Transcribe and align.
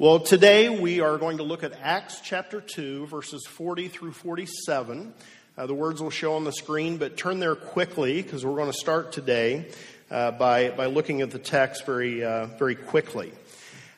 Well, 0.00 0.20
today 0.20 0.68
we 0.68 1.00
are 1.00 1.18
going 1.18 1.38
to 1.38 1.42
look 1.42 1.64
at 1.64 1.72
Acts 1.82 2.20
chapter 2.22 2.60
2, 2.60 3.06
verses 3.06 3.44
40 3.48 3.88
through 3.88 4.12
47. 4.12 5.12
Uh, 5.56 5.66
the 5.66 5.74
words 5.74 6.00
will 6.00 6.08
show 6.08 6.34
on 6.34 6.44
the 6.44 6.52
screen, 6.52 6.98
but 6.98 7.16
turn 7.16 7.40
there 7.40 7.56
quickly 7.56 8.22
because 8.22 8.46
we're 8.46 8.54
going 8.54 8.70
to 8.70 8.78
start 8.78 9.10
today 9.10 9.66
uh, 10.08 10.30
by, 10.30 10.70
by 10.70 10.86
looking 10.86 11.20
at 11.20 11.32
the 11.32 11.38
text 11.40 11.84
very, 11.84 12.22
uh, 12.22 12.46
very 12.46 12.76
quickly. 12.76 13.32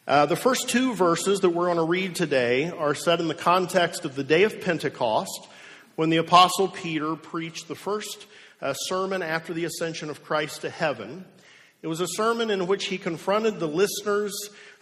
Uh, 0.08 0.24
the 0.24 0.36
first 0.36 0.70
two 0.70 0.94
verses 0.94 1.40
that 1.40 1.50
we're 1.50 1.66
going 1.66 1.76
to 1.76 1.82
read 1.82 2.14
today 2.14 2.70
are 2.70 2.94
set 2.94 3.20
in 3.20 3.28
the 3.28 3.34
context 3.34 4.06
of 4.06 4.14
the 4.16 4.24
day 4.24 4.44
of 4.44 4.58
Pentecost 4.62 5.48
when 5.96 6.08
the 6.08 6.16
Apostle 6.16 6.68
Peter 6.68 7.14
preached 7.14 7.68
the 7.68 7.74
first 7.74 8.26
uh, 8.62 8.72
sermon 8.72 9.20
after 9.20 9.52
the 9.52 9.66
ascension 9.66 10.08
of 10.08 10.24
Christ 10.24 10.62
to 10.62 10.70
heaven. 10.70 11.26
It 11.82 11.88
was 11.88 12.00
a 12.00 12.08
sermon 12.08 12.50
in 12.50 12.66
which 12.66 12.86
he 12.86 12.96
confronted 12.96 13.58
the 13.58 13.68
listeners 13.68 14.32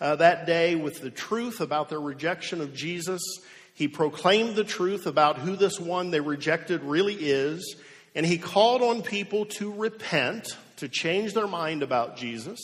uh, 0.00 0.16
that 0.16 0.46
day 0.46 0.74
with 0.74 1.00
the 1.00 1.10
truth 1.10 1.60
about 1.60 1.88
their 1.88 2.00
rejection 2.00 2.61
of 2.61 2.75
Jesus. 2.75 3.22
He 3.75 3.89
proclaimed 3.89 4.56
the 4.56 4.64
truth 4.64 5.06
about 5.06 5.39
who 5.39 5.56
this 5.56 5.79
one 5.79 6.11
they 6.11 6.20
rejected 6.20 6.82
really 6.82 7.14
is. 7.14 7.76
And 8.14 8.26
he 8.26 8.39
called 8.39 8.82
on 8.82 9.03
people 9.03 9.46
to 9.46 9.72
repent, 9.72 10.56
to 10.76 10.89
change 10.89 11.34
their 11.34 11.46
mind 11.46 11.82
about 11.82 12.16
Jesus, 12.16 12.58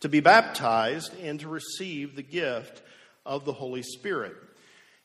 to 0.00 0.08
be 0.08 0.20
baptized, 0.20 1.12
and 1.22 1.40
to 1.40 1.48
receive 1.48 2.16
the 2.16 2.22
gift 2.22 2.82
of 3.26 3.44
the 3.44 3.52
Holy 3.52 3.82
Spirit. 3.82 4.34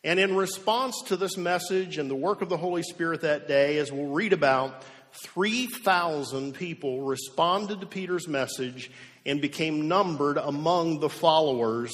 And 0.03 0.19
in 0.19 0.35
response 0.35 1.01
to 1.07 1.17
this 1.17 1.35
message 1.35 1.97
and 1.97 2.09
the 2.09 2.15
work 2.15 2.41
of 2.41 2.47
the 2.47 2.57
Holy 2.57 2.83
Spirit 2.83 3.21
that 3.21 3.47
day, 3.47 3.77
as 3.79 3.91
we'll 3.91 4.05
read 4.05 4.31
about, 4.31 4.83
3,000 5.23 6.53
people 6.53 7.01
responded 7.01 7.81
to 7.81 7.85
Peter's 7.85 8.27
message 8.27 8.91
and 9.25 9.41
became 9.41 9.87
numbered 9.87 10.37
among 10.37 10.99
the 10.99 11.09
followers 11.09 11.91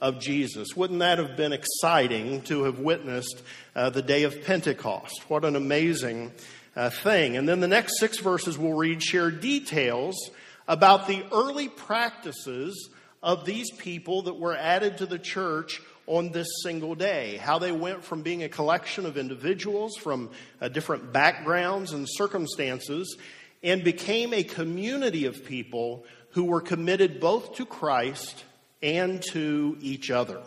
of 0.00 0.20
Jesus. 0.20 0.68
Wouldn't 0.76 1.00
that 1.00 1.18
have 1.18 1.36
been 1.36 1.52
exciting 1.52 2.42
to 2.42 2.64
have 2.64 2.78
witnessed 2.78 3.42
uh, 3.74 3.90
the 3.90 4.02
day 4.02 4.22
of 4.22 4.44
Pentecost? 4.44 5.28
What 5.28 5.44
an 5.44 5.56
amazing 5.56 6.32
uh, 6.76 6.90
thing. 6.90 7.36
And 7.36 7.48
then 7.48 7.60
the 7.60 7.68
next 7.68 7.98
six 7.98 8.18
verses 8.18 8.56
we'll 8.56 8.74
read 8.74 9.02
share 9.02 9.30
details 9.30 10.30
about 10.68 11.08
the 11.08 11.24
early 11.32 11.68
practices 11.68 12.90
of 13.22 13.44
these 13.44 13.70
people 13.72 14.22
that 14.22 14.38
were 14.38 14.54
added 14.54 14.98
to 14.98 15.06
the 15.06 15.18
church 15.18 15.80
on 16.06 16.30
this 16.30 16.46
single 16.62 16.94
day. 16.94 17.36
How 17.36 17.58
they 17.58 17.72
went 17.72 18.04
from 18.04 18.22
being 18.22 18.42
a 18.42 18.48
collection 18.48 19.06
of 19.06 19.18
individuals 19.18 19.96
from 19.96 20.30
uh, 20.60 20.68
different 20.68 21.12
backgrounds 21.12 21.92
and 21.92 22.06
circumstances 22.08 23.16
and 23.62 23.82
became 23.82 24.32
a 24.32 24.44
community 24.44 25.26
of 25.26 25.44
people 25.44 26.04
who 26.30 26.44
were 26.44 26.60
committed 26.60 27.20
both 27.20 27.54
to 27.56 27.66
Christ 27.66 28.44
and 28.82 29.22
to 29.32 29.76
each 29.80 30.10
other. 30.10 30.40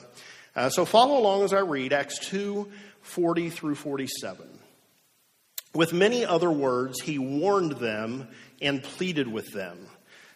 Uh, 0.56 0.70
so 0.70 0.86
follow 0.86 1.18
along 1.18 1.44
as 1.44 1.54
I 1.54 1.60
read 1.60 1.94
Acts 1.94 2.20
2 2.28 2.70
40 3.02 3.50
through 3.50 3.76
47. 3.76 4.48
With 5.74 5.94
many 5.94 6.26
other 6.26 6.52
words, 6.52 7.02
he 7.02 7.18
warned 7.18 7.74
them 7.74 8.28
and 8.62 8.84
pleaded 8.84 9.28
with 9.28 9.52
them 9.54 9.88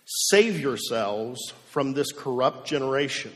Save 0.06 0.60
yourselves 0.60 1.54
from 1.72 1.94
this 1.94 2.12
corrupt 2.12 2.68
generation. 2.68 3.34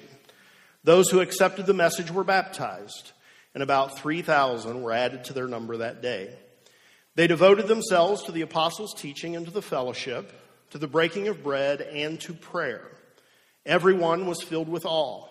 Those 0.84 1.10
who 1.10 1.20
accepted 1.20 1.66
the 1.66 1.74
message 1.74 2.12
were 2.12 2.24
baptized, 2.24 3.12
and 3.54 3.64
about 3.64 3.98
3,000 3.98 4.82
were 4.82 4.92
added 4.92 5.26
to 5.26 5.34
their 5.34 5.48
number 5.48 5.78
that 5.78 6.02
day. 6.02 6.30
They 7.16 7.28
devoted 7.28 7.68
themselves 7.68 8.24
to 8.24 8.32
the 8.32 8.42
apostles' 8.42 8.94
teaching 8.96 9.36
and 9.36 9.46
to 9.46 9.52
the 9.52 9.62
fellowship, 9.62 10.32
to 10.72 10.78
the 10.78 10.88
breaking 10.88 11.28
of 11.28 11.44
bread, 11.44 11.82
and 11.82 12.20
to 12.22 12.34
prayer. 12.34 12.86
Everyone 13.66 14.26
was 14.26 14.42
filled 14.42 14.70
with 14.70 14.86
awe, 14.86 15.28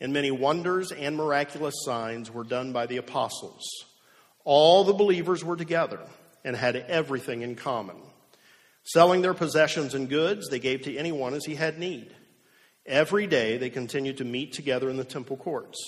and 0.00 0.12
many 0.12 0.30
wonders 0.30 0.92
and 0.92 1.16
miraculous 1.16 1.74
signs 1.84 2.30
were 2.30 2.44
done 2.44 2.72
by 2.72 2.86
the 2.86 2.96
apostles. 2.98 3.68
All 4.44 4.84
the 4.84 4.92
believers 4.92 5.44
were 5.44 5.56
together 5.56 6.00
and 6.44 6.56
had 6.56 6.76
everything 6.76 7.42
in 7.42 7.54
common. 7.54 7.96
Selling 8.84 9.22
their 9.22 9.34
possessions 9.34 9.94
and 9.94 10.08
goods, 10.08 10.48
they 10.48 10.58
gave 10.58 10.82
to 10.82 10.96
anyone 10.96 11.34
as 11.34 11.44
he 11.44 11.54
had 11.54 11.78
need. 11.78 12.14
Every 12.86 13.26
day 13.26 13.58
they 13.58 13.70
continued 13.70 14.16
to 14.18 14.24
meet 14.24 14.52
together 14.52 14.88
in 14.88 14.96
the 14.96 15.04
temple 15.04 15.36
courts. 15.36 15.78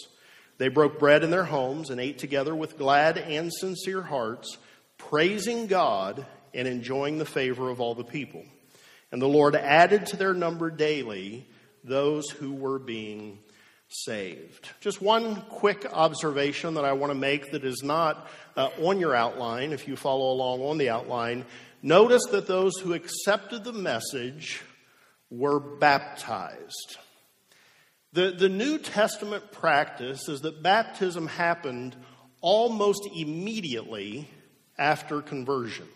They 0.59 0.69
broke 0.69 0.99
bread 0.99 1.25
in 1.25 1.31
their 1.31 1.45
homes 1.45 1.91
and 1.91 2.01
ate 2.01 2.19
together 2.19 2.55
with 2.55 2.79
glad 2.79 3.19
and 3.19 3.53
sincere 3.53 4.03
hearts, 4.03 4.59
praising 4.99 5.67
God 5.67 6.27
and 6.55 6.69
enjoying 6.69 7.19
the 7.19 7.25
favor 7.25 7.71
of 7.71 7.81
all 7.81 7.95
the 7.95 8.05
people. 8.05 8.45
And 9.13 9.23
the 9.23 9.29
Lord 9.29 9.55
added 9.55 10.07
to 10.07 10.17
their 10.17 10.35
number 10.35 10.71
daily 10.71 11.47
those 11.85 12.31
who 12.31 12.53
were 12.53 12.79
being 12.79 13.39
saved. 13.89 14.71
Just 14.81 15.03
one 15.03 15.43
quick 15.43 15.87
observation 15.93 16.75
that 16.75 16.85
I 16.85 16.95
want 16.95 17.11
to 17.13 17.19
make 17.19 17.53
that 17.53 17.65
is 17.65 17.83
not 17.83 18.27
uh, 18.57 18.71
on 18.81 18.99
your 18.99 19.15
outline, 19.15 19.73
if 19.73 19.87
you 19.87 19.97
follow 19.97 20.33
along 20.33 20.63
on 20.63 20.79
the 20.79 20.89
outline. 20.89 21.45
Notice 21.83 22.25
that 22.31 22.47
those 22.47 22.79
who 22.79 22.95
accepted 22.95 23.65
the 23.65 23.73
message 23.73 24.63
were 25.31 25.61
baptized. 25.61 26.97
The, 28.15 28.31
the 28.31 28.49
New 28.49 28.79
Testament 28.79 29.53
practice 29.53 30.29
is 30.29 30.41
that 30.43 30.63
baptism 30.63 31.27
happened 31.27 31.97
almost 32.41 33.09
immediately 33.15 34.29
after 34.79 35.23
conversion. 35.23 35.89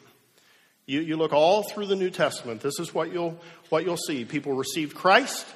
You, 0.86 1.00
you 1.00 1.16
look 1.16 1.32
all 1.32 1.64
through 1.64 1.86
the 1.86 1.96
New 1.96 2.10
Testament, 2.10 2.60
this 2.60 2.78
is 2.78 2.94
what 2.94 3.12
you'll, 3.12 3.38
what 3.70 3.84
you'll 3.84 3.96
see. 3.96 4.24
People 4.24 4.52
received 4.52 4.94
Christ, 4.94 5.46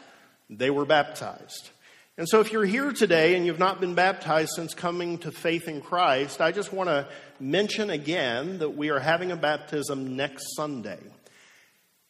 they 0.48 0.70
were 0.70 0.84
baptized. 0.84 1.70
And 2.18 2.28
so, 2.28 2.40
if 2.40 2.52
you're 2.52 2.66
here 2.66 2.92
today 2.92 3.34
and 3.34 3.46
you've 3.46 3.58
not 3.58 3.80
been 3.80 3.94
baptized 3.94 4.50
since 4.54 4.74
coming 4.74 5.18
to 5.18 5.30
faith 5.30 5.68
in 5.68 5.80
Christ, 5.80 6.40
I 6.40 6.52
just 6.52 6.72
want 6.72 6.90
to 6.90 7.06
mention 7.38 7.88
again 7.88 8.58
that 8.58 8.76
we 8.76 8.90
are 8.90 8.98
having 8.98 9.32
a 9.32 9.36
baptism 9.36 10.16
next 10.16 10.54
Sunday. 10.54 10.98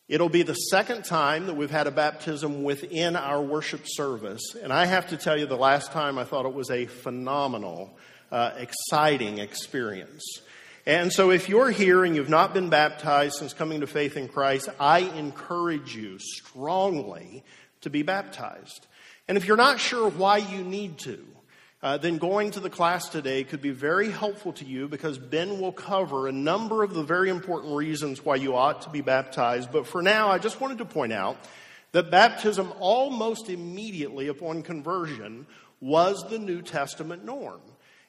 It'll 0.09 0.29
be 0.29 0.43
the 0.43 0.55
second 0.55 1.05
time 1.05 1.47
that 1.47 1.55
we've 1.55 1.71
had 1.71 1.87
a 1.87 1.93
baptism 1.93 2.65
within 2.65 3.15
our 3.15 3.41
worship 3.41 3.83
service. 3.85 4.43
And 4.61 4.73
I 4.73 4.87
have 4.87 5.11
to 5.11 5.17
tell 5.17 5.39
you, 5.39 5.47
the 5.47 5.57
last 5.57 5.93
time 5.93 6.19
I 6.19 6.25
thought 6.25 6.47
it 6.47 6.55
was 6.55 6.71
a 6.71 6.87
phenomenal, 6.87 7.97
uh, 8.33 8.51
exciting 8.57 9.39
experience. 9.39 10.25
And 10.91 11.13
so, 11.13 11.31
if 11.31 11.49
you're 11.49 11.71
here 11.71 12.05
and 12.05 12.17
you've 12.17 12.29
not 12.29 12.53
been 12.53 12.69
baptized 12.69 13.37
since 13.37 13.53
coming 13.53 13.79
to 13.83 13.87
faith 13.87 14.17
in 14.17 14.27
Christ, 14.27 14.69
I 14.81 14.99
encourage 14.99 15.95
you 15.95 16.19
strongly 16.19 17.45
to 17.83 17.91
be 17.91 18.03
baptized. 18.03 18.89
And 19.29 19.39
if 19.39 19.47
you're 19.47 19.57
not 19.57 19.79
sure 19.79 20.11
why 20.11 20.39
you 20.39 20.65
need 20.65 20.99
to, 20.99 21.25
uh, 21.81 21.99
then 21.99 22.19
going 22.19 22.51
to 22.51 22.59
the 22.59 22.71
class 22.71 23.09
today 23.09 23.45
could 23.45 23.63
be 23.63 23.71
very 23.71 24.11
helpful 24.11 24.53
to 24.55 24.65
you 24.65 24.89
because 24.89 25.17
Ben 25.17 25.61
will 25.61 25.71
cover 25.71 26.27
a 26.27 26.33
number 26.33 26.83
of 26.83 26.93
the 26.93 27.05
very 27.05 27.31
important 27.31 27.77
reasons 27.77 28.25
why 28.25 28.35
you 28.35 28.57
ought 28.57 28.83
to 28.83 28.91
be 28.91 29.01
baptized. 29.01 29.71
But 29.71 29.87
for 29.87 30.03
now, 30.03 30.31
I 30.31 30.39
just 30.39 30.61
wanted 30.61 30.79
to 30.79 30.87
point 30.87 31.13
out 31.13 31.37
that 31.93 32.11
baptism 32.11 32.73
almost 32.81 33.49
immediately 33.49 34.27
upon 34.27 34.65
conversion 34.65 35.47
was 35.81 36.29
the 36.29 36.41
New 36.41 36.63
Testament 36.63 37.25
norm. 37.25 37.61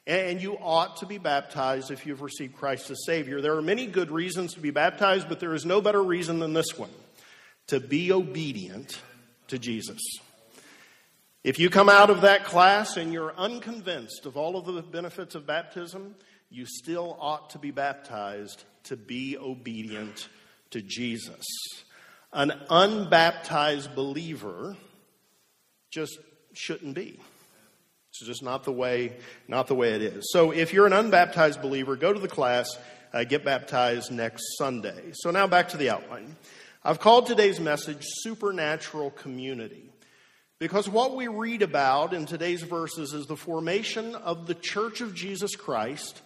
And 0.06 0.42
you 0.42 0.54
ought 0.58 0.96
to 0.96 1.06
be 1.06 1.18
baptized 1.18 1.90
if 1.90 2.06
you've 2.06 2.22
received 2.22 2.56
Christ 2.56 2.90
as 2.90 3.04
Savior. 3.06 3.40
There 3.40 3.56
are 3.56 3.62
many 3.62 3.86
good 3.86 4.10
reasons 4.10 4.54
to 4.54 4.60
be 4.60 4.70
baptized, 4.70 5.28
but 5.28 5.38
there 5.38 5.54
is 5.54 5.64
no 5.64 5.80
better 5.80 6.02
reason 6.02 6.40
than 6.40 6.52
this 6.52 6.76
one 6.76 6.90
to 7.68 7.78
be 7.78 8.10
obedient 8.10 9.00
to 9.48 9.58
Jesus. 9.58 10.00
If 11.44 11.58
you 11.58 11.70
come 11.70 11.88
out 11.88 12.10
of 12.10 12.22
that 12.22 12.44
class 12.44 12.96
and 12.96 13.12
you're 13.12 13.34
unconvinced 13.36 14.26
of 14.26 14.36
all 14.36 14.56
of 14.56 14.66
the 14.66 14.82
benefits 14.82 15.34
of 15.34 15.46
baptism, 15.46 16.14
you 16.50 16.66
still 16.66 17.16
ought 17.20 17.50
to 17.50 17.58
be 17.58 17.70
baptized 17.70 18.64
to 18.84 18.96
be 18.96 19.36
obedient 19.38 20.28
to 20.70 20.82
Jesus. 20.82 21.44
An 22.32 22.52
unbaptized 22.70 23.94
believer 23.94 24.76
just 25.90 26.18
shouldn't 26.52 26.94
be. 26.94 27.20
It's 28.12 28.26
just 28.26 28.42
not 28.42 28.64
the 28.64 28.72
way, 28.72 29.14
not 29.48 29.68
the 29.68 29.74
way 29.74 29.94
it 29.94 30.02
is. 30.02 30.32
So 30.32 30.50
if 30.50 30.74
you're 30.74 30.86
an 30.86 30.92
unbaptized 30.92 31.62
believer, 31.62 31.96
go 31.96 32.12
to 32.12 32.20
the 32.20 32.28
class, 32.28 32.68
uh, 33.14 33.24
get 33.24 33.42
baptized 33.42 34.12
next 34.12 34.58
Sunday. 34.58 35.12
So 35.14 35.30
now 35.30 35.46
back 35.46 35.70
to 35.70 35.78
the 35.78 35.88
outline. 35.88 36.36
I've 36.84 37.00
called 37.00 37.26
today's 37.26 37.58
message 37.58 38.02
Supernatural 38.02 39.12
Community. 39.12 39.90
Because 40.58 40.90
what 40.90 41.16
we 41.16 41.26
read 41.26 41.62
about 41.62 42.12
in 42.12 42.26
today's 42.26 42.60
verses 42.60 43.14
is 43.14 43.24
the 43.24 43.36
formation 43.36 44.14
of 44.14 44.46
the 44.46 44.56
Church 44.56 45.00
of 45.00 45.14
Jesus 45.14 45.56
Christ 45.56 46.20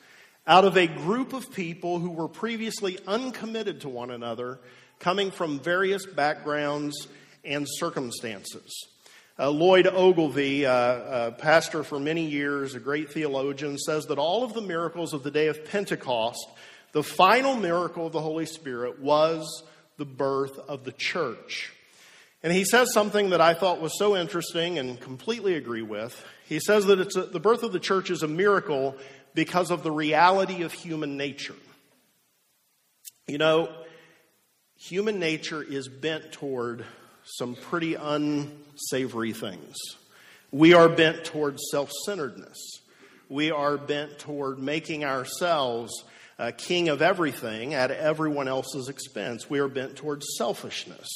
out 0.45 0.65
of 0.65 0.77
a 0.77 0.89
group 0.89 1.33
of 1.35 1.53
people 1.53 2.01
who 2.01 2.11
were 2.11 2.27
previously 2.29 2.99
uncommitted 3.07 3.83
to 3.83 3.89
one 3.89 4.11
another, 4.11 4.59
coming 4.99 5.31
from 5.31 5.61
various 5.61 6.05
backgrounds 6.05 7.07
and 7.45 7.65
circumstances. 7.69 8.89
Uh, 9.39 9.51
Lloyd 9.51 9.87
Ogilvie, 9.87 10.65
uh, 10.65 11.31
pastor 11.33 11.85
for 11.85 12.01
many 12.01 12.25
years, 12.25 12.75
a 12.75 12.81
great 12.81 13.11
theologian, 13.11 13.77
says 13.77 14.07
that 14.07 14.19
all 14.19 14.45
of 14.45 14.55
the 14.55 14.63
miracles 14.63 15.13
of 15.13 15.25
the 15.25 15.31
day 15.31 15.49
of 15.49 15.63
Pentecost, 15.67 16.49
the 16.93 17.03
final 17.03 17.55
miracle 17.55 18.07
of 18.07 18.13
the 18.13 18.21
Holy 18.23 18.47
Spirit, 18.47 18.99
was 18.99 19.63
the 19.99 20.07
birth 20.07 20.59
of 20.69 20.85
the 20.85 20.93
church. 20.93 21.71
And 22.43 22.51
he 22.51 22.65
says 22.65 22.95
something 22.95 23.29
that 23.29 23.43
I 23.43 23.53
thought 23.53 23.79
was 23.79 23.99
so 23.99 24.17
interesting 24.17 24.79
and 24.79 24.99
completely 24.99 25.55
agree 25.57 25.83
with. 25.83 26.25
He 26.47 26.59
says 26.59 26.87
that 26.87 26.99
a, 26.99 27.27
the 27.27 27.41
birth 27.41 27.63
of 27.63 27.73
the 27.73 27.81
church 27.81 28.09
is 28.09 28.23
a 28.23 28.29
miracle 28.29 28.97
because 29.35 29.71
of 29.71 29.83
the 29.83 29.93
reality 29.93 30.63
of 30.63 30.73
human 30.73 31.19
nature. 31.19 31.57
You 33.27 33.37
know, 33.37 33.69
human 34.79 35.19
nature 35.19 35.63
is 35.63 35.89
bent 35.89 36.33
toward 36.33 36.87
some 37.27 37.57
pretty 37.57 37.95
unsavory 37.95 39.33
things. 39.33 39.75
We 40.53 40.75
are 40.75 40.89
bent 40.89 41.25
toward 41.25 41.59
self 41.59 41.91
centeredness. 42.05 42.57
We 43.29 43.51
are 43.51 43.77
bent 43.77 44.21
toward 44.21 44.61
making 44.61 45.05
ourselves 45.05 46.05
a 46.39 46.53
king 46.53 46.89
of 46.89 47.03
everything 47.03 47.75
at 47.75 47.91
everyone 47.91 48.47
else's 48.47 48.89
expense. 48.89 49.51
We 49.51 49.59
are 49.59 49.69
bent 49.69 49.97
toward 49.97 50.23
selfishness. 50.23 51.09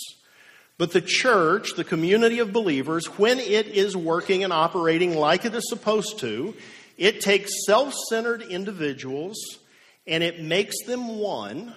But 0.79 0.93
the 0.93 1.03
church, 1.03 1.75
the 1.77 1.85
community 1.85 2.41
of 2.41 2.53
believers, 2.53 3.07
when 3.19 3.39
it 3.39 3.67
is 3.67 3.97
working 3.97 4.43
and 4.43 4.53
operating 4.53 5.15
like 5.15 5.45
it 5.45 5.55
is 5.55 5.69
supposed 5.69 6.19
to, 6.21 6.55
it 6.99 7.21
takes 7.21 7.65
self 7.67 7.95
centered 8.09 8.43
individuals 8.43 9.39
and 10.07 10.25
it 10.25 10.41
makes 10.43 10.75
them 10.87 11.19
one, 11.19 11.75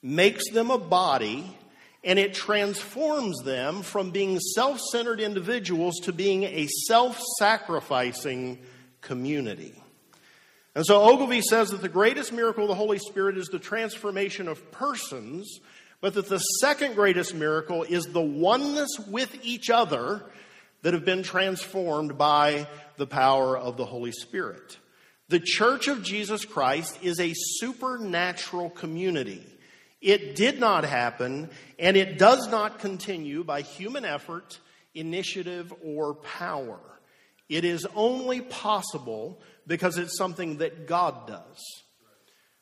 makes 0.00 0.48
them 0.50 0.70
a 0.70 0.78
body, 0.78 1.56
and 2.04 2.18
it 2.18 2.34
transforms 2.34 3.42
them 3.42 3.82
from 3.82 4.10
being 4.10 4.38
self 4.38 4.78
centered 4.78 5.20
individuals 5.20 6.00
to 6.00 6.12
being 6.12 6.44
a 6.44 6.66
self 6.86 7.20
sacrificing 7.38 8.58
community. 9.00 9.74
And 10.74 10.84
so 10.84 11.02
Ogilvie 11.02 11.40
says 11.40 11.70
that 11.70 11.82
the 11.82 11.88
greatest 11.88 12.32
miracle 12.32 12.64
of 12.64 12.68
the 12.68 12.74
Holy 12.74 12.98
Spirit 12.98 13.38
is 13.38 13.46
the 13.46 13.58
transformation 13.58 14.48
of 14.48 14.72
persons, 14.72 15.60
but 16.00 16.14
that 16.14 16.28
the 16.28 16.38
second 16.38 16.94
greatest 16.94 17.34
miracle 17.34 17.84
is 17.84 18.06
the 18.06 18.20
oneness 18.20 18.98
with 19.08 19.38
each 19.42 19.70
other 19.70 20.24
that 20.82 20.92
have 20.92 21.04
been 21.04 21.22
transformed 21.22 22.18
by 22.18 22.66
the 22.96 23.06
power 23.06 23.56
of 23.56 23.76
the 23.76 23.86
Holy 23.86 24.12
Spirit. 24.12 24.78
The 25.28 25.40
Church 25.40 25.88
of 25.88 26.02
Jesus 26.02 26.44
Christ 26.44 26.98
is 27.02 27.18
a 27.18 27.32
supernatural 27.34 28.68
community. 28.70 29.42
It 30.04 30.36
did 30.36 30.60
not 30.60 30.84
happen, 30.84 31.48
and 31.78 31.96
it 31.96 32.18
does 32.18 32.46
not 32.48 32.78
continue 32.78 33.42
by 33.42 33.62
human 33.62 34.04
effort, 34.04 34.60
initiative, 34.94 35.72
or 35.82 36.12
power. 36.14 36.78
It 37.48 37.64
is 37.64 37.86
only 37.94 38.42
possible 38.42 39.40
because 39.66 39.96
it's 39.96 40.18
something 40.18 40.58
that 40.58 40.86
God 40.86 41.26
does. 41.26 41.64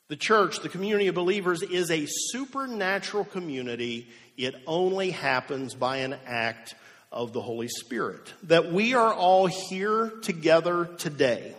The 0.07 0.15
church, 0.15 0.61
the 0.61 0.69
community 0.69 1.07
of 1.07 1.15
believers, 1.15 1.61
is 1.63 1.91
a 1.91 2.05
supernatural 2.07 3.25
community. 3.25 4.07
It 4.37 4.55
only 4.65 5.11
happens 5.11 5.73
by 5.73 5.97
an 5.97 6.15
act 6.25 6.75
of 7.11 7.33
the 7.33 7.41
Holy 7.41 7.67
Spirit. 7.67 8.33
That 8.43 8.71
we 8.71 8.93
are 8.93 9.13
all 9.13 9.47
here 9.47 10.13
together 10.21 10.85
today, 10.97 11.55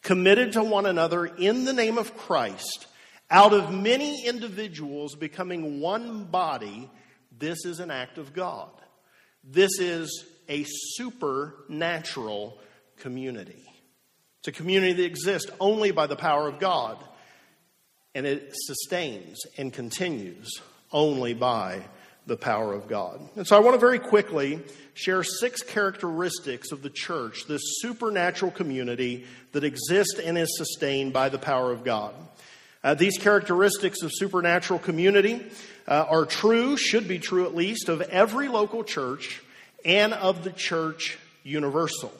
committed 0.00 0.54
to 0.54 0.62
one 0.62 0.86
another 0.86 1.26
in 1.26 1.66
the 1.66 1.74
name 1.74 1.98
of 1.98 2.16
Christ 2.16 2.86
out 3.30 3.52
of 3.52 3.72
many 3.72 4.24
individuals 4.24 5.14
becoming 5.14 5.80
one 5.80 6.24
body, 6.24 6.90
this 7.36 7.64
is 7.64 7.80
an 7.80 7.90
act 7.90 8.18
of 8.18 8.32
God. 8.32 8.70
This 9.44 9.78
is 9.78 10.24
a 10.48 10.64
supernatural 10.66 12.58
community. 12.98 13.64
It's 14.40 14.48
a 14.48 14.52
community 14.52 14.94
that 14.94 15.04
exists 15.04 15.50
only 15.60 15.90
by 15.90 16.06
the 16.06 16.16
power 16.16 16.48
of 16.48 16.58
God, 16.58 16.96
and 18.14 18.26
it 18.26 18.52
sustains 18.54 19.38
and 19.56 19.72
continues 19.72 20.60
only 20.90 21.34
by 21.34 21.82
the 22.26 22.36
power 22.36 22.74
of 22.74 22.88
God. 22.88 23.20
And 23.36 23.46
so 23.46 23.56
I 23.56 23.60
want 23.60 23.74
to 23.74 23.80
very 23.80 23.98
quickly 23.98 24.60
share 24.94 25.22
six 25.22 25.62
characteristics 25.62 26.72
of 26.72 26.82
the 26.82 26.90
church, 26.90 27.46
this 27.48 27.62
supernatural 27.80 28.50
community 28.50 29.26
that 29.52 29.64
exists 29.64 30.18
and 30.18 30.36
is 30.36 30.56
sustained 30.56 31.12
by 31.12 31.30
the 31.30 31.38
power 31.38 31.72
of 31.72 31.84
God. 31.84 32.14
Uh, 32.82 32.94
these 32.94 33.18
characteristics 33.18 34.02
of 34.02 34.10
supernatural 34.14 34.78
community 34.78 35.44
uh, 35.86 36.06
are 36.08 36.24
true, 36.24 36.76
should 36.76 37.08
be 37.08 37.18
true 37.18 37.44
at 37.44 37.54
least, 37.54 37.88
of 37.88 38.00
every 38.02 38.48
local 38.48 38.84
church 38.84 39.42
and 39.84 40.12
of 40.12 40.44
the 40.44 40.52
church 40.52 41.18
universal. 41.42 42.12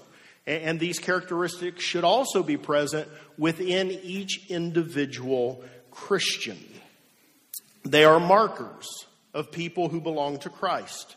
And, 0.46 0.62
and 0.62 0.80
these 0.80 0.98
characteristics 0.98 1.84
should 1.84 2.04
also 2.04 2.42
be 2.42 2.56
present 2.56 3.08
within 3.36 3.90
each 3.90 4.46
individual 4.48 5.62
Christian. 5.90 6.58
They 7.84 8.04
are 8.04 8.20
markers 8.20 8.88
of 9.32 9.52
people 9.52 9.88
who 9.88 10.00
belong 10.00 10.38
to 10.40 10.50
Christ. 10.50 11.16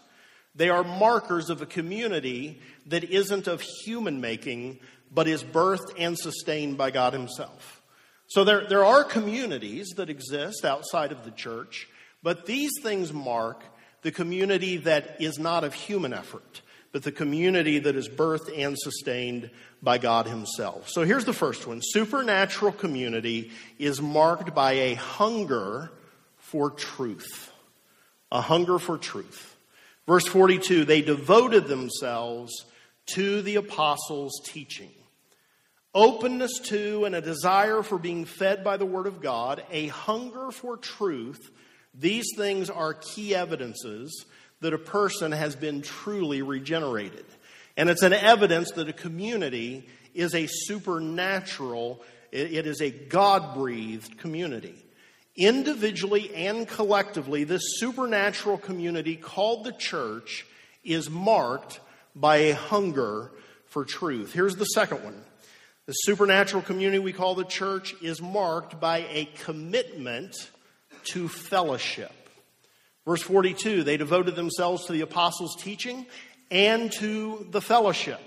They 0.56 0.70
are 0.70 0.84
markers 0.84 1.50
of 1.50 1.62
a 1.62 1.66
community 1.66 2.60
that 2.88 3.04
isn't 3.04 3.48
of 3.48 3.62
human 3.62 4.22
making, 4.22 4.80
but 5.12 5.28
is 5.28 5.44
birthed 5.44 5.94
and 5.98 6.18
sustained 6.18 6.78
by 6.78 6.92
God 6.92 7.14
Himself. 7.14 7.81
So 8.32 8.46
there, 8.46 8.66
there 8.66 8.86
are 8.86 9.04
communities 9.04 9.90
that 9.98 10.10
exist 10.10 10.64
outside 10.64 11.12
of 11.12 11.26
the 11.26 11.32
church, 11.32 11.90
but 12.24 12.46
these 12.46 12.72
things 12.82 13.12
mark 13.12 13.62
the 14.04 14.12
community 14.14 14.78
that 14.78 15.18
is 15.20 15.38
not 15.38 15.66
of 15.66 15.74
human 15.74 16.14
effort, 16.14 16.62
but 16.94 17.04
the 17.04 17.12
community 17.12 17.80
that 17.80 17.98
is 17.98 18.08
birthed 18.08 18.58
and 18.58 18.80
sustained 18.80 19.52
by 19.84 19.98
God 19.98 20.28
Himself. 20.28 20.88
So 20.88 21.04
here's 21.04 21.26
the 21.26 21.34
first 21.34 21.68
one 21.68 21.82
supernatural 21.84 22.72
community 22.72 23.52
is 23.78 24.02
marked 24.02 24.56
by 24.56 24.72
a 24.72 24.94
hunger 24.94 25.92
for 26.38 26.70
truth. 26.70 27.52
A 28.32 28.40
hunger 28.40 28.80
for 28.80 28.98
truth. 28.98 29.58
Verse 30.08 30.26
42 30.26 30.86
they 30.86 31.02
devoted 31.02 31.68
themselves 31.68 32.66
to 33.08 33.42
the 33.42 33.58
apostles' 33.58 34.40
teaching 34.46 34.92
openness 35.94 36.60
to 36.66 37.06
and 37.06 37.16
a 37.16 37.22
desire 37.22 37.84
for 37.84 37.98
being 37.98 38.26
fed 38.26 38.64
by 38.64 38.78
the 38.78 38.86
Word 38.86 39.08
of 39.08 39.22
God, 39.22 39.64
a 39.72 39.88
hunger 39.88 40.52
for 40.52 40.78
truth, 40.78 41.52
these 41.94 42.28
things 42.38 42.70
are 42.70 42.94
key 42.94 43.36
evidences 43.36 44.26
that 44.62 44.74
a 44.74 44.78
person 44.78 45.32
has 45.32 45.56
been 45.56 45.82
truly 45.82 46.42
regenerated. 46.42 47.26
And 47.76 47.90
it's 47.90 48.04
an 48.04 48.14
evidence 48.14 48.72
that 48.72 48.88
a 48.88 48.94
community 48.94 49.88
is 50.14 50.36
a 50.36 50.48
supernatural, 50.48 52.02
it 52.32 52.68
is 52.68 52.82
a 52.82 52.92
God 52.92 53.56
breathed 53.56 54.18
community. 54.18 54.76
Individually 55.36 56.34
and 56.36 56.68
collectively, 56.68 57.44
this 57.44 57.80
supernatural 57.80 58.58
community 58.58 59.16
called 59.16 59.64
the 59.64 59.72
church 59.72 60.46
is 60.84 61.10
marked 61.10 61.80
by 62.16 62.38
a 62.38 62.54
hunger 62.54 63.32
for 63.66 63.86
truth. 63.86 64.34
Here's 64.34 64.58
the 64.58 64.66
second 64.66 65.04
one 65.04 65.24
the 65.92 65.96
supernatural 66.06 66.64
community 66.64 67.00
we 67.00 67.12
call 67.12 67.36
the 67.36 67.44
church 67.44 67.94
is 68.02 68.22
marked 68.22 68.80
by 68.80 69.00
a 69.12 69.26
commitment 69.44 70.50
to 71.04 71.28
fellowship. 71.28 72.14
Verse 73.06 73.22
42 73.22 73.84
they 73.84 73.98
devoted 73.98 74.38
themselves 74.38 74.86
to 74.86 74.94
the 74.94 75.02
apostles' 75.02 75.58
teaching 75.60 76.06
and 76.50 76.94
to 76.94 77.46
the 77.52 77.60
fellowship. 77.60 78.22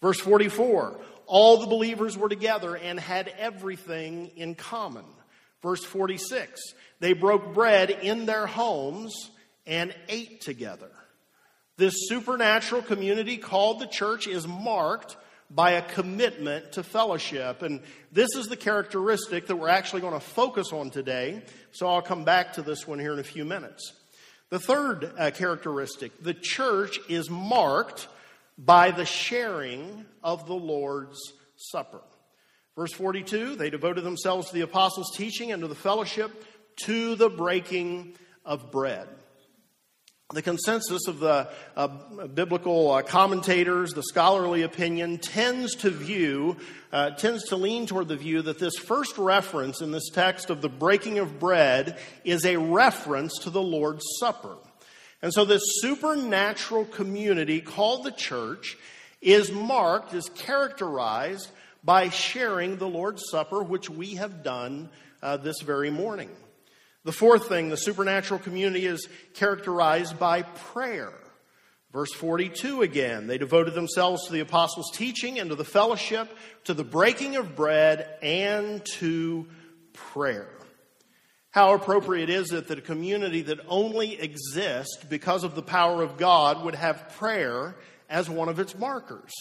Verse 0.00 0.20
44 0.20 0.96
all 1.26 1.56
the 1.58 1.66
believers 1.66 2.16
were 2.16 2.28
together 2.28 2.76
and 2.76 3.00
had 3.00 3.32
everything 3.36 4.30
in 4.36 4.54
common. 4.54 5.06
Verse 5.64 5.84
46 5.84 6.60
they 7.00 7.14
broke 7.14 7.52
bread 7.52 7.90
in 7.90 8.26
their 8.26 8.46
homes 8.46 9.32
and 9.66 9.92
ate 10.08 10.40
together. 10.40 10.92
This 11.78 12.06
supernatural 12.08 12.82
community 12.82 13.38
called 13.38 13.80
the 13.80 13.88
church 13.88 14.28
is 14.28 14.46
marked 14.46 15.16
by 15.50 15.72
a 15.72 15.82
commitment 15.82 16.72
to 16.72 16.82
fellowship. 16.82 17.62
And 17.62 17.80
this 18.12 18.34
is 18.34 18.46
the 18.46 18.56
characteristic 18.56 19.46
that 19.46 19.56
we're 19.56 19.68
actually 19.68 20.00
going 20.00 20.14
to 20.14 20.20
focus 20.20 20.72
on 20.72 20.90
today. 20.90 21.42
So 21.72 21.86
I'll 21.86 22.02
come 22.02 22.24
back 22.24 22.54
to 22.54 22.62
this 22.62 22.86
one 22.86 22.98
here 22.98 23.12
in 23.12 23.18
a 23.18 23.24
few 23.24 23.44
minutes. 23.44 23.92
The 24.50 24.58
third 24.58 25.12
uh, 25.18 25.30
characteristic 25.32 26.22
the 26.22 26.34
church 26.34 26.98
is 27.08 27.28
marked 27.28 28.08
by 28.58 28.90
the 28.90 29.04
sharing 29.04 30.06
of 30.22 30.46
the 30.46 30.54
Lord's 30.54 31.18
Supper. 31.56 32.00
Verse 32.76 32.92
42 32.92 33.56
they 33.56 33.70
devoted 33.70 34.04
themselves 34.04 34.48
to 34.48 34.54
the 34.54 34.60
apostles' 34.60 35.16
teaching 35.16 35.52
and 35.52 35.62
to 35.62 35.68
the 35.68 35.74
fellowship, 35.74 36.30
to 36.84 37.14
the 37.16 37.28
breaking 37.30 38.14
of 38.44 38.70
bread. 38.70 39.08
The 40.32 40.42
consensus 40.42 41.06
of 41.06 41.20
the 41.20 41.48
uh, 41.76 41.86
biblical 42.26 42.90
uh, 42.90 43.02
commentators, 43.02 43.92
the 43.92 44.02
scholarly 44.02 44.62
opinion, 44.62 45.18
tends 45.18 45.76
to 45.76 45.90
view, 45.90 46.56
uh, 46.92 47.10
tends 47.10 47.44
to 47.50 47.56
lean 47.56 47.86
toward 47.86 48.08
the 48.08 48.16
view 48.16 48.42
that 48.42 48.58
this 48.58 48.76
first 48.76 49.18
reference 49.18 49.80
in 49.80 49.92
this 49.92 50.10
text 50.10 50.50
of 50.50 50.62
the 50.62 50.68
breaking 50.68 51.20
of 51.20 51.38
bread 51.38 51.96
is 52.24 52.44
a 52.44 52.56
reference 52.56 53.38
to 53.44 53.50
the 53.50 53.62
Lord's 53.62 54.04
Supper. 54.18 54.56
And 55.22 55.32
so 55.32 55.44
this 55.44 55.62
supernatural 55.80 56.86
community 56.86 57.60
called 57.60 58.02
the 58.02 58.10
church 58.10 58.76
is 59.22 59.52
marked, 59.52 60.12
is 60.12 60.28
characterized 60.30 61.48
by 61.84 62.08
sharing 62.08 62.78
the 62.78 62.88
Lord's 62.88 63.22
Supper, 63.30 63.62
which 63.62 63.88
we 63.88 64.16
have 64.16 64.42
done 64.42 64.88
uh, 65.22 65.36
this 65.36 65.60
very 65.62 65.90
morning. 65.90 66.30
The 67.06 67.12
fourth 67.12 67.48
thing, 67.48 67.68
the 67.68 67.76
supernatural 67.76 68.40
community 68.40 68.84
is 68.84 69.08
characterized 69.34 70.18
by 70.18 70.42
prayer. 70.42 71.12
Verse 71.92 72.12
42 72.12 72.82
again, 72.82 73.28
they 73.28 73.38
devoted 73.38 73.74
themselves 73.74 74.26
to 74.26 74.32
the 74.32 74.40
apostles' 74.40 74.90
teaching 74.92 75.38
and 75.38 75.50
to 75.50 75.54
the 75.54 75.64
fellowship, 75.64 76.28
to 76.64 76.74
the 76.74 76.82
breaking 76.82 77.36
of 77.36 77.54
bread, 77.54 78.08
and 78.22 78.84
to 78.98 79.46
prayer. 79.92 80.50
How 81.52 81.74
appropriate 81.74 82.28
is 82.28 82.50
it 82.50 82.66
that 82.66 82.78
a 82.78 82.82
community 82.82 83.42
that 83.42 83.60
only 83.68 84.20
exists 84.20 84.98
because 85.08 85.44
of 85.44 85.54
the 85.54 85.62
power 85.62 86.02
of 86.02 86.16
God 86.16 86.64
would 86.64 86.74
have 86.74 87.14
prayer 87.18 87.76
as 88.10 88.28
one 88.28 88.48
of 88.48 88.58
its 88.58 88.76
markers? 88.76 89.32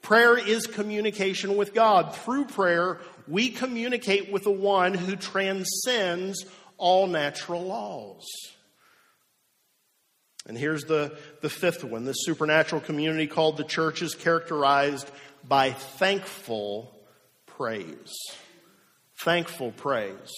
Prayer 0.00 0.38
is 0.38 0.66
communication 0.66 1.58
with 1.58 1.74
God. 1.74 2.16
Through 2.16 2.46
prayer, 2.46 2.98
we 3.28 3.50
communicate 3.50 4.32
with 4.32 4.44
the 4.44 4.50
one 4.50 4.94
who 4.94 5.16
transcends 5.16 6.46
all 6.80 7.06
natural 7.06 7.62
laws. 7.62 8.26
And 10.46 10.56
here's 10.58 10.84
the, 10.84 11.16
the 11.42 11.50
fifth 11.50 11.84
one. 11.84 12.04
This 12.04 12.24
supernatural 12.24 12.80
community 12.80 13.26
called 13.26 13.56
the 13.56 13.64
church 13.64 14.02
is 14.02 14.14
characterized 14.14 15.08
by 15.46 15.72
thankful 15.72 16.92
praise. 17.46 18.12
Thankful 19.22 19.72
praise. 19.72 20.32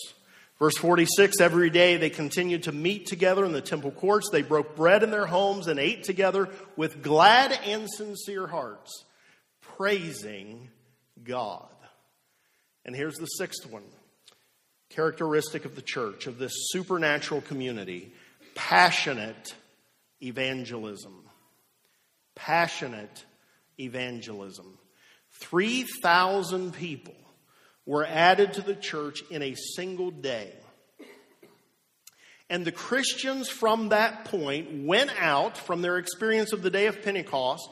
Verse 0.58 0.76
46 0.76 1.40
Every 1.40 1.70
day 1.70 1.96
they 1.96 2.10
continued 2.10 2.64
to 2.64 2.72
meet 2.72 3.06
together 3.06 3.44
in 3.44 3.52
the 3.52 3.60
temple 3.60 3.92
courts. 3.92 4.28
They 4.30 4.42
broke 4.42 4.76
bread 4.76 5.02
in 5.02 5.10
their 5.10 5.26
homes 5.26 5.68
and 5.68 5.78
ate 5.78 6.02
together 6.02 6.48
with 6.76 7.02
glad 7.02 7.52
and 7.64 7.88
sincere 7.88 8.48
hearts, 8.48 9.04
praising 9.60 10.68
God. 11.22 11.68
And 12.84 12.96
here's 12.96 13.16
the 13.16 13.26
sixth 13.26 13.70
one 13.70 13.84
characteristic 14.94 15.64
of 15.64 15.74
the 15.74 15.82
church, 15.82 16.26
of 16.26 16.38
this 16.38 16.52
supernatural 16.70 17.40
community 17.40 18.12
passionate 18.54 19.54
evangelism. 20.22 21.24
Passionate 22.34 23.24
evangelism. 23.78 24.78
3,000 25.40 26.72
people 26.74 27.14
were 27.86 28.06
added 28.06 28.54
to 28.54 28.60
the 28.60 28.74
church 28.74 29.22
in 29.30 29.42
a 29.42 29.54
single 29.54 30.10
day. 30.10 30.52
And 32.48 32.64
the 32.64 32.72
Christians 32.72 33.48
from 33.48 33.88
that 33.88 34.26
point 34.26 34.84
went 34.84 35.10
out 35.18 35.56
from 35.56 35.80
their 35.80 35.96
experience 35.96 36.52
of 36.52 36.62
the 36.62 36.70
day 36.70 36.86
of 36.86 37.02
Pentecost, 37.02 37.66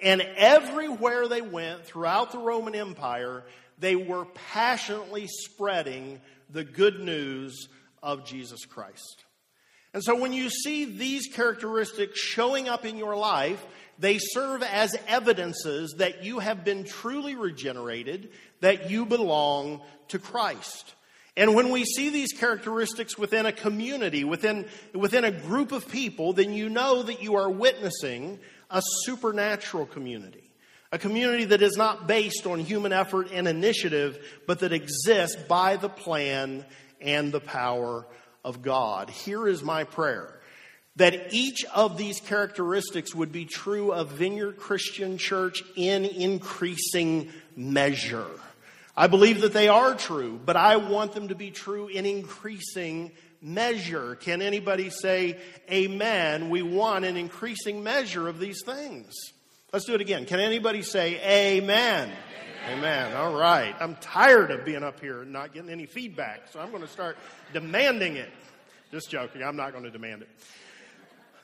and 0.00 0.22
everywhere 0.22 1.28
they 1.28 1.42
went 1.42 1.84
throughout 1.84 2.32
the 2.32 2.38
Roman 2.38 2.74
Empire, 2.74 3.44
they 3.82 3.96
were 3.96 4.24
passionately 4.52 5.26
spreading 5.26 6.20
the 6.48 6.64
good 6.64 7.00
news 7.00 7.68
of 8.02 8.24
Jesus 8.24 8.64
Christ. 8.64 9.24
And 9.92 10.02
so 10.02 10.18
when 10.18 10.32
you 10.32 10.48
see 10.48 10.84
these 10.84 11.26
characteristics 11.26 12.18
showing 12.18 12.68
up 12.68 12.86
in 12.86 12.96
your 12.96 13.16
life, 13.16 13.62
they 13.98 14.18
serve 14.18 14.62
as 14.62 14.96
evidences 15.08 15.96
that 15.98 16.24
you 16.24 16.38
have 16.38 16.64
been 16.64 16.84
truly 16.84 17.34
regenerated, 17.34 18.30
that 18.60 18.88
you 18.88 19.04
belong 19.04 19.82
to 20.08 20.18
Christ. 20.18 20.94
And 21.36 21.54
when 21.54 21.70
we 21.70 21.84
see 21.84 22.10
these 22.10 22.32
characteristics 22.32 23.18
within 23.18 23.46
a 23.46 23.52
community, 23.52 24.22
within, 24.22 24.66
within 24.94 25.24
a 25.24 25.32
group 25.32 25.72
of 25.72 25.88
people, 25.88 26.32
then 26.32 26.52
you 26.52 26.68
know 26.68 27.02
that 27.02 27.22
you 27.22 27.34
are 27.34 27.50
witnessing 27.50 28.38
a 28.70 28.80
supernatural 29.04 29.86
community. 29.86 30.51
A 30.92 30.98
community 30.98 31.46
that 31.46 31.62
is 31.62 31.76
not 31.76 32.06
based 32.06 32.46
on 32.46 32.60
human 32.60 32.92
effort 32.92 33.30
and 33.32 33.48
initiative, 33.48 34.18
but 34.46 34.60
that 34.60 34.72
exists 34.72 35.42
by 35.48 35.76
the 35.76 35.88
plan 35.88 36.64
and 37.00 37.32
the 37.32 37.40
power 37.40 38.06
of 38.44 38.62
God. 38.62 39.08
Here 39.08 39.48
is 39.48 39.62
my 39.62 39.84
prayer 39.84 40.38
that 40.96 41.32
each 41.32 41.64
of 41.74 41.96
these 41.96 42.20
characteristics 42.20 43.14
would 43.14 43.32
be 43.32 43.46
true 43.46 43.92
of 43.92 44.10
Vineyard 44.10 44.58
Christian 44.58 45.16
Church 45.16 45.62
in 45.74 46.04
increasing 46.04 47.32
measure. 47.56 48.28
I 48.94 49.06
believe 49.06 49.40
that 49.40 49.54
they 49.54 49.68
are 49.68 49.94
true, 49.94 50.38
but 50.44 50.56
I 50.56 50.76
want 50.76 51.12
them 51.12 51.28
to 51.28 51.34
be 51.34 51.50
true 51.50 51.88
in 51.88 52.04
increasing 52.04 53.12
measure. 53.40 54.16
Can 54.16 54.42
anybody 54.42 54.90
say 54.90 55.38
amen? 55.70 56.50
We 56.50 56.60
want 56.60 57.06
an 57.06 57.16
increasing 57.16 57.82
measure 57.82 58.28
of 58.28 58.38
these 58.38 58.62
things. 58.62 59.14
Let's 59.72 59.86
do 59.86 59.94
it 59.94 60.02
again. 60.02 60.26
Can 60.26 60.38
anybody 60.38 60.82
say 60.82 61.18
amen? 61.56 62.12
Amen. 62.70 63.16
All 63.16 63.34
right. 63.34 63.74
I'm 63.80 63.96
tired 63.96 64.50
of 64.50 64.66
being 64.66 64.82
up 64.84 65.00
here 65.00 65.22
and 65.22 65.32
not 65.32 65.54
getting 65.54 65.70
any 65.70 65.86
feedback, 65.86 66.42
so 66.52 66.60
I'm 66.60 66.68
going 66.68 66.82
to 66.82 66.88
start 66.88 67.16
demanding 67.54 68.16
it. 68.16 68.28
Just 68.90 69.08
joking. 69.08 69.42
I'm 69.42 69.56
not 69.56 69.72
going 69.72 69.84
to 69.84 69.90
demand 69.90 70.20
it. 70.20 70.28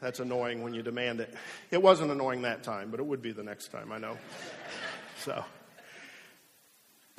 That's 0.02 0.20
annoying 0.20 0.62
when 0.62 0.74
you 0.74 0.82
demand 0.82 1.20
it. 1.20 1.34
It 1.70 1.82
wasn't 1.82 2.10
annoying 2.10 2.42
that 2.42 2.62
time, 2.62 2.90
but 2.90 3.00
it 3.00 3.06
would 3.06 3.22
be 3.22 3.32
the 3.32 3.42
next 3.42 3.68
time, 3.68 3.92
I 3.92 3.96
know. 3.96 4.18
So. 5.20 5.42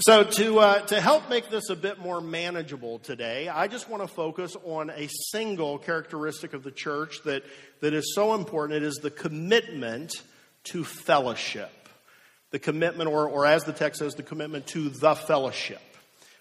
So, 0.01 0.23
to, 0.23 0.59
uh, 0.59 0.79
to 0.85 1.01
help 1.01 1.27
make 1.27 1.49
this 1.49 1.71
a 1.71 1.75
bit 1.75 1.97
more 1.97 2.21
manageable 2.21 2.99
today, 2.99 3.49
I 3.49 3.67
just 3.67 3.89
want 3.89 4.03
to 4.03 4.07
focus 4.07 4.55
on 4.63 4.91
a 4.91 5.09
single 5.31 5.79
characteristic 5.79 6.53
of 6.53 6.61
the 6.61 6.71
church 6.71 7.23
that, 7.25 7.43
that 7.79 7.95
is 7.95 8.13
so 8.13 8.35
important. 8.35 8.83
It 8.83 8.85
is 8.85 8.97
the 8.97 9.09
commitment 9.09 10.21
to 10.65 10.83
fellowship 10.83 11.71
the 12.51 12.59
commitment, 12.59 13.09
or, 13.09 13.27
or 13.27 13.45
as 13.45 13.63
the 13.63 13.73
text 13.73 13.99
says, 13.99 14.15
the 14.15 14.23
commitment 14.23 14.67
to 14.67 14.89
the 14.89 15.15
fellowship. 15.15 15.81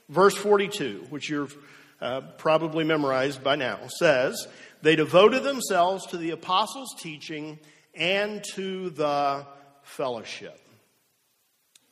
Verse 0.08 0.34
42, 0.34 1.06
which 1.10 1.28
you've 1.28 1.56
uh, 2.00 2.22
probably 2.38 2.84
memorized 2.84 3.44
by 3.44 3.56
now, 3.56 3.78
says, 3.98 4.46
They 4.82 4.96
devoted 4.96 5.42
themselves 5.42 6.06
to 6.06 6.16
the 6.16 6.30
apostles' 6.30 6.94
teaching 6.98 7.58
and 7.94 8.42
to 8.54 8.90
the 8.90 9.46
fellowship. 9.82 10.58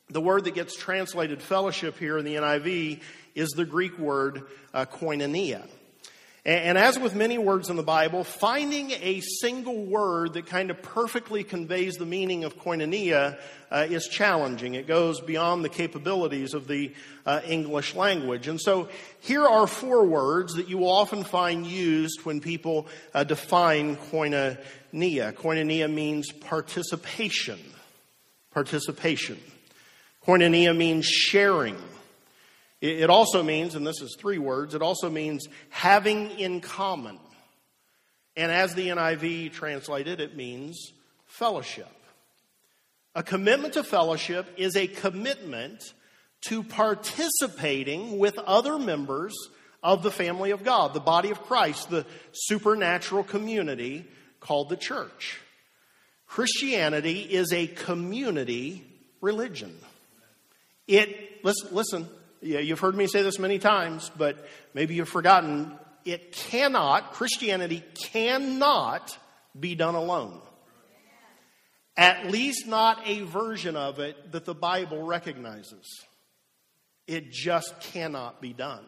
The 0.09 0.21
word 0.21 0.45
that 0.45 0.55
gets 0.55 0.75
translated 0.75 1.41
fellowship 1.41 1.99
here 1.99 2.17
in 2.17 2.25
the 2.25 2.35
NIV 2.35 3.01
is 3.35 3.49
the 3.49 3.65
Greek 3.65 3.99
word 3.99 4.43
uh, 4.73 4.85
koinonia. 4.85 5.67
And 6.47 6.77
as 6.77 6.97
with 6.97 7.13
many 7.13 7.37
words 7.37 7.69
in 7.69 7.75
the 7.75 7.83
Bible, 7.83 8.23
finding 8.23 8.91
a 8.91 9.19
single 9.19 9.83
word 9.83 10.31
that 10.35 10.45
kind 10.45 10.71
of 10.71 10.81
perfectly 10.81 11.43
conveys 11.43 11.95
the 11.95 12.05
meaning 12.05 12.45
of 12.45 12.57
koinonia 12.57 13.37
uh, 13.69 13.85
is 13.89 14.07
challenging. 14.07 14.73
It 14.75 14.87
goes 14.87 15.19
beyond 15.19 15.65
the 15.65 15.69
capabilities 15.69 16.53
of 16.53 16.69
the 16.69 16.93
uh, 17.25 17.41
English 17.45 17.95
language. 17.95 18.47
And 18.47 18.61
so 18.61 18.87
here 19.19 19.45
are 19.45 19.67
four 19.67 20.05
words 20.05 20.53
that 20.53 20.69
you 20.69 20.77
will 20.77 20.89
often 20.89 21.25
find 21.25 21.67
used 21.67 22.23
when 22.23 22.39
people 22.39 22.87
uh, 23.13 23.25
define 23.25 23.97
koinonia. 23.97 25.33
Koinonia 25.33 25.93
means 25.93 26.31
participation. 26.31 27.59
Participation. 28.51 29.37
Koinonia 30.25 30.73
means 30.73 31.05
sharing. 31.05 31.75
It 32.79 33.09
also 33.09 33.41
means, 33.41 33.73
and 33.73 33.87
this 33.87 34.01
is 34.01 34.15
three 34.19 34.37
words, 34.37 34.75
it 34.75 34.83
also 34.83 35.09
means 35.09 35.47
having 35.69 36.31
in 36.39 36.61
common. 36.61 37.17
And 38.35 38.51
as 38.51 38.75
the 38.75 38.89
NIV 38.89 39.53
translated, 39.53 40.21
it 40.21 40.35
means 40.35 40.93
fellowship. 41.25 41.89
A 43.15 43.23
commitment 43.23 43.73
to 43.73 43.83
fellowship 43.83 44.45
is 44.57 44.75
a 44.75 44.85
commitment 44.85 45.81
to 46.41 46.61
participating 46.61 48.19
with 48.19 48.37
other 48.37 48.77
members 48.77 49.33
of 49.81 50.03
the 50.03 50.11
family 50.11 50.51
of 50.51 50.63
God, 50.63 50.93
the 50.93 50.99
body 50.99 51.31
of 51.31 51.41
Christ, 51.41 51.89
the 51.89 52.05
supernatural 52.31 53.23
community 53.23 54.05
called 54.39 54.69
the 54.69 54.77
church. 54.77 55.39
Christianity 56.27 57.21
is 57.21 57.51
a 57.51 57.65
community 57.65 58.85
religion. 59.19 59.75
It, 60.87 61.43
listen, 61.43 61.69
listen 61.71 62.09
yeah, 62.41 62.59
you've 62.59 62.79
heard 62.79 62.95
me 62.95 63.07
say 63.07 63.21
this 63.23 63.39
many 63.39 63.59
times, 63.59 64.11
but 64.17 64.45
maybe 64.73 64.95
you've 64.95 65.09
forgotten. 65.09 65.77
It 66.05 66.31
cannot, 66.31 67.13
Christianity 67.13 67.83
cannot 68.11 69.17
be 69.59 69.75
done 69.75 69.95
alone. 69.95 70.41
At 71.97 72.27
least 72.27 72.67
not 72.67 73.01
a 73.07 73.21
version 73.21 73.75
of 73.75 73.99
it 73.99 74.31
that 74.31 74.45
the 74.45 74.53
Bible 74.53 75.01
recognizes. 75.01 76.05
It 77.07 77.31
just 77.31 77.79
cannot 77.79 78.41
be 78.41 78.53
done. 78.53 78.85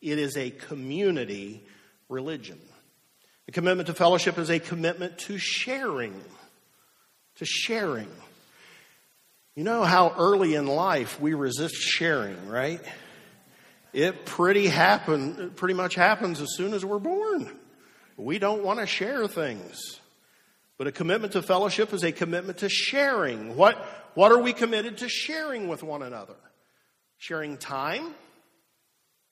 It 0.00 0.18
is 0.18 0.36
a 0.36 0.50
community 0.50 1.64
religion. 2.08 2.58
The 3.46 3.52
commitment 3.52 3.86
to 3.86 3.94
fellowship 3.94 4.38
is 4.38 4.50
a 4.50 4.58
commitment 4.58 5.18
to 5.20 5.38
sharing. 5.38 6.20
To 7.36 7.44
sharing. 7.44 8.10
You 9.58 9.64
know 9.64 9.82
how 9.82 10.14
early 10.16 10.54
in 10.54 10.68
life 10.68 11.20
we 11.20 11.34
resist 11.34 11.74
sharing, 11.74 12.46
right? 12.46 12.80
It 13.92 14.24
pretty 14.24 14.68
happen, 14.68 15.50
pretty 15.56 15.74
much 15.74 15.96
happens 15.96 16.40
as 16.40 16.54
soon 16.54 16.74
as 16.74 16.84
we're 16.84 17.00
born. 17.00 17.58
We 18.16 18.38
don't 18.38 18.62
want 18.62 18.78
to 18.78 18.86
share 18.86 19.26
things. 19.26 19.98
But 20.76 20.86
a 20.86 20.92
commitment 20.92 21.32
to 21.32 21.42
fellowship 21.42 21.92
is 21.92 22.04
a 22.04 22.12
commitment 22.12 22.58
to 22.58 22.68
sharing. 22.68 23.56
What, 23.56 23.78
what 24.14 24.30
are 24.30 24.38
we 24.38 24.52
committed 24.52 24.98
to 24.98 25.08
sharing 25.08 25.66
with 25.66 25.82
one 25.82 26.04
another? 26.04 26.36
Sharing 27.16 27.56
time, 27.56 28.14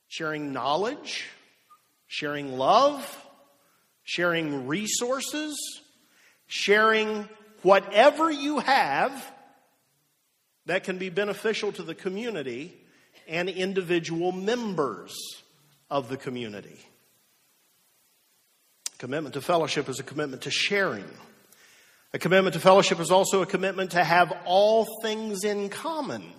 sharing 0.09 0.53
knowledge, 0.53 1.25
sharing 2.09 2.59
love, 2.59 3.25
sharing 4.03 4.67
resources, 4.67 5.57
sharing 6.49 7.29
whatever 7.63 8.29
you 8.29 8.59
have 8.59 9.36
that 10.67 10.85
can 10.85 10.99
be 10.99 11.09
beneficial 11.09 11.73
to 11.73 11.83
the 11.83 11.95
community 11.95 12.77
and 13.27 13.49
individual 13.49 14.33
members 14.33 15.17
of 15.91 16.09
the 16.09 16.17
community. 16.17 16.79
Commitment 18.99 19.35
to 19.35 19.41
fellowship 19.41 19.89
is 19.89 20.01
a 20.01 20.03
commitment 20.03 20.43
to 20.43 20.51
sharing. 20.51 21.05
A 22.13 22.19
commitment 22.19 22.55
to 22.55 22.61
fellowship 22.61 22.99
is 22.99 23.11
also 23.11 23.43
a 23.43 23.47
commitment 23.47 23.93
to 23.93 24.03
have 24.03 24.33
all 24.45 24.87
things 25.03 25.45
in 25.45 25.69
common. 25.69 26.33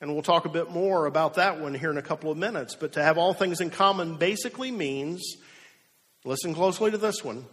And 0.00 0.12
we'll 0.12 0.22
talk 0.22 0.44
a 0.44 0.48
bit 0.48 0.70
more 0.70 1.06
about 1.06 1.34
that 1.34 1.60
one 1.60 1.74
here 1.74 1.90
in 1.90 1.98
a 1.98 2.02
couple 2.02 2.30
of 2.30 2.36
minutes. 2.36 2.74
But 2.74 2.94
to 2.94 3.02
have 3.02 3.16
all 3.16 3.32
things 3.32 3.60
in 3.60 3.70
common 3.70 4.16
basically 4.16 4.72
means, 4.72 5.36
listen 6.24 6.54
closely 6.54 6.90
to 6.90 6.98
this 6.98 7.22
one, 7.22 7.46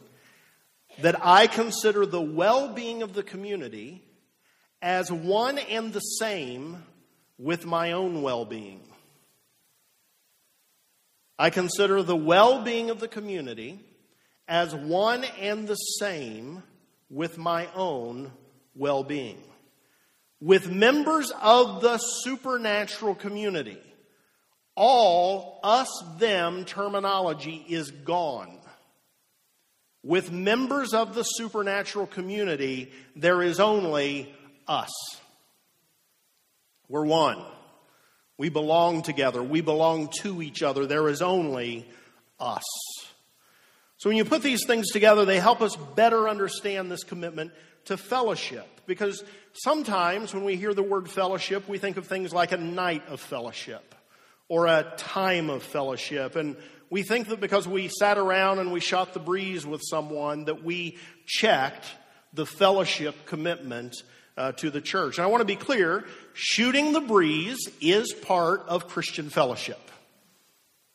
that 1.01 1.23
I 1.23 1.45
consider 1.45 2.05
the 2.05 2.21
well 2.21 2.73
being 2.73 3.03
of 3.03 3.13
the 3.13 3.21
community 3.21 4.03
as 4.81 5.11
one 5.11 5.57
and 5.57 5.93
the 5.93 5.99
same 5.99 6.83
with 7.37 7.65
my 7.65 7.91
own 7.91 8.21
well 8.21 8.45
being. 8.45 8.81
I 11.37 11.49
consider 11.49 12.03
the 12.03 12.15
well 12.15 12.63
being 12.63 12.89
of 12.89 12.99
the 12.99 13.07
community 13.07 13.79
as 14.47 14.75
one 14.75 15.23
and 15.39 15.67
the 15.67 15.75
same 15.75 16.63
with 17.09 17.37
my 17.37 17.67
own 17.73 18.31
well 18.75 19.03
being. 19.03 19.41
With 20.41 20.69
members 20.69 21.31
of 21.41 21.81
the 21.81 21.97
supernatural 21.97 23.15
community, 23.15 23.81
all 24.75 25.59
us 25.63 25.89
them 26.17 26.65
terminology 26.65 27.65
is 27.67 27.91
gone. 27.91 28.57
With 30.03 30.31
members 30.31 30.93
of 30.93 31.13
the 31.13 31.23
supernatural 31.23 32.07
community, 32.07 32.91
there 33.17 33.41
is 33.41 33.59
only 33.59 34.33
us. 34.69 34.91
We're 36.87 37.05
one. 37.05 37.43
We 38.37 38.47
belong 38.47 39.01
together. 39.01 39.43
We 39.43 39.59
belong 39.59 40.09
to 40.21 40.41
each 40.41 40.63
other. 40.63 40.85
There 40.85 41.09
is 41.09 41.21
only 41.21 41.85
us. 42.39 42.63
So 43.97 44.09
when 44.09 44.15
you 44.15 44.23
put 44.23 44.43
these 44.43 44.65
things 44.65 44.91
together, 44.91 45.25
they 45.25 45.39
help 45.39 45.61
us 45.61 45.75
better 45.75 46.29
understand 46.29 46.89
this 46.89 47.03
commitment 47.03 47.51
to 47.85 47.97
fellowship. 47.97 48.65
Because 48.85 49.23
sometimes 49.51 50.33
when 50.33 50.45
we 50.45 50.55
hear 50.55 50.73
the 50.73 50.83
word 50.83 51.09
fellowship, 51.09 51.67
we 51.67 51.79
think 51.79 51.97
of 51.97 52.07
things 52.07 52.31
like 52.31 52.53
a 52.53 52.57
night 52.57 53.03
of 53.09 53.19
fellowship 53.19 53.93
or 54.47 54.67
a 54.67 54.93
time 54.95 55.49
of 55.49 55.63
fellowship. 55.63 56.37
And 56.37 56.55
we 56.89 57.03
think 57.03 57.27
that 57.27 57.41
because 57.41 57.67
we 57.67 57.89
sat 57.89 58.17
around 58.17 58.59
and 58.59 58.71
we 58.71 58.79
shot 58.79 59.13
the 59.13 59.19
breeze 59.19 59.65
with 59.65 59.81
someone, 59.83 60.45
that 60.45 60.63
we 60.63 60.97
checked 61.25 61.85
the 62.33 62.45
fellowship 62.45 63.25
commitment 63.25 63.95
uh, 64.39 64.53
to 64.53 64.69
the 64.71 64.81
church. 64.81 65.17
And 65.17 65.25
I 65.25 65.27
want 65.27 65.41
to 65.41 65.45
be 65.45 65.57
clear 65.57 66.05
shooting 66.33 66.93
the 66.93 67.01
breeze 67.01 67.59
is 67.81 68.13
part 68.13 68.61
of 68.67 68.87
Christian 68.87 69.29
fellowship. 69.29 69.91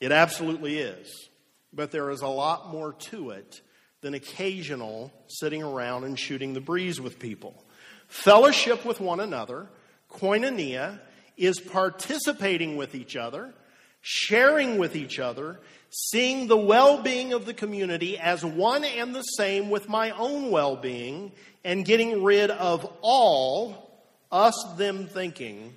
It 0.01 0.11
absolutely 0.11 0.79
is. 0.79 1.29
But 1.73 1.91
there 1.91 2.11
is 2.11 2.23
a 2.23 2.29
lot 2.29 2.73
more 2.73 2.95
to 3.11 3.31
it 3.31 3.61
than 4.01 4.15
occasional 4.15 5.13
sitting 5.29 5.63
around 5.63 6.05
and 6.05 6.19
shooting 6.19 6.55
the 6.55 6.61
breeze 6.61 7.01
with 7.01 7.19
people. 7.19 7.63
Fellowship 8.09 8.85
with 8.85 9.01
one 9.01 9.21
another, 9.21 9.69
koinonia, 10.11 11.01
is 11.37 11.61
participating 11.61 12.77
with 12.77 12.95
each 12.95 13.17
other, 13.17 13.53
sharing 14.01 14.79
with 14.79 14.97
each 14.97 15.19
other, 15.19 15.59
seeing 15.95 16.49
the 16.49 16.57
well 16.57 17.01
being 17.03 17.33
of 17.33 17.47
the 17.47 17.55
community 17.55 18.19
as 18.19 18.45
one 18.45 18.85
and 18.85 19.15
the 19.15 19.23
same 19.23 19.71
with 19.71 19.89
my 19.89 20.11
own 20.11 20.51
well 20.51 20.75
being, 20.75 21.31
and 21.65 21.85
getting 21.85 22.25
rid 22.25 22.51
of 22.51 22.85
all 23.01 24.03
us 24.33 24.61
them 24.77 25.07
thinking 25.07 25.73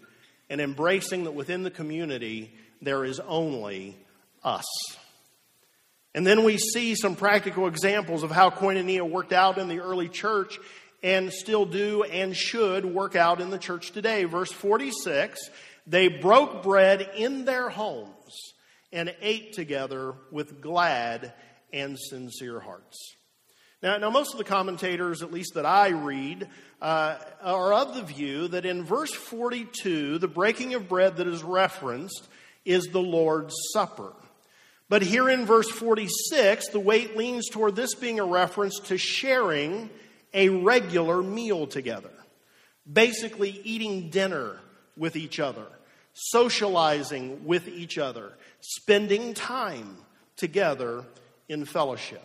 and 0.50 0.60
embracing 0.60 1.26
that 1.26 1.34
within 1.34 1.62
the 1.62 1.70
community 1.70 2.52
there 2.82 3.06
is 3.06 3.20
only 3.20 3.96
us. 4.44 4.66
And 6.16 6.26
then 6.26 6.44
we 6.44 6.58
see 6.58 6.96
some 6.96 7.16
practical 7.16 7.68
examples 7.68 8.24
of 8.24 8.32
how 8.32 8.50
koinonia 8.50 9.08
worked 9.08 9.34
out 9.34 9.60
in 9.60 9.68
the 9.68 9.82
early 9.82 10.10
church 10.10 10.58
and 11.04 11.32
still 11.32 11.66
do 11.66 12.02
and 12.04 12.36
should 12.36 12.86
work 12.86 13.16
out 13.16 13.40
in 13.40 13.52
the 13.52 13.60
church 13.60 13.92
today. 13.92 14.24
Verse 14.24 14.52
46 14.52 15.40
they 15.86 16.08
broke 16.10 16.64
bread 16.64 17.10
in 17.16 17.46
their 17.46 17.70
homes 17.70 18.54
and 18.92 19.14
ate 19.22 19.54
together 19.54 20.14
with 20.32 20.62
glad 20.62 21.34
and 21.74 21.98
sincere 22.00 22.60
hearts. 22.60 23.16
Now, 23.84 23.98
now 23.98 24.10
most 24.10 24.34
of 24.34 24.38
the 24.38 24.44
commentators, 24.44 25.22
at 25.22 25.32
least 25.32 25.54
that 25.54 25.66
I 25.66 25.90
read, 25.90 26.48
uh, 26.82 27.18
are 27.42 27.74
of 27.74 27.96
the 27.96 28.04
view 28.04 28.48
that 28.50 28.66
in 28.66 28.84
verse 28.84 29.14
42, 29.14 30.18
the 30.18 30.28
breaking 30.28 30.74
of 30.74 30.90
bread 30.90 31.18
that 31.18 31.28
is 31.28 31.44
referenced 31.44 32.28
is 32.66 32.86
the 32.86 33.02
Lord's 33.02 33.54
Supper. 33.74 34.14
But 34.90 35.02
here 35.02 35.30
in 35.30 35.46
verse 35.46 35.70
46, 35.70 36.70
the 36.70 36.80
weight 36.80 37.18
leans 37.18 37.50
toward 37.50 37.76
this 37.76 37.94
being 37.94 38.20
a 38.20 38.26
reference 38.26 38.80
to 38.86 38.98
sharing 38.98 39.90
a 40.34 40.50
regular 40.50 41.22
meal 41.22 41.68
together. 41.68 42.12
Basically, 42.92 43.62
eating 43.64 44.10
dinner 44.10 44.58
with 44.96 45.16
each 45.16 45.40
other, 45.40 45.66
socializing 46.18 47.46
with 47.46 47.68
each 47.68 47.98
other, 47.98 48.34
spending 48.60 49.34
time 49.34 49.98
together 50.36 51.06
in 51.48 51.64
fellowship. 51.64 52.24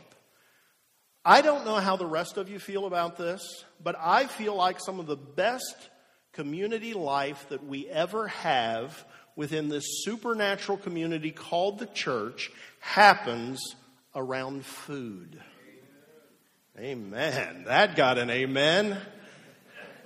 I 1.24 1.42
don't 1.42 1.64
know 1.64 1.76
how 1.76 1.96
the 1.96 2.06
rest 2.06 2.36
of 2.36 2.48
you 2.48 2.58
feel 2.58 2.86
about 2.86 3.16
this, 3.16 3.64
but 3.82 3.94
I 4.00 4.26
feel 4.26 4.56
like 4.56 4.80
some 4.80 4.98
of 4.98 5.06
the 5.06 5.16
best 5.16 5.90
community 6.32 6.94
life 6.94 7.46
that 7.50 7.64
we 7.64 7.86
ever 7.88 8.28
have 8.28 9.04
within 9.36 9.68
this 9.68 9.84
supernatural 10.04 10.78
community 10.78 11.30
called 11.30 11.78
the 11.78 11.86
church 11.86 12.50
happens 12.80 13.76
around 14.14 14.64
food. 14.64 15.40
Amen. 16.78 17.64
That 17.66 17.96
got 17.96 18.18
an 18.18 18.30
amen. 18.30 18.98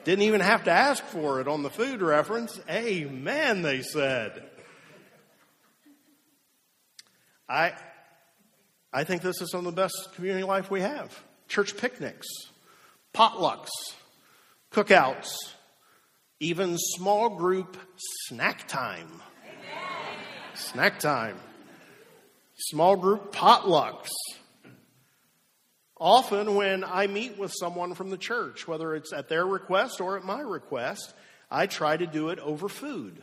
Didn't 0.07 0.23
even 0.23 0.41
have 0.41 0.63
to 0.65 0.71
ask 0.71 1.03
for 1.03 1.41
it 1.41 1.49
on 1.49 1.65
the 1.65 1.69
food 1.69 2.01
reference. 2.01 2.61
Amen, 2.71 3.63
they 3.63 3.83
said. 3.83 4.41
I, 7.49 7.73
I 8.93 9.03
think 9.03 9.23
this 9.23 9.41
is 9.41 9.51
some 9.51 9.67
of 9.67 9.75
the 9.75 9.83
best 9.83 10.15
community 10.15 10.45
life 10.45 10.71
we 10.71 10.81
have. 10.81 11.13
Church 11.49 11.77
picnics, 11.77 12.29
potlucks, 13.13 13.67
cookouts, 14.71 15.27
even 16.39 16.79
small 16.79 17.31
group 17.31 17.77
snack 18.29 18.69
time. 18.69 19.11
Amen. 19.45 20.19
Snack 20.55 21.01
time. 21.01 21.37
Small 22.55 22.95
group 22.95 23.35
potlucks. 23.35 24.11
Often, 25.99 26.55
when 26.55 26.85
I 26.85 27.07
meet 27.07 27.39
with 27.39 27.55
someone 27.59 27.95
from 27.95 28.11
the 28.11 28.19
church, 28.19 28.69
whether 28.69 28.95
it's 28.95 29.13
at 29.13 29.29
their 29.29 29.47
request 29.47 30.01
or 30.01 30.19
at 30.19 30.25
my 30.25 30.41
request, 30.41 31.15
I 31.51 31.67
try 31.67 31.97
to 31.97 32.07
do 32.07 32.29
it 32.29 32.39
over 32.39 32.69
food. 32.69 33.23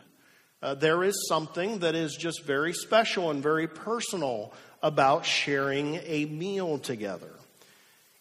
Uh, 0.61 0.73
there 0.73 1.03
is 1.03 1.27
something 1.27 1.79
that 1.79 1.93
is 1.93 2.15
just 2.15 2.43
very 2.45 2.73
special 2.73 3.29
and 3.29 3.43
very 3.43 3.67
personal 3.67 4.53
about 4.81 5.25
sharing 5.25 5.99
a 6.05 6.25
meal 6.25 6.79
together. 6.79 7.29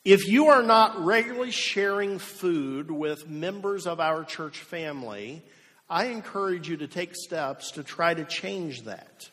If 0.05 0.27
you 0.27 0.49
are 0.49 0.62
not 0.62 1.05
regularly 1.05 1.53
sharing 1.53 2.19
food 2.19 2.91
with 2.91 3.29
members 3.29 3.87
of 3.87 4.01
our 4.01 4.25
church 4.25 4.59
family, 4.59 5.43
I 5.88 6.07
encourage 6.07 6.69
you 6.69 6.77
to 6.79 6.88
take 6.88 7.15
steps 7.15 7.71
to 7.73 7.85
try 7.85 8.12
to 8.12 8.25
change 8.25 8.83
that. 8.83 9.31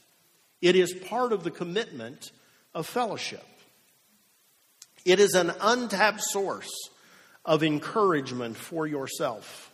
It 0.61 0.75
is 0.75 0.93
part 0.93 1.33
of 1.33 1.43
the 1.43 1.51
commitment 1.51 2.31
of 2.75 2.85
fellowship. 2.85 3.43
It 5.09 5.19
is 5.19 5.33
an 5.33 5.51
untapped 5.59 6.21
source 6.21 6.69
of 7.43 7.63
encouragement 7.63 8.55
for 8.55 8.85
yourself. 8.85 9.71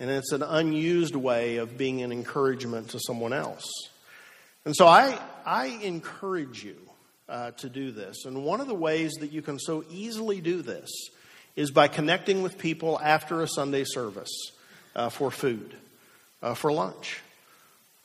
And 0.00 0.10
it's 0.10 0.32
an 0.32 0.42
unused 0.42 1.14
way 1.14 1.58
of 1.58 1.78
being 1.78 2.02
an 2.02 2.10
encouragement 2.10 2.90
to 2.90 2.98
someone 2.98 3.32
else. 3.32 3.70
And 4.64 4.74
so 4.74 4.88
I, 4.88 5.16
I 5.46 5.66
encourage 5.66 6.64
you 6.64 6.76
uh, 7.28 7.52
to 7.52 7.68
do 7.68 7.92
this. 7.92 8.24
And 8.24 8.42
one 8.44 8.60
of 8.60 8.66
the 8.66 8.74
ways 8.74 9.12
that 9.20 9.30
you 9.30 9.42
can 9.42 9.60
so 9.60 9.84
easily 9.92 10.40
do 10.40 10.60
this 10.60 10.90
is 11.54 11.70
by 11.70 11.86
connecting 11.86 12.42
with 12.42 12.58
people 12.58 12.98
after 13.00 13.42
a 13.42 13.48
Sunday 13.48 13.84
service 13.84 14.50
uh, 14.96 15.08
for 15.08 15.30
food, 15.30 15.72
uh, 16.42 16.54
for 16.54 16.72
lunch. 16.72 17.20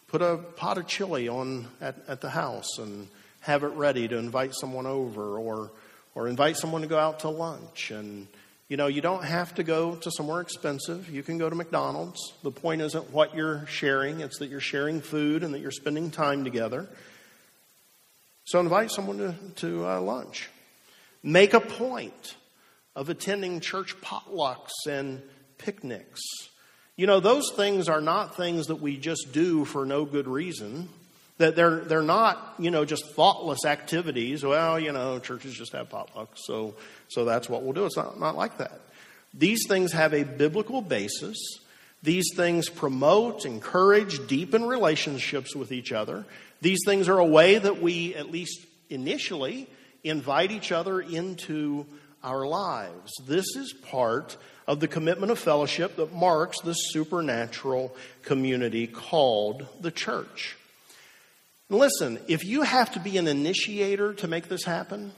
Put 0.07 0.21
a 0.21 0.37
pot 0.37 0.77
of 0.77 0.85
chili 0.85 1.27
on 1.27 1.65
at, 1.81 1.95
at 2.07 2.21
the 2.21 2.29
house 2.29 2.77
and 2.77 3.07
have 3.43 3.63
it 3.63 3.73
ready 3.73 4.07
to 4.07 4.17
invite 4.17 4.53
someone 4.55 4.85
over 4.85 5.37
or, 5.37 5.69
or 6.15 6.29
invite 6.29 6.55
someone 6.55 6.81
to 6.81 6.87
go 6.87 6.97
out 6.97 7.19
to 7.19 7.29
lunch. 7.29 7.91
And, 7.91 8.27
you 8.69 8.77
know, 8.77 8.87
you 8.87 9.01
don't 9.01 9.25
have 9.25 9.53
to 9.55 9.63
go 9.63 9.95
to 9.95 10.11
somewhere 10.11 10.39
expensive. 10.39 11.09
You 11.09 11.23
can 11.23 11.37
go 11.37 11.49
to 11.49 11.55
McDonald's. 11.55 12.33
The 12.41 12.51
point 12.51 12.81
isn't 12.81 13.11
what 13.11 13.35
you're 13.35 13.65
sharing, 13.67 14.21
it's 14.21 14.39
that 14.39 14.49
you're 14.49 14.61
sharing 14.61 15.01
food 15.01 15.43
and 15.43 15.53
that 15.53 15.59
you're 15.59 15.71
spending 15.71 16.09
time 16.09 16.45
together. 16.45 16.87
So 18.45 18.61
invite 18.61 18.91
someone 18.91 19.17
to, 19.17 19.35
to 19.57 19.87
uh, 19.87 19.99
lunch. 19.99 20.49
Make 21.21 21.53
a 21.53 21.59
point 21.59 22.35
of 22.95 23.09
attending 23.09 23.59
church 23.59 23.99
potlucks 23.99 24.71
and 24.87 25.21
picnics. 25.57 26.21
You 26.95 27.07
know, 27.07 27.19
those 27.19 27.51
things 27.51 27.89
are 27.89 28.01
not 28.01 28.37
things 28.37 28.67
that 28.67 28.77
we 28.77 28.95
just 28.95 29.33
do 29.33 29.65
for 29.65 29.85
no 29.85 30.05
good 30.05 30.27
reason. 30.29 30.87
That 31.39 31.55
they're, 31.55 31.79
they're 31.79 32.01
not, 32.03 32.55
you 32.59 32.69
know, 32.69 32.85
just 32.85 33.11
thoughtless 33.15 33.65
activities. 33.65 34.43
Well, 34.43 34.79
you 34.79 34.91
know, 34.91 35.19
churches 35.19 35.53
just 35.53 35.71
have 35.73 35.89
potlucks, 35.89 36.37
so, 36.45 36.75
so 37.07 37.25
that's 37.25 37.49
what 37.49 37.63
we'll 37.63 37.73
do. 37.73 37.85
It's 37.85 37.97
not, 37.97 38.19
not 38.19 38.35
like 38.35 38.59
that. 38.59 38.79
These 39.33 39.65
things 39.67 39.91
have 39.93 40.13
a 40.13 40.23
biblical 40.23 40.81
basis. 40.81 41.37
These 42.03 42.35
things 42.35 42.69
promote, 42.69 43.45
encourage, 43.45 44.27
deepen 44.27 44.65
relationships 44.65 45.55
with 45.55 45.71
each 45.71 45.91
other. 45.91 46.25
These 46.61 46.81
things 46.85 47.09
are 47.09 47.17
a 47.17 47.25
way 47.25 47.57
that 47.57 47.81
we, 47.81 48.13
at 48.13 48.29
least 48.29 48.65
initially, 48.89 49.67
invite 50.03 50.51
each 50.51 50.71
other 50.71 51.01
into 51.01 51.85
our 52.23 52.45
lives. 52.45 53.11
This 53.25 53.55
is 53.55 53.73
part 53.73 54.37
of 54.67 54.79
the 54.79 54.87
commitment 54.87 55.31
of 55.31 55.39
fellowship 55.39 55.95
that 55.95 56.13
marks 56.13 56.59
the 56.61 56.73
supernatural 56.73 57.95
community 58.21 58.85
called 58.85 59.65
the 59.81 59.91
church. 59.91 60.57
Listen, 61.73 62.19
if 62.27 62.43
you 62.45 62.61
have 62.61 62.91
to 62.93 62.99
be 62.99 63.17
an 63.17 63.27
initiator 63.27 64.13
to 64.15 64.27
make 64.27 64.47
this 64.47 64.63
happen, 64.63 65.11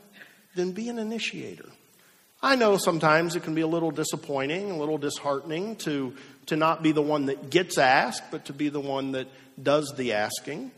then 0.55 0.71
be 0.71 0.89
an 0.89 0.99
initiator. 0.99 1.69
I 2.41 2.55
know 2.55 2.77
sometimes 2.77 3.35
it 3.35 3.43
can 3.43 3.55
be 3.55 3.61
a 3.61 3.67
little 3.67 3.91
disappointing, 3.91 4.71
a 4.71 4.77
little 4.77 4.97
disheartening 4.97 5.77
to, 5.77 6.15
to 6.47 6.55
not 6.55 6.83
be 6.83 6.91
the 6.91 7.01
one 7.01 7.25
that 7.27 7.49
gets 7.49 7.77
asked, 7.77 8.23
but 8.29 8.45
to 8.45 8.53
be 8.53 8.69
the 8.69 8.79
one 8.79 9.13
that 9.13 9.27
does 9.61 9.91
the 9.97 10.13
asking. 10.13 10.71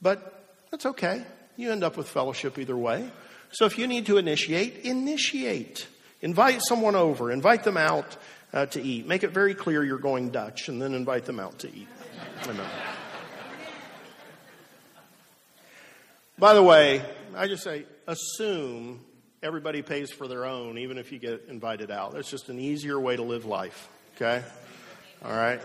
But 0.00 0.54
that's 0.70 0.86
okay. 0.86 1.24
You 1.56 1.72
end 1.72 1.82
up 1.82 1.96
with 1.96 2.08
fellowship 2.08 2.58
either 2.58 2.76
way. 2.76 3.10
So 3.50 3.64
if 3.64 3.78
you 3.78 3.86
need 3.86 4.06
to 4.06 4.18
initiate, 4.18 4.84
initiate. 4.84 5.88
Invite 6.20 6.60
someone 6.62 6.94
over, 6.94 7.32
invite 7.32 7.64
them 7.64 7.76
out 7.76 8.16
uh, 8.52 8.66
to 8.66 8.82
eat. 8.82 9.06
Make 9.06 9.24
it 9.24 9.30
very 9.30 9.54
clear 9.54 9.82
you're 9.82 9.98
going 9.98 10.30
Dutch, 10.30 10.68
and 10.68 10.80
then 10.80 10.94
invite 10.94 11.24
them 11.24 11.40
out 11.40 11.58
to 11.60 11.68
eat. 11.68 11.88
Amen. 12.44 12.66
By 16.38 16.54
the 16.54 16.62
way, 16.62 17.02
I 17.34 17.48
just 17.48 17.64
say 17.64 17.84
assume 18.06 19.04
everybody 19.42 19.82
pays 19.82 20.12
for 20.12 20.28
their 20.28 20.44
own, 20.44 20.78
even 20.78 20.96
if 20.96 21.10
you 21.10 21.18
get 21.18 21.46
invited 21.48 21.90
out. 21.90 22.12
That's 22.12 22.30
just 22.30 22.48
an 22.48 22.60
easier 22.60 23.00
way 23.00 23.16
to 23.16 23.24
live 23.24 23.44
life, 23.44 23.88
okay? 24.14 24.44
All 25.24 25.32
right? 25.32 25.60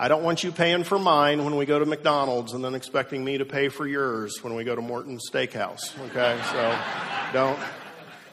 I 0.00 0.08
don't 0.08 0.24
want 0.24 0.42
you 0.42 0.50
paying 0.50 0.82
for 0.82 0.98
mine 0.98 1.44
when 1.44 1.54
we 1.56 1.64
go 1.64 1.78
to 1.78 1.86
McDonald's 1.86 2.54
and 2.54 2.64
then 2.64 2.74
expecting 2.74 3.24
me 3.24 3.38
to 3.38 3.44
pay 3.44 3.68
for 3.68 3.86
yours 3.86 4.42
when 4.42 4.56
we 4.56 4.64
go 4.64 4.74
to 4.74 4.82
Morton's 4.82 5.30
Steakhouse, 5.30 5.96
okay? 6.08 6.40
So 6.50 6.78
don't, 7.32 7.60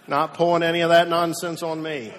not 0.08 0.34
pulling 0.34 0.63
any 0.63 0.82
of 0.82 0.90
that 0.90 1.08
nonsense 1.08 1.62
on 1.62 1.84
me. 1.84 2.12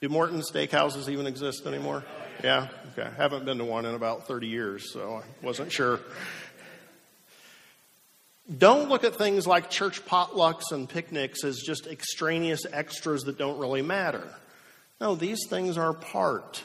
Do 0.00 0.08
Morton 0.08 0.40
steakhouses 0.40 1.08
even 1.08 1.28
exist 1.28 1.66
anymore? 1.66 2.04
Yeah? 2.42 2.68
Okay. 2.92 3.08
Haven't 3.16 3.44
been 3.44 3.58
to 3.58 3.64
one 3.64 3.84
in 3.84 3.94
about 3.94 4.26
30 4.26 4.46
years, 4.46 4.92
so 4.92 5.22
I 5.22 5.44
wasn't 5.46 5.72
sure. 5.72 6.00
Don't 8.56 8.88
look 8.88 9.04
at 9.04 9.16
things 9.16 9.46
like 9.46 9.70
church 9.70 10.04
potlucks 10.06 10.72
and 10.72 10.88
picnics 10.88 11.44
as 11.44 11.58
just 11.58 11.86
extraneous 11.86 12.64
extras 12.72 13.22
that 13.24 13.36
don't 13.38 13.58
really 13.58 13.82
matter. 13.82 14.26
No, 15.00 15.14
these 15.14 15.40
things 15.50 15.76
are 15.76 15.92
part 15.92 16.62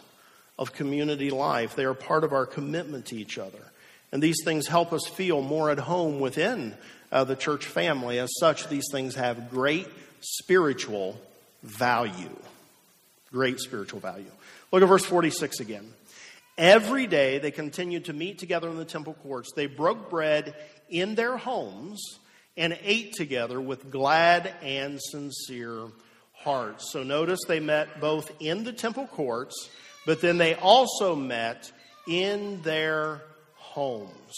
of 0.58 0.74
community 0.74 1.30
life. 1.30 1.76
They 1.76 1.86
are 1.86 1.94
part 1.94 2.24
of 2.24 2.32
our 2.32 2.46
commitment 2.46 3.08
to 3.08 3.18
each 3.18 3.38
other. 3.38 3.60
And 4.12 4.22
these 4.22 4.38
things 4.46 4.68
help 4.68 4.94
us 4.94 5.08
feel 5.08 5.42
more 5.42 5.72
at 5.72 5.80
home 5.80 6.20
within 6.20 6.76
uh, 7.12 7.24
the 7.24 7.36
church 7.36 7.66
family. 7.66 8.20
As 8.20 8.30
such, 8.40 8.70
these 8.70 8.86
things 8.92 9.16
have 9.16 9.50
great 9.50 9.88
spiritual 10.22 11.20
value. 11.64 12.30
Great 13.32 13.60
spiritual 13.60 14.00
value. 14.00 14.32
Look 14.74 14.82
at 14.82 14.90
verse 14.90 15.06
46 15.06 15.60
again. 15.60 15.94
Every 16.58 17.06
day 17.06 17.38
they 17.38 17.52
continued 17.52 18.06
to 18.06 18.14
meet 18.14 18.40
together 18.40 18.68
in 18.70 18.78
the 18.78 18.86
temple 18.86 19.14
courts. 19.14 19.52
They 19.56 19.68
broke 19.68 20.10
bread 20.10 20.56
in 20.90 21.14
their 21.14 21.38
homes 21.38 22.02
and 22.58 22.76
ate 22.82 23.14
together 23.14 23.62
with 23.62 23.92
glad 23.92 24.52
and 24.64 25.00
sincere 25.00 25.90
hearts. 26.34 26.92
So 26.92 27.04
notice 27.04 27.40
they 27.48 27.60
met 27.60 28.02
both 28.02 28.32
in 28.40 28.64
the 28.64 28.74
temple 28.74 29.06
courts, 29.06 29.70
but 30.08 30.22
then 30.22 30.40
they 30.40 30.56
also 30.56 31.16
met 31.16 31.72
in 32.08 32.64
their 32.64 33.22
homes. 33.54 34.34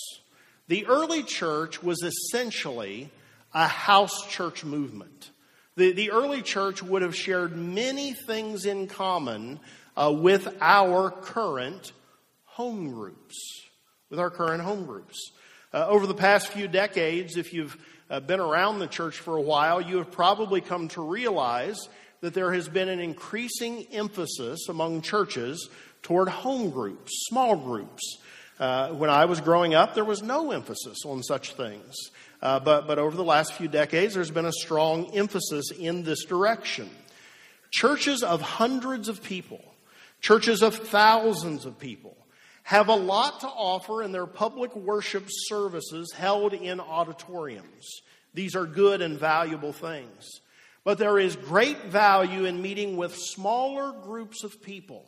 The 0.68 0.86
early 0.88 1.24
church 1.24 1.82
was 1.82 2.04
essentially 2.04 3.10
a 3.54 3.70
house 3.70 4.28
church 4.28 4.66
movement. 4.66 5.30
The, 5.78 5.94
the 5.94 6.12
early 6.12 6.42
church 6.42 6.84
would 6.84 7.04
have 7.04 7.16
shared 7.16 7.56
many 7.56 8.14
things 8.28 8.66
in 8.66 8.88
common 8.88 9.62
uh, 9.98 10.14
with 10.16 10.48
our 10.62 11.12
current 11.12 11.92
home 12.44 12.92
groups. 12.92 13.36
With 14.10 14.20
our 14.20 14.30
current 14.30 14.62
home 14.62 14.86
groups. 14.86 15.32
Uh, 15.74 15.88
over 15.88 16.08
the 16.08 16.14
past 16.14 16.48
few 16.50 16.68
decades, 16.68 17.38
if 17.38 17.54
you've 17.54 17.78
uh, 18.10 18.20
been 18.20 18.40
around 18.40 18.80
the 18.80 18.88
church 18.88 19.18
for 19.18 19.36
a 19.36 19.42
while, 19.42 19.82
you 19.82 19.98
have 19.98 20.12
probably 20.12 20.62
come 20.62 20.88
to 20.90 21.02
realize 21.02 21.90
that 22.22 22.34
there 22.34 22.54
has 22.54 22.70
been 22.70 22.88
an 22.88 23.00
increasing 23.00 23.86
emphasis 23.92 24.70
among 24.70 25.02
churches 25.02 25.70
toward 26.02 26.30
home 26.30 26.70
groups, 26.70 27.12
small 27.28 27.56
groups. 27.56 28.18
Uh, 28.60 28.90
when 28.90 29.10
I 29.10 29.26
was 29.26 29.42
growing 29.42 29.74
up, 29.74 29.96
there 29.96 30.06
was 30.06 30.24
no 30.24 30.52
emphasis 30.52 31.00
on 31.06 31.24
such 31.24 31.56
things. 31.56 31.94
Uh, 32.42 32.60
but, 32.60 32.88
but 32.88 33.00
over 33.00 33.18
the 33.18 33.24
last 33.24 33.54
few 33.54 33.68
decades, 33.68 34.14
there's 34.14 34.32
been 34.32 34.46
a 34.46 34.52
strong 34.52 35.14
emphasis 35.14 35.72
in 35.72 36.04
this 36.04 36.24
direction. 36.26 36.90
Churches 37.72 38.24
of 38.24 38.42
hundreds 38.42 39.10
of 39.10 39.22
people, 39.22 39.62
churches 40.26 40.64
of 40.64 40.76
thousands 40.76 41.66
of 41.66 41.78
people, 41.78 42.18
have 42.64 42.88
a 42.88 42.96
lot 42.96 43.42
to 43.42 43.48
offer 43.48 44.02
in 44.02 44.12
their 44.12 44.26
public 44.26 44.76
worship 44.76 45.26
services 45.30 46.12
held 46.14 46.52
in 46.52 46.80
auditoriums. 46.80 48.02
These 48.34 48.56
are 48.56 48.66
good 48.66 49.04
and 49.04 49.20
valuable 49.20 49.72
things. 49.72 50.42
But 50.84 50.98
there 50.98 51.20
is 51.20 51.36
great 51.36 51.86
value 51.86 52.46
in 52.46 52.60
meeting 52.60 52.98
with 52.98 53.16
smaller 53.16 53.92
groups 53.92 54.44
of 54.44 54.64
people 54.64 55.06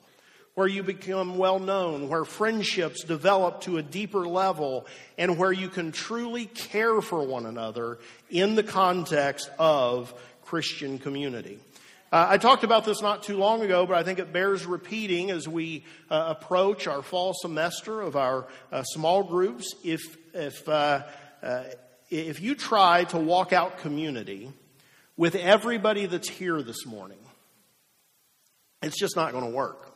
where 0.54 0.68
you 0.68 0.84
become 0.84 1.40
well 1.40 1.58
known, 1.58 2.10
where 2.10 2.24
friendships 2.24 3.04
develop 3.04 3.62
to 3.62 3.78
a 3.78 3.84
deeper 3.84 4.28
level, 4.28 4.86
and 5.18 5.40
where 5.40 5.52
you 5.52 5.68
can 5.68 5.92
truly 5.92 6.46
care 6.46 7.02
for 7.02 7.26
one 7.26 7.48
another 7.48 7.98
in 8.30 8.54
the 8.54 8.62
context 8.62 9.50
of 9.58 10.14
Christian 10.44 11.00
community. 11.00 11.58
Uh, 12.10 12.26
I 12.30 12.38
talked 12.38 12.64
about 12.64 12.86
this 12.86 13.02
not 13.02 13.24
too 13.24 13.36
long 13.36 13.62
ago, 13.62 13.86
but 13.86 13.98
I 13.98 14.04
think 14.04 14.20
it 14.20 14.32
bears 14.32 14.66
repeating 14.66 15.30
as 15.30 15.46
we 15.46 15.84
uh, 16.10 16.36
approach 16.38 16.88
our 16.88 17.02
fall 17.02 17.34
semester 17.34 18.00
of 18.00 18.16
our 18.16 18.48
uh, 18.72 18.84
small 18.84 19.24
groups. 19.24 19.74
If, 19.84 20.18
if, 20.34 20.70
uh, 20.70 21.04
uh, 21.44 21.64
if 22.10 22.40
you 22.40 22.56
try 22.56 23.04
to 23.06 23.18
walk 23.18 23.52
out 23.52 23.80
community 23.80 24.54
with 25.18 25.36
everybody 25.36 26.06
that's 26.06 26.30
here 26.30 26.62
this 26.62 26.86
morning, 26.86 27.20
it's 28.82 28.98
just 28.98 29.18
not 29.18 29.34
going 29.34 29.44
to 29.44 29.56
work. 29.56 29.94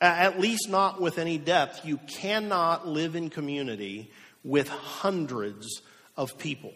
At 0.00 0.40
least 0.40 0.68
not 0.68 1.00
with 1.00 1.16
any 1.18 1.38
depth. 1.38 1.86
You 1.86 1.98
cannot 1.98 2.88
live 2.88 3.14
in 3.14 3.30
community 3.30 4.10
with 4.42 4.68
hundreds 4.68 5.80
of 6.16 6.38
people. 6.38 6.72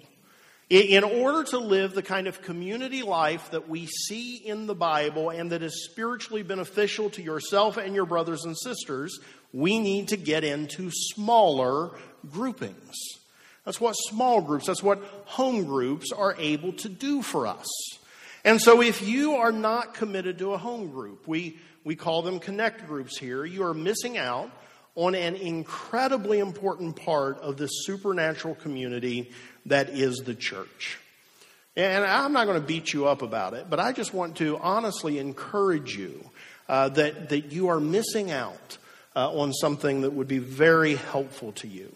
In 0.70 1.02
order 1.02 1.42
to 1.50 1.58
live 1.58 1.94
the 1.94 2.02
kind 2.02 2.28
of 2.28 2.42
community 2.42 3.02
life 3.02 3.50
that 3.50 3.68
we 3.68 3.86
see 3.86 4.36
in 4.36 4.68
the 4.68 4.74
Bible 4.74 5.30
and 5.30 5.50
that 5.50 5.64
is 5.64 5.84
spiritually 5.90 6.44
beneficial 6.44 7.10
to 7.10 7.22
yourself 7.22 7.76
and 7.76 7.92
your 7.92 8.06
brothers 8.06 8.44
and 8.44 8.56
sisters, 8.56 9.18
we 9.52 9.80
need 9.80 10.08
to 10.08 10.16
get 10.16 10.44
into 10.44 10.92
smaller 10.92 11.90
groupings. 12.30 12.94
That's 13.64 13.80
what 13.80 13.94
small 13.94 14.42
groups, 14.42 14.68
that's 14.68 14.82
what 14.82 15.02
home 15.24 15.64
groups 15.64 16.12
are 16.12 16.36
able 16.38 16.72
to 16.74 16.88
do 16.88 17.20
for 17.20 17.48
us. 17.48 17.66
And 18.44 18.60
so 18.60 18.80
if 18.80 19.02
you 19.02 19.34
are 19.34 19.52
not 19.52 19.94
committed 19.94 20.38
to 20.38 20.52
a 20.52 20.58
home 20.58 20.92
group, 20.92 21.26
we, 21.26 21.58
we 21.82 21.96
call 21.96 22.22
them 22.22 22.38
connect 22.38 22.86
groups 22.86 23.18
here, 23.18 23.44
you 23.44 23.64
are 23.64 23.74
missing 23.74 24.18
out 24.18 24.52
on 24.94 25.14
an 25.14 25.34
incredibly 25.34 26.38
important 26.38 26.94
part 26.96 27.38
of 27.40 27.56
this 27.56 27.70
supernatural 27.84 28.54
community 28.54 29.30
that 29.70 29.88
is 29.90 30.18
the 30.18 30.34
church. 30.34 30.98
And 31.76 32.04
I'm 32.04 32.32
not 32.32 32.46
going 32.46 32.60
to 32.60 32.66
beat 32.66 32.92
you 32.92 33.06
up 33.06 33.22
about 33.22 33.54
it, 33.54 33.70
but 33.70 33.80
I 33.80 33.92
just 33.92 34.12
want 34.12 34.36
to 34.36 34.58
honestly 34.58 35.18
encourage 35.18 35.96
you 35.96 36.30
uh, 36.68 36.88
that, 36.90 37.30
that 37.30 37.52
you 37.52 37.68
are 37.68 37.80
missing 37.80 38.30
out 38.30 38.78
uh, 39.16 39.32
on 39.32 39.52
something 39.52 40.02
that 40.02 40.12
would 40.12 40.28
be 40.28 40.38
very 40.38 40.96
helpful 40.96 41.52
to 41.52 41.68
you. 41.68 41.92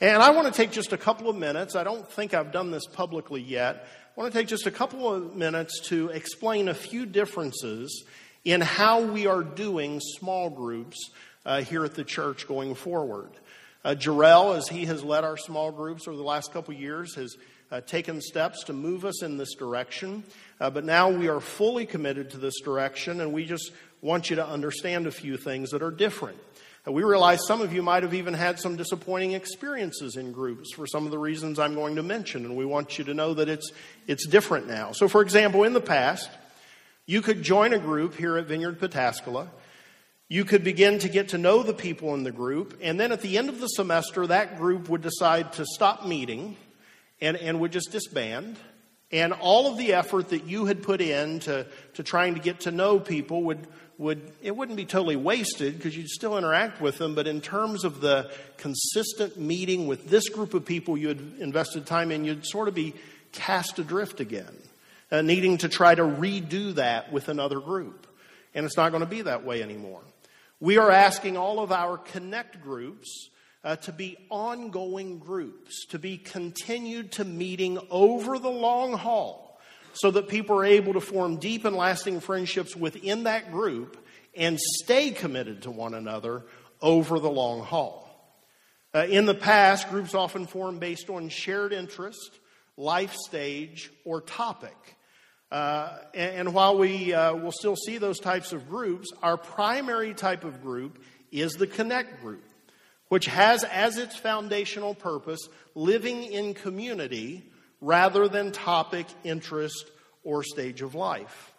And 0.00 0.22
I 0.22 0.30
want 0.30 0.46
to 0.46 0.52
take 0.52 0.72
just 0.72 0.92
a 0.92 0.98
couple 0.98 1.28
of 1.28 1.36
minutes. 1.36 1.74
I 1.74 1.84
don't 1.84 2.08
think 2.08 2.34
I've 2.34 2.52
done 2.52 2.70
this 2.70 2.86
publicly 2.86 3.40
yet. 3.40 3.86
I 4.16 4.20
want 4.20 4.32
to 4.32 4.38
take 4.38 4.48
just 4.48 4.66
a 4.66 4.70
couple 4.70 5.12
of 5.12 5.34
minutes 5.34 5.80
to 5.88 6.08
explain 6.08 6.68
a 6.68 6.74
few 6.74 7.06
differences 7.06 8.04
in 8.44 8.60
how 8.60 9.02
we 9.02 9.26
are 9.26 9.42
doing 9.42 10.00
small 10.00 10.50
groups 10.50 11.10
uh, 11.44 11.62
here 11.62 11.84
at 11.84 11.94
the 11.94 12.04
church 12.04 12.46
going 12.46 12.74
forward. 12.74 13.30
Uh, 13.86 13.94
Jarrell, 13.94 14.56
as 14.56 14.66
he 14.66 14.86
has 14.86 15.04
led 15.04 15.22
our 15.22 15.36
small 15.36 15.70
groups 15.70 16.08
over 16.08 16.16
the 16.16 16.22
last 16.24 16.52
couple 16.52 16.74
years, 16.74 17.14
has 17.14 17.36
uh, 17.70 17.80
taken 17.80 18.20
steps 18.20 18.64
to 18.64 18.72
move 18.72 19.04
us 19.04 19.22
in 19.22 19.36
this 19.36 19.54
direction. 19.54 20.24
Uh, 20.60 20.68
but 20.68 20.84
now 20.84 21.08
we 21.08 21.28
are 21.28 21.38
fully 21.38 21.86
committed 21.86 22.30
to 22.30 22.36
this 22.36 22.58
direction, 22.62 23.20
and 23.20 23.32
we 23.32 23.44
just 23.44 23.70
want 24.02 24.28
you 24.28 24.34
to 24.34 24.44
understand 24.44 25.06
a 25.06 25.12
few 25.12 25.36
things 25.36 25.70
that 25.70 25.84
are 25.84 25.92
different. 25.92 26.36
Uh, 26.84 26.90
we 26.90 27.04
realize 27.04 27.46
some 27.46 27.60
of 27.60 27.72
you 27.72 27.80
might 27.80 28.02
have 28.02 28.12
even 28.12 28.34
had 28.34 28.58
some 28.58 28.74
disappointing 28.74 29.34
experiences 29.34 30.16
in 30.16 30.32
groups 30.32 30.72
for 30.74 30.88
some 30.88 31.04
of 31.04 31.12
the 31.12 31.18
reasons 31.18 31.60
I'm 31.60 31.76
going 31.76 31.94
to 31.94 32.02
mention, 32.02 32.44
and 32.44 32.56
we 32.56 32.64
want 32.64 32.98
you 32.98 33.04
to 33.04 33.14
know 33.14 33.34
that 33.34 33.48
it's, 33.48 33.70
it's 34.08 34.26
different 34.26 34.66
now. 34.66 34.90
So, 34.90 35.06
for 35.06 35.22
example, 35.22 35.62
in 35.62 35.74
the 35.74 35.80
past, 35.80 36.28
you 37.06 37.22
could 37.22 37.40
join 37.44 37.72
a 37.72 37.78
group 37.78 38.16
here 38.16 38.36
at 38.36 38.46
Vineyard 38.46 38.80
Pataskala. 38.80 39.46
You 40.28 40.44
could 40.44 40.64
begin 40.64 40.98
to 41.00 41.08
get 41.08 41.28
to 41.28 41.38
know 41.38 41.62
the 41.62 41.72
people 41.72 42.12
in 42.14 42.24
the 42.24 42.32
group, 42.32 42.78
and 42.82 42.98
then 42.98 43.12
at 43.12 43.20
the 43.20 43.38
end 43.38 43.48
of 43.48 43.60
the 43.60 43.68
semester, 43.68 44.26
that 44.26 44.58
group 44.58 44.88
would 44.88 45.02
decide 45.02 45.52
to 45.54 45.64
stop 45.64 46.04
meeting 46.04 46.56
and, 47.20 47.36
and 47.36 47.60
would 47.60 47.70
just 47.70 47.92
disband. 47.92 48.56
And 49.12 49.32
all 49.32 49.70
of 49.70 49.78
the 49.78 49.92
effort 49.92 50.30
that 50.30 50.44
you 50.44 50.64
had 50.64 50.82
put 50.82 51.00
in 51.00 51.38
to, 51.40 51.66
to 51.94 52.02
trying 52.02 52.34
to 52.34 52.40
get 52.40 52.60
to 52.60 52.72
know 52.72 52.98
people 52.98 53.44
would, 53.44 53.68
would 53.98 54.20
it 54.42 54.56
wouldn't 54.56 54.76
be 54.76 54.84
totally 54.84 55.14
wasted 55.14 55.76
because 55.76 55.96
you'd 55.96 56.08
still 56.08 56.36
interact 56.36 56.80
with 56.80 56.98
them, 56.98 57.14
but 57.14 57.28
in 57.28 57.40
terms 57.40 57.84
of 57.84 58.00
the 58.00 58.28
consistent 58.56 59.38
meeting 59.38 59.86
with 59.86 60.10
this 60.10 60.28
group 60.28 60.54
of 60.54 60.64
people 60.64 60.98
you 60.98 61.06
had 61.06 61.20
invested 61.38 61.86
time 61.86 62.10
in, 62.10 62.24
you'd 62.24 62.44
sort 62.44 62.66
of 62.66 62.74
be 62.74 62.94
cast 63.30 63.78
adrift 63.78 64.18
again, 64.18 64.56
uh, 65.12 65.22
needing 65.22 65.58
to 65.58 65.68
try 65.68 65.94
to 65.94 66.02
redo 66.02 66.74
that 66.74 67.12
with 67.12 67.28
another 67.28 67.60
group. 67.60 68.08
And 68.54 68.66
it's 68.66 68.76
not 68.76 68.90
going 68.90 69.02
to 69.02 69.08
be 69.08 69.22
that 69.22 69.44
way 69.44 69.62
anymore. 69.62 70.00
We 70.58 70.78
are 70.78 70.90
asking 70.90 71.36
all 71.36 71.60
of 71.60 71.70
our 71.70 71.98
connect 71.98 72.62
groups 72.62 73.28
uh, 73.62 73.76
to 73.76 73.92
be 73.92 74.16
ongoing 74.30 75.18
groups, 75.18 75.86
to 75.86 75.98
be 75.98 76.16
continued 76.16 77.12
to 77.12 77.24
meeting 77.24 77.78
over 77.90 78.38
the 78.38 78.48
long 78.48 78.94
haul, 78.94 79.60
so 79.92 80.10
that 80.12 80.28
people 80.28 80.58
are 80.58 80.64
able 80.64 80.94
to 80.94 81.00
form 81.00 81.36
deep 81.36 81.64
and 81.64 81.76
lasting 81.76 82.20
friendships 82.20 82.74
within 82.74 83.24
that 83.24 83.50
group 83.50 84.02
and 84.34 84.58
stay 84.58 85.10
committed 85.10 85.62
to 85.62 85.70
one 85.70 85.94
another 85.94 86.44
over 86.80 87.18
the 87.18 87.30
long 87.30 87.62
haul. 87.62 88.02
Uh, 88.94 89.06
in 89.10 89.26
the 89.26 89.34
past, 89.34 89.90
groups 89.90 90.14
often 90.14 90.46
formed 90.46 90.80
based 90.80 91.10
on 91.10 91.28
shared 91.28 91.72
interest, 91.72 92.38
life 92.76 93.14
stage, 93.14 93.90
or 94.04 94.20
topic. 94.20 94.95
Uh, 95.50 95.98
and, 96.12 96.36
and, 96.36 96.54
while 96.54 96.76
we 96.76 97.14
uh, 97.14 97.34
will 97.34 97.52
still 97.52 97.76
see 97.76 97.98
those 97.98 98.18
types 98.18 98.52
of 98.52 98.68
groups, 98.68 99.12
our 99.22 99.36
primary 99.36 100.12
type 100.12 100.42
of 100.42 100.60
group 100.60 101.00
is 101.30 101.52
the 101.52 101.68
Connect 101.68 102.20
group 102.20 102.42
which 103.08 103.26
has 103.26 103.64
as 103.64 103.98
its 103.98 104.16
foundational 104.16 104.94
purpose 104.94 105.48
living 105.74 106.24
in 106.24 106.54
community 106.54 107.44
rather 107.80 108.28
than 108.28 108.52
topic, 108.52 109.06
interest, 109.22 109.90
or 110.24 110.42
stage 110.42 110.82
of 110.82 110.94
life. 110.94 111.52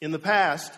In 0.00 0.12
the 0.12 0.18
past, 0.18 0.72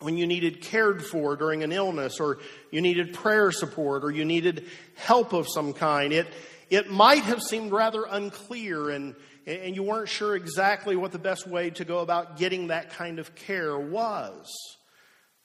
when 0.00 0.16
you 0.16 0.26
needed 0.26 0.62
cared 0.62 1.04
for 1.04 1.36
during 1.36 1.62
an 1.62 1.72
illness, 1.72 2.18
or 2.20 2.38
you 2.70 2.80
needed 2.80 3.12
prayer 3.12 3.52
support, 3.52 4.04
or 4.04 4.10
you 4.10 4.24
needed 4.24 4.66
help 4.94 5.32
of 5.32 5.46
some 5.48 5.72
kind, 5.72 6.12
it, 6.12 6.26
it 6.72 6.90
might 6.90 7.22
have 7.24 7.42
seemed 7.42 7.70
rather 7.70 8.04
unclear 8.08 8.88
and, 8.88 9.14
and 9.46 9.76
you 9.76 9.82
weren't 9.82 10.08
sure 10.08 10.34
exactly 10.34 10.96
what 10.96 11.12
the 11.12 11.18
best 11.18 11.46
way 11.46 11.68
to 11.68 11.84
go 11.84 11.98
about 11.98 12.38
getting 12.38 12.68
that 12.68 12.88
kind 12.90 13.18
of 13.18 13.34
care 13.34 13.78
was. 13.78 14.50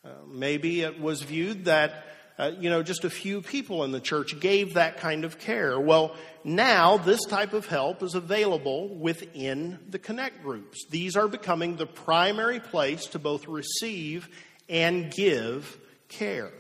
Uh, 0.05 0.09
maybe 0.25 0.81
it 0.81 1.01
was 1.01 1.21
viewed 1.23 1.65
that 1.65 2.05
uh, 2.39 2.51
you 2.59 2.69
know, 2.69 2.83
just 2.83 3.03
a 3.03 3.09
few 3.09 3.41
people 3.41 3.83
in 3.83 3.91
the 3.91 3.99
church 3.99 4.39
gave 4.39 4.75
that 4.75 4.97
kind 4.97 5.25
of 5.25 5.37
care. 5.39 5.77
Well, 5.79 6.15
now 6.43 6.97
this 6.97 7.25
type 7.25 7.51
of 7.53 7.65
help 7.65 8.03
is 8.03 8.13
available 8.13 8.95
within 8.95 9.79
the 9.89 9.99
Connect 9.99 10.43
groups. 10.43 10.85
These 10.89 11.17
are 11.17 11.27
becoming 11.27 11.75
the 11.75 11.87
primary 11.87 12.59
place 12.59 13.07
to 13.07 13.19
both 13.19 13.47
receive 13.47 14.29
and 14.69 15.11
give 15.11 15.77
care. 16.09 16.53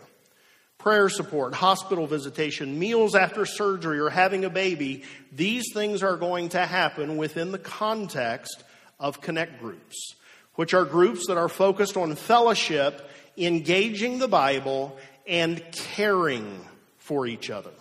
Prayer 0.87 1.09
support, 1.09 1.53
hospital 1.53 2.07
visitation, 2.07 2.79
meals 2.79 3.13
after 3.13 3.45
surgery, 3.45 3.99
or 3.99 4.09
having 4.09 4.45
a 4.45 4.49
baby, 4.49 5.03
these 5.33 5.65
things 5.73 6.01
are 6.01 6.15
going 6.15 6.47
to 6.47 6.65
happen 6.65 7.17
within 7.17 7.51
the 7.51 7.59
context 7.59 8.63
of 8.97 9.19
Connect 9.19 9.59
groups, 9.59 10.15
which 10.55 10.73
are 10.73 10.85
groups 10.85 11.27
that 11.27 11.35
are 11.35 11.49
focused 11.49 11.97
on 11.97 12.15
fellowship, 12.15 13.05
engaging 13.35 14.19
the 14.19 14.29
Bible, 14.29 14.97
and 15.27 15.61
caring 15.73 16.65
for 16.95 17.27
each 17.27 17.49
other. 17.49 17.73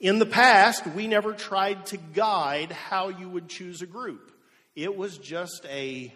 In 0.00 0.18
the 0.18 0.24
past, 0.24 0.86
we 0.86 1.06
never 1.06 1.34
tried 1.34 1.84
to 1.88 1.98
guide 1.98 2.72
how 2.72 3.10
you 3.10 3.28
would 3.28 3.46
choose 3.46 3.82
a 3.82 3.86
group. 3.86 4.32
It 4.74 4.96
was 4.96 5.18
just 5.18 5.66
a 5.68 6.14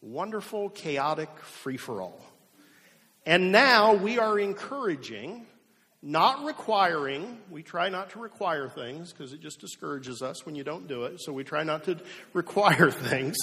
wonderful, 0.00 0.70
chaotic 0.70 1.28
free 1.40 1.76
for 1.76 2.00
all. 2.00 2.33
And 3.26 3.52
now 3.52 3.94
we 3.94 4.18
are 4.18 4.38
encouraging, 4.38 5.46
not 6.02 6.44
requiring. 6.44 7.38
We 7.50 7.62
try 7.62 7.88
not 7.88 8.10
to 8.10 8.18
require 8.18 8.68
things 8.68 9.12
because 9.12 9.32
it 9.32 9.40
just 9.40 9.60
discourages 9.60 10.20
us 10.20 10.44
when 10.44 10.54
you 10.54 10.64
don't 10.64 10.86
do 10.86 11.04
it. 11.04 11.20
So 11.20 11.32
we 11.32 11.44
try 11.44 11.62
not 11.62 11.84
to 11.84 11.98
require 12.34 12.90
things. 12.90 13.36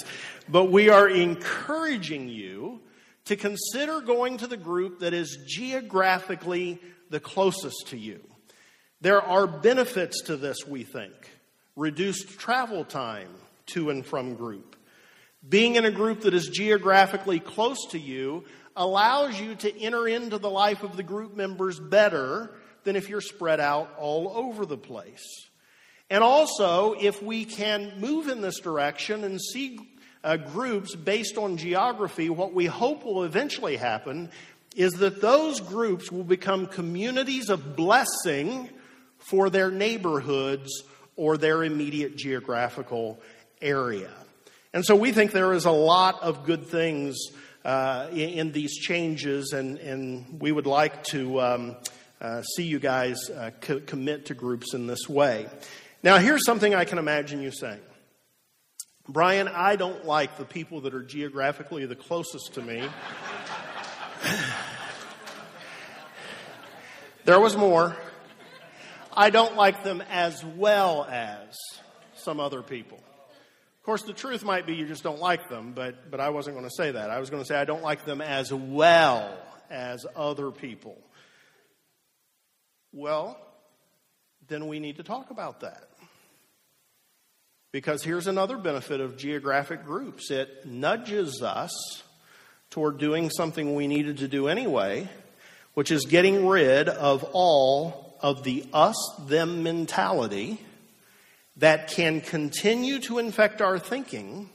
But 0.48 0.70
we 0.70 0.88
are 0.88 1.08
encouraging 1.08 2.28
you 2.28 2.80
to 3.24 3.36
consider 3.36 4.00
going 4.00 4.38
to 4.38 4.46
the 4.46 4.56
group 4.56 5.00
that 5.00 5.14
is 5.14 5.38
geographically 5.46 6.80
the 7.10 7.20
closest 7.20 7.88
to 7.88 7.98
you. 7.98 8.20
There 9.00 9.20
are 9.20 9.48
benefits 9.48 10.22
to 10.22 10.36
this, 10.36 10.66
we 10.66 10.84
think. 10.84 11.12
Reduced 11.74 12.38
travel 12.38 12.84
time 12.84 13.30
to 13.66 13.90
and 13.90 14.06
from 14.06 14.36
group. 14.36 14.76
Being 15.48 15.74
in 15.74 15.84
a 15.84 15.90
group 15.90 16.20
that 16.20 16.34
is 16.34 16.48
geographically 16.48 17.40
close 17.40 17.86
to 17.90 17.98
you 17.98 18.44
allows 18.76 19.38
you 19.40 19.54
to 19.56 19.80
enter 19.80 20.08
into 20.08 20.38
the 20.38 20.50
life 20.50 20.82
of 20.82 20.96
the 20.96 21.02
group 21.02 21.36
members 21.36 21.78
better 21.78 22.50
than 22.84 22.96
if 22.96 23.08
you're 23.08 23.20
spread 23.20 23.60
out 23.60 23.94
all 23.98 24.32
over 24.34 24.66
the 24.66 24.78
place. 24.78 25.24
And 26.10 26.22
also, 26.22 26.92
if 26.92 27.22
we 27.22 27.44
can 27.44 28.00
move 28.00 28.28
in 28.28 28.40
this 28.40 28.60
direction 28.60 29.24
and 29.24 29.40
see 29.40 29.78
uh, 30.24 30.36
groups 30.36 30.94
based 30.94 31.38
on 31.38 31.56
geography, 31.56 32.28
what 32.28 32.52
we 32.52 32.66
hope 32.66 33.04
will 33.04 33.24
eventually 33.24 33.76
happen 33.76 34.30
is 34.76 34.92
that 34.94 35.20
those 35.20 35.60
groups 35.60 36.10
will 36.10 36.24
become 36.24 36.66
communities 36.66 37.50
of 37.50 37.76
blessing 37.76 38.68
for 39.18 39.50
their 39.50 39.70
neighborhoods 39.70 40.82
or 41.16 41.36
their 41.36 41.62
immediate 41.62 42.16
geographical 42.16 43.20
area. 43.60 44.10
And 44.74 44.84
so 44.84 44.96
we 44.96 45.12
think 45.12 45.32
there 45.32 45.52
is 45.52 45.66
a 45.66 45.70
lot 45.70 46.22
of 46.22 46.44
good 46.44 46.66
things 46.66 47.16
uh, 47.64 48.08
in, 48.12 48.52
these 48.52 48.76
changes, 48.76 49.52
and, 49.52 49.78
and 49.78 50.40
we 50.40 50.52
would 50.52 50.66
like 50.66 51.04
to 51.04 51.40
um, 51.40 51.76
uh, 52.20 52.42
see 52.42 52.64
you 52.64 52.78
guys 52.78 53.30
uh, 53.30 53.50
co- 53.60 53.80
commit 53.80 54.26
to 54.26 54.34
groups 54.34 54.74
in 54.74 54.86
this 54.86 55.08
way. 55.08 55.46
Now, 56.02 56.18
here's 56.18 56.44
something 56.44 56.74
I 56.74 56.84
can 56.84 56.98
imagine 56.98 57.40
you 57.40 57.52
saying. 57.52 57.80
Brian, 59.08 59.48
I 59.48 59.76
don't 59.76 60.04
like 60.04 60.36
the 60.38 60.44
people 60.44 60.82
that 60.82 60.94
are 60.94 61.02
geographically 61.02 61.86
the 61.86 61.96
closest 61.96 62.54
to 62.54 62.62
me. 62.62 62.82
there 67.24 67.40
was 67.40 67.56
more. 67.56 67.96
I 69.12 69.30
don't 69.30 69.56
like 69.56 69.84
them 69.84 70.02
as 70.08 70.44
well 70.44 71.04
as 71.04 71.56
some 72.14 72.40
other 72.40 72.62
people. 72.62 73.02
Of 73.82 73.86
course, 73.86 74.02
the 74.02 74.12
truth 74.12 74.44
might 74.44 74.64
be 74.64 74.76
you 74.76 74.86
just 74.86 75.02
don't 75.02 75.18
like 75.18 75.48
them, 75.48 75.72
but, 75.72 76.08
but 76.08 76.20
I 76.20 76.28
wasn't 76.28 76.54
going 76.54 76.68
to 76.68 76.74
say 76.76 76.92
that. 76.92 77.10
I 77.10 77.18
was 77.18 77.30
going 77.30 77.42
to 77.42 77.44
say 77.44 77.56
I 77.56 77.64
don't 77.64 77.82
like 77.82 78.04
them 78.04 78.20
as 78.20 78.52
well 78.52 79.36
as 79.70 80.06
other 80.14 80.52
people. 80.52 80.96
Well, 82.92 83.36
then 84.46 84.68
we 84.68 84.78
need 84.78 84.98
to 84.98 85.02
talk 85.02 85.32
about 85.32 85.62
that. 85.62 85.88
Because 87.72 88.04
here's 88.04 88.28
another 88.28 88.56
benefit 88.56 89.00
of 89.00 89.16
geographic 89.16 89.84
groups 89.84 90.30
it 90.30 90.64
nudges 90.64 91.42
us 91.42 92.04
toward 92.70 92.98
doing 92.98 93.30
something 93.30 93.74
we 93.74 93.88
needed 93.88 94.18
to 94.18 94.28
do 94.28 94.46
anyway, 94.46 95.08
which 95.74 95.90
is 95.90 96.04
getting 96.04 96.46
rid 96.46 96.88
of 96.88 97.24
all 97.32 98.16
of 98.20 98.44
the 98.44 98.64
us 98.72 98.94
them 99.26 99.64
mentality 99.64 100.60
that 101.56 101.88
can 101.88 102.20
continue 102.20 102.98
to 103.00 103.18
infect 103.18 103.60
our 103.60 103.78
thinking 103.78 104.48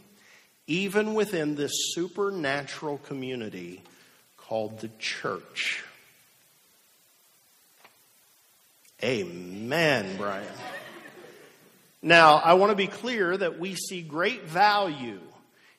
even 0.68 1.14
within 1.14 1.56
this 1.56 1.72
supernatural 1.94 2.98
community 3.00 3.82
called 4.36 4.80
the 4.80 4.90
church. 5.00 5.84
Amen, 9.04 10.18
Brian. 10.18 10.48
Now, 12.02 12.36
I 12.36 12.56
want 12.56 12.72
to 12.72 12.76
be 12.76 12.88
clear 12.88 13.38
that 13.38 13.60
we 13.60 13.76
see 13.76 14.02
great 14.02 14.46
value 14.46 15.20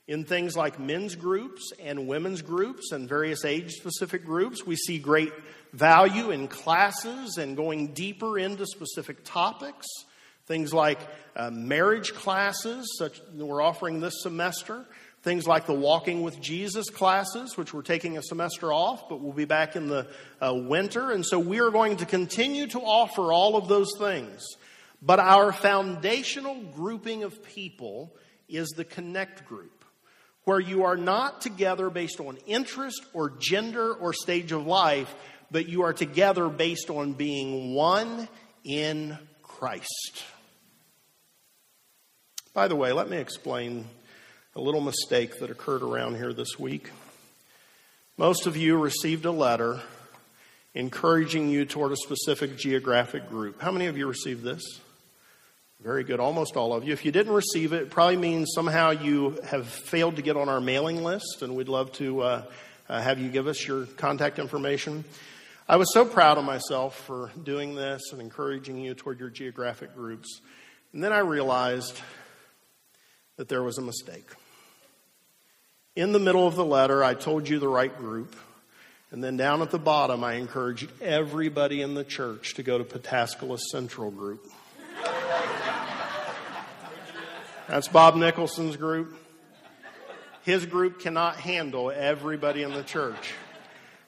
in 0.06 0.24
things 0.24 0.56
like 0.56 0.78
men's 0.78 1.14
groups 1.14 1.72
and 1.80 2.08
women's 2.08 2.42
groups 2.42 2.92
and 2.92 3.08
various 3.08 3.44
age 3.44 3.72
specific 3.72 4.24
groups. 4.24 4.64
We 4.64 4.76
see 4.76 4.98
great 4.98 5.32
value 5.72 6.30
in 6.30 6.48
classes 6.48 7.36
and 7.36 7.56
going 7.56 7.88
deeper 7.88 8.38
into 8.38 8.66
specific 8.66 9.24
topics, 9.24 9.86
Things 10.48 10.72
like 10.72 10.98
uh, 11.36 11.50
marriage 11.50 12.14
classes, 12.14 12.96
such 12.98 13.20
we're 13.34 13.60
offering 13.60 14.00
this 14.00 14.22
semester. 14.22 14.86
Things 15.22 15.46
like 15.46 15.66
the 15.66 15.74
Walking 15.74 16.22
with 16.22 16.40
Jesus 16.40 16.88
classes, 16.88 17.54
which 17.58 17.74
we're 17.74 17.82
taking 17.82 18.16
a 18.16 18.22
semester 18.22 18.72
off, 18.72 19.10
but 19.10 19.20
we'll 19.20 19.34
be 19.34 19.44
back 19.44 19.76
in 19.76 19.88
the 19.88 20.06
uh, 20.40 20.54
winter. 20.54 21.10
And 21.10 21.26
so 21.26 21.38
we 21.38 21.60
are 21.60 21.70
going 21.70 21.98
to 21.98 22.06
continue 22.06 22.66
to 22.68 22.80
offer 22.80 23.30
all 23.30 23.56
of 23.56 23.68
those 23.68 23.92
things. 23.98 24.42
But 25.02 25.20
our 25.20 25.52
foundational 25.52 26.62
grouping 26.74 27.24
of 27.24 27.44
people 27.44 28.16
is 28.48 28.68
the 28.70 28.86
Connect 28.86 29.46
group, 29.46 29.84
where 30.44 30.60
you 30.60 30.84
are 30.84 30.96
not 30.96 31.42
together 31.42 31.90
based 31.90 32.20
on 32.20 32.38
interest 32.46 33.04
or 33.12 33.34
gender 33.38 33.92
or 33.92 34.14
stage 34.14 34.50
of 34.52 34.66
life, 34.66 35.14
but 35.50 35.68
you 35.68 35.82
are 35.82 35.92
together 35.92 36.48
based 36.48 36.88
on 36.88 37.12
being 37.12 37.74
one 37.74 38.30
in 38.64 39.18
Christ. 39.42 40.24
By 42.54 42.66
the 42.66 42.76
way, 42.76 42.92
let 42.92 43.10
me 43.10 43.18
explain 43.18 43.84
a 44.56 44.60
little 44.60 44.80
mistake 44.80 45.38
that 45.38 45.50
occurred 45.50 45.82
around 45.82 46.16
here 46.16 46.32
this 46.32 46.58
week. 46.58 46.90
Most 48.16 48.46
of 48.46 48.56
you 48.56 48.78
received 48.78 49.26
a 49.26 49.30
letter 49.30 49.80
encouraging 50.74 51.50
you 51.50 51.64
toward 51.64 51.92
a 51.92 51.96
specific 51.96 52.56
geographic 52.56 53.28
group. 53.28 53.60
How 53.60 53.70
many 53.70 53.86
of 53.86 53.98
you 53.98 54.06
received 54.06 54.42
this? 54.42 54.62
Very 55.80 56.02
good, 56.02 56.20
almost 56.20 56.56
all 56.56 56.72
of 56.72 56.84
you. 56.84 56.92
If 56.92 57.04
you 57.04 57.12
didn't 57.12 57.34
receive 57.34 57.72
it, 57.72 57.82
it 57.82 57.90
probably 57.90 58.16
means 58.16 58.50
somehow 58.54 58.90
you 58.90 59.38
have 59.44 59.68
failed 59.68 60.16
to 60.16 60.22
get 60.22 60.36
on 60.36 60.48
our 60.48 60.60
mailing 60.60 61.04
list, 61.04 61.42
and 61.42 61.54
we'd 61.54 61.68
love 61.68 61.92
to 61.92 62.22
uh, 62.22 62.42
uh, 62.88 63.00
have 63.00 63.20
you 63.20 63.28
give 63.28 63.46
us 63.46 63.64
your 63.64 63.84
contact 63.86 64.38
information. 64.38 65.04
I 65.68 65.76
was 65.76 65.92
so 65.92 66.04
proud 66.04 66.38
of 66.38 66.44
myself 66.44 66.98
for 67.06 67.30
doing 67.44 67.74
this 67.74 68.00
and 68.10 68.20
encouraging 68.20 68.78
you 68.78 68.94
toward 68.94 69.20
your 69.20 69.30
geographic 69.30 69.94
groups. 69.94 70.40
And 70.94 71.04
then 71.04 71.12
I 71.12 71.18
realized 71.18 72.00
that 73.38 73.48
there 73.48 73.62
was 73.62 73.78
a 73.78 73.82
mistake. 73.82 74.28
In 75.96 76.12
the 76.12 76.18
middle 76.18 76.46
of 76.46 76.54
the 76.54 76.64
letter, 76.64 77.02
I 77.02 77.14
told 77.14 77.48
you 77.48 77.58
the 77.58 77.68
right 77.68 77.96
group. 77.96 78.36
And 79.10 79.24
then 79.24 79.38
down 79.38 79.62
at 79.62 79.70
the 79.70 79.78
bottom, 79.78 80.22
I 80.22 80.34
encouraged 80.34 80.90
everybody 81.00 81.80
in 81.80 81.94
the 81.94 82.04
church 82.04 82.54
to 82.54 82.62
go 82.62 82.76
to 82.76 82.84
Pataskala 82.84 83.58
Central 83.58 84.10
Group. 84.10 84.46
That's 87.68 87.88
Bob 87.88 88.16
Nicholson's 88.16 88.76
group. 88.76 89.16
His 90.42 90.66
group 90.66 91.00
cannot 91.00 91.36
handle 91.36 91.90
everybody 91.90 92.62
in 92.62 92.72
the 92.72 92.82
church. 92.82 93.34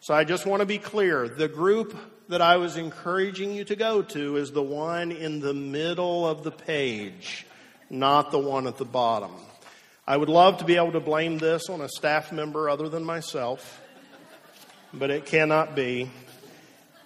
So 0.00 0.14
I 0.14 0.24
just 0.24 0.46
want 0.46 0.60
to 0.60 0.66
be 0.66 0.78
clear. 0.78 1.28
The 1.28 1.48
group 1.48 1.96
that 2.28 2.40
I 2.40 2.56
was 2.56 2.76
encouraging 2.76 3.52
you 3.52 3.64
to 3.64 3.76
go 3.76 4.02
to 4.02 4.36
is 4.36 4.50
the 4.52 4.62
one 4.62 5.12
in 5.12 5.40
the 5.40 5.52
middle 5.52 6.26
of 6.26 6.42
the 6.42 6.50
page, 6.50 7.46
not 7.90 8.30
the 8.30 8.38
one 8.38 8.66
at 8.66 8.78
the 8.78 8.84
bottom. 8.84 9.32
I 10.06 10.16
would 10.16 10.28
love 10.28 10.58
to 10.58 10.64
be 10.64 10.76
able 10.76 10.92
to 10.92 11.00
blame 11.00 11.38
this 11.38 11.68
on 11.68 11.80
a 11.80 11.88
staff 11.88 12.32
member 12.32 12.70
other 12.70 12.88
than 12.88 13.04
myself, 13.04 13.82
but 14.94 15.10
it 15.10 15.26
cannot 15.26 15.74
be. 15.74 16.10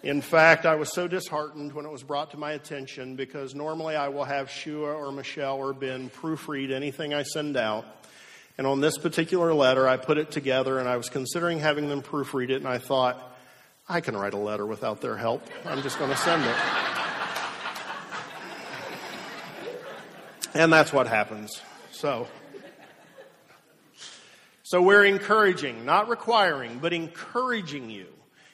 In 0.03 0.21
fact, 0.21 0.67
I 0.67 0.75
was 0.75 0.93
so 0.93 1.09
disheartened 1.09 1.73
when 1.73 1.87
it 1.87 1.91
was 1.91 2.03
brought 2.03 2.33
to 2.33 2.37
my 2.37 2.53
attention 2.53 3.17
because 3.17 3.55
normally 3.55 3.97
I 3.97 4.09
will 4.09 4.25
have 4.25 4.51
Shua 4.51 4.93
or 4.93 5.11
Michelle 5.11 5.57
or 5.57 5.73
Ben 5.73 6.11
proofread 6.11 6.71
anything 6.71 7.15
I 7.15 7.23
send 7.23 7.57
out. 7.57 7.87
And 8.59 8.67
on 8.67 8.81
this 8.81 8.99
particular 8.99 9.55
letter, 9.55 9.89
I 9.89 9.97
put 9.97 10.19
it 10.19 10.31
together 10.31 10.79
and 10.79 10.89
I 10.89 10.99
was 10.99 11.09
considering 11.09 11.59
having 11.59 11.89
them 11.89 12.03
proofread 12.03 12.51
it, 12.51 12.57
and 12.57 12.69
I 12.69 12.79
thought, 12.79 13.35
I 13.89 14.01
can 14.01 14.17
write 14.17 14.35
a 14.35 14.39
letter 14.39 14.65
without 14.65 15.01
their 15.01 15.17
help. 15.17 15.43
I'm 15.65 15.83
just 15.83 15.99
going 15.99 16.11
to 16.11 16.17
send 16.17 16.45
it. 16.45 16.84
And 20.55 20.73
that's 20.73 20.93
what 20.93 21.07
happens. 21.07 21.61
So, 21.91 22.29
so 24.63 24.81
we're 24.81 25.05
encouraging, 25.05 25.85
not 25.85 26.09
requiring, 26.09 26.79
but 26.79 26.93
encouraging 26.93 27.91
you. 27.91 28.07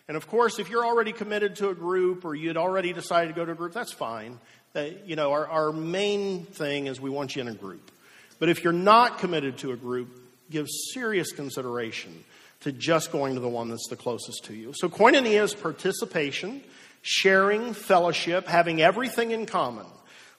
And 0.08 0.16
of 0.16 0.26
course, 0.26 0.58
if 0.58 0.70
you're 0.70 0.84
already 0.84 1.12
committed 1.12 1.56
to 1.56 1.68
a 1.68 1.74
group 1.74 2.24
or 2.24 2.34
you'd 2.34 2.56
already 2.56 2.92
decided 2.92 3.28
to 3.28 3.34
go 3.34 3.44
to 3.44 3.52
a 3.52 3.54
group, 3.54 3.72
that's 3.72 3.92
fine. 3.92 4.40
Uh, 4.74 4.86
you 5.04 5.14
know, 5.14 5.32
our, 5.32 5.46
our 5.46 5.72
main 5.72 6.44
thing 6.44 6.86
is 6.86 7.00
we 7.00 7.10
want 7.10 7.36
you 7.36 7.42
in 7.42 7.48
a 7.48 7.54
group. 7.54 7.90
But 8.38 8.48
if 8.48 8.64
you're 8.64 8.72
not 8.72 9.18
committed 9.18 9.58
to 9.58 9.72
a 9.72 9.76
group, 9.76 10.08
give 10.50 10.66
serious 10.92 11.32
consideration 11.32 12.24
to 12.60 12.72
just 12.72 13.12
going 13.12 13.34
to 13.34 13.40
the 13.40 13.48
one 13.48 13.68
that's 13.68 13.88
the 13.88 13.96
closest 13.96 14.44
to 14.44 14.54
you. 14.54 14.72
So, 14.74 14.88
koinonia 14.88 15.42
is 15.42 15.54
participation, 15.54 16.62
sharing, 17.02 17.72
fellowship, 17.72 18.46
having 18.46 18.80
everything 18.80 19.30
in 19.30 19.46
common. 19.46 19.86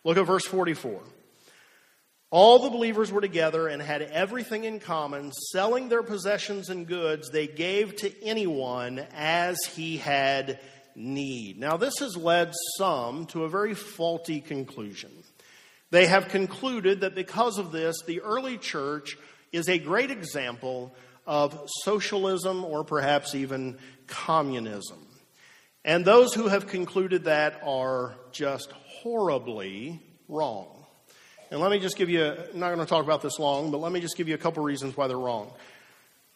Look 0.03 0.17
at 0.17 0.25
verse 0.25 0.45
44. 0.45 0.99
All 2.31 2.59
the 2.59 2.69
believers 2.69 3.11
were 3.11 3.19
together 3.19 3.67
and 3.67 3.81
had 3.81 4.01
everything 4.01 4.63
in 4.63 4.79
common, 4.79 5.33
selling 5.51 5.89
their 5.89 6.01
possessions 6.01 6.69
and 6.69 6.87
goods 6.87 7.29
they 7.29 7.45
gave 7.45 7.97
to 7.97 8.23
anyone 8.23 9.05
as 9.13 9.57
he 9.75 9.97
had 9.97 10.57
need. 10.95 11.59
Now, 11.59 11.75
this 11.75 11.99
has 11.99 12.15
led 12.15 12.53
some 12.77 13.25
to 13.27 13.43
a 13.43 13.49
very 13.49 13.75
faulty 13.75 14.39
conclusion. 14.39 15.11
They 15.89 16.05
have 16.05 16.29
concluded 16.29 17.01
that 17.01 17.15
because 17.15 17.57
of 17.57 17.73
this, 17.73 17.97
the 18.07 18.21
early 18.21 18.57
church 18.57 19.17
is 19.51 19.67
a 19.67 19.77
great 19.77 20.09
example 20.09 20.95
of 21.27 21.69
socialism 21.83 22.63
or 22.63 22.85
perhaps 22.85 23.35
even 23.35 23.77
communism. 24.07 25.05
And 25.83 26.05
those 26.05 26.33
who 26.33 26.47
have 26.47 26.67
concluded 26.67 27.25
that 27.25 27.59
are 27.61 28.15
just 28.31 28.71
horribly 28.71 30.01
wrong. 30.29 30.80
And 31.51 31.59
let 31.59 31.69
me 31.69 31.79
just 31.79 31.97
give 31.97 32.09
you, 32.09 32.25
I'm 32.25 32.59
not 32.59 32.73
going 32.73 32.79
to 32.79 32.85
talk 32.85 33.03
about 33.03 33.21
this 33.21 33.37
long, 33.37 33.69
but 33.69 33.79
let 33.79 33.91
me 33.91 33.99
just 33.99 34.17
give 34.17 34.27
you 34.27 34.35
a 34.35 34.39
couple 34.39 34.63
reasons 34.63 34.97
why 34.97 35.07
they're 35.07 35.19
wrong. 35.19 35.51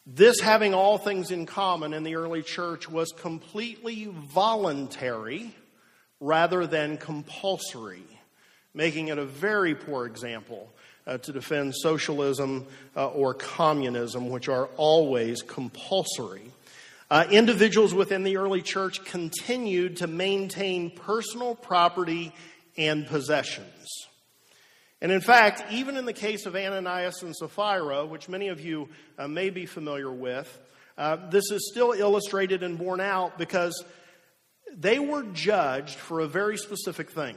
This 0.05 0.39
having 0.39 0.75
all 0.75 0.99
things 0.99 1.31
in 1.31 1.47
common 1.47 1.93
in 1.93 2.03
the 2.03 2.15
early 2.15 2.43
church 2.43 2.87
was 2.87 3.11
completely 3.11 4.05
voluntary 4.05 5.55
rather 6.19 6.67
than 6.67 6.97
compulsory 6.97 8.03
making 8.75 9.07
it 9.07 9.17
a 9.17 9.25
very 9.25 9.73
poor 9.73 10.05
example 10.05 10.69
uh, 11.07 11.17
to 11.19 11.31
defend 11.31 11.73
socialism 11.73 12.67
uh, 12.95 13.07
or 13.07 13.33
communism, 13.33 14.29
which 14.29 14.49
are 14.49 14.65
always 14.77 15.41
compulsory. 15.41 16.51
Uh, 17.09 17.25
individuals 17.31 17.93
within 17.93 18.23
the 18.23 18.37
early 18.37 18.61
church 18.61 19.03
continued 19.05 19.97
to 19.97 20.07
maintain 20.07 20.91
personal 20.91 21.55
property 21.55 22.33
and 22.77 23.07
possessions. 23.07 24.07
And 25.05 25.11
in 25.11 25.21
fact, 25.21 25.71
even 25.71 25.97
in 25.97 26.05
the 26.05 26.13
case 26.13 26.47
of 26.47 26.55
Ananias 26.55 27.21
and 27.21 27.35
Sapphira, 27.35 28.07
which 28.07 28.27
many 28.27 28.47
of 28.47 28.59
you 28.59 28.89
uh, 29.19 29.27
may 29.27 29.51
be 29.51 29.67
familiar 29.67 30.11
with, 30.11 30.59
uh, 30.97 31.29
this 31.29 31.51
is 31.51 31.69
still 31.71 31.91
illustrated 31.91 32.63
and 32.63 32.75
borne 32.75 32.99
out 32.99 33.37
because 33.37 33.85
they 34.75 34.97
were 34.97 35.21
judged 35.21 35.93
for 35.93 36.21
a 36.21 36.27
very 36.27 36.57
specific 36.57 37.11
thing. 37.11 37.35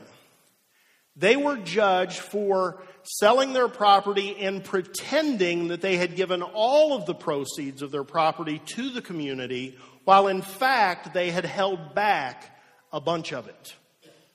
They 1.15 1.37
were 1.37 1.59
judged 1.59 2.21
for 2.21 2.83
selling 3.03 3.53
their 3.53 3.69
property 3.69 4.35
and 4.39 4.65
pretending 4.65 5.69
that 5.69 5.83
they 5.83 5.99
had 5.99 6.17
given 6.17 6.41
all 6.41 6.95
of 6.95 7.05
the 7.05 7.15
proceeds 7.15 7.83
of 7.83 7.91
their 7.91 8.03
property 8.03 8.63
to 8.77 8.89
the 8.89 9.03
community, 9.03 9.77
while 10.05 10.29
in 10.29 10.41
fact 10.41 11.13
they 11.13 11.31
had 11.31 11.45
held 11.45 11.95
back 11.95 12.59
a 12.95 13.01
bunch 13.03 13.35
of 13.35 13.47
it. 13.47 13.75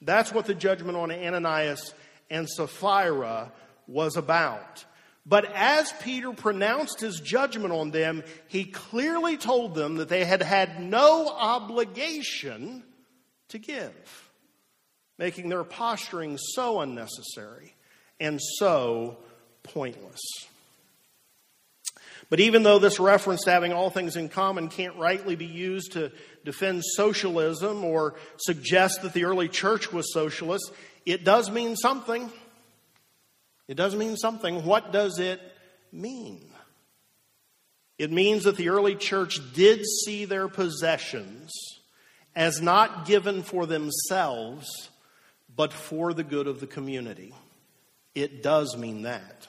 That's 0.04 0.32
what 0.32 0.46
the 0.46 0.54
judgment 0.54 1.00
on 1.00 1.12
Ananias 1.12 1.96
and 2.34 2.50
Sapphira 2.50 3.52
was 3.88 4.17
about. 4.17 4.84
But 5.26 5.46
as 5.54 5.93
Peter 6.02 6.34
pronounced 6.34 7.00
his 7.00 7.19
judgment 7.19 7.72
on 7.72 7.91
them, 7.91 8.24
he 8.48 8.65
clearly 8.65 9.38
told 9.38 9.76
them 9.76 9.96
that 9.96 10.10
they 10.10 10.26
had 10.26 10.41
had 10.41 10.82
no 10.82 11.30
obligation 11.30 12.84
to 13.50 13.60
give 13.60 13.93
making 15.19 15.48
their 15.48 15.63
posturing 15.63 16.38
so 16.38 16.82
unnecessary 16.82 17.76
and 18.19 18.42
so 18.58 19.17
pointless. 19.62 20.19
But 22.29 22.40
even 22.40 22.63
though 22.63 22.79
this 22.79 23.00
reference 23.00 23.44
to 23.44 23.52
having 23.52 23.73
all 23.73 23.90
things 23.90 24.15
in 24.15 24.27
common 24.27 24.69
can't 24.69 24.98
rightly 24.98 25.36
be 25.36 25.46
used 25.46 25.92
to 25.94 26.12
defend 26.44 26.84
socialism 26.84 27.84
or 27.84 28.15
suggest 28.38 29.04
that 29.04 29.13
the 29.13 29.25
early 29.25 29.48
church 29.48 29.94
was 29.94 30.12
socialist, 30.12 30.71
it 31.06 31.23
does 31.23 31.49
mean 31.49 31.75
something. 31.75 32.31
It 33.67 33.75
does 33.75 33.95
mean 33.95 34.17
something. 34.17 34.65
What 34.65 34.91
does 34.91 35.19
it 35.19 35.41
mean? 35.91 36.41
It 37.97 38.12
means 38.12 38.43
that 38.43 38.58
the 38.58 38.69
early 38.69 38.95
church 38.95 39.39
did 39.54 39.85
see 39.85 40.25
their 40.25 40.47
possessions 40.47 41.51
as 42.35 42.62
not 42.62 43.06
given 43.06 43.43
for 43.43 43.65
themselves, 43.65 44.67
but 45.56 45.71
for 45.71 46.13
the 46.13 46.23
good 46.23 46.47
of 46.47 46.60
the 46.60 46.67
community. 46.67 47.33
It 48.15 48.41
does 48.43 48.75
mean 48.75 49.04
that. 49.04 49.47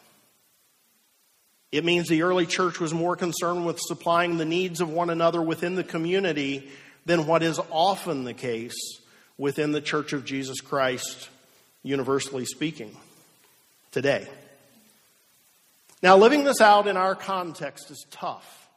It 1.72 1.84
means 1.84 2.08
the 2.08 2.22
early 2.22 2.46
church 2.46 2.78
was 2.78 2.94
more 2.94 3.16
concerned 3.16 3.66
with 3.66 3.80
supplying 3.80 4.36
the 4.36 4.44
needs 4.44 4.80
of 4.80 4.90
one 4.90 5.10
another 5.10 5.42
within 5.42 5.74
the 5.74 5.82
community 5.82 6.68
than 7.04 7.26
what 7.26 7.42
is 7.42 7.58
often 7.70 8.24
the 8.24 8.34
case 8.34 8.76
within 9.36 9.72
the 9.72 9.80
church 9.80 10.12
of 10.12 10.24
Jesus 10.24 10.60
Christ 10.60 11.30
universally 11.84 12.46
speaking, 12.46 12.96
today. 13.92 14.26
Now, 16.02 16.16
living 16.16 16.42
this 16.42 16.60
out 16.60 16.88
in 16.88 16.96
our 16.96 17.14
context 17.14 17.90
is 17.90 18.04
tough. 18.10 18.68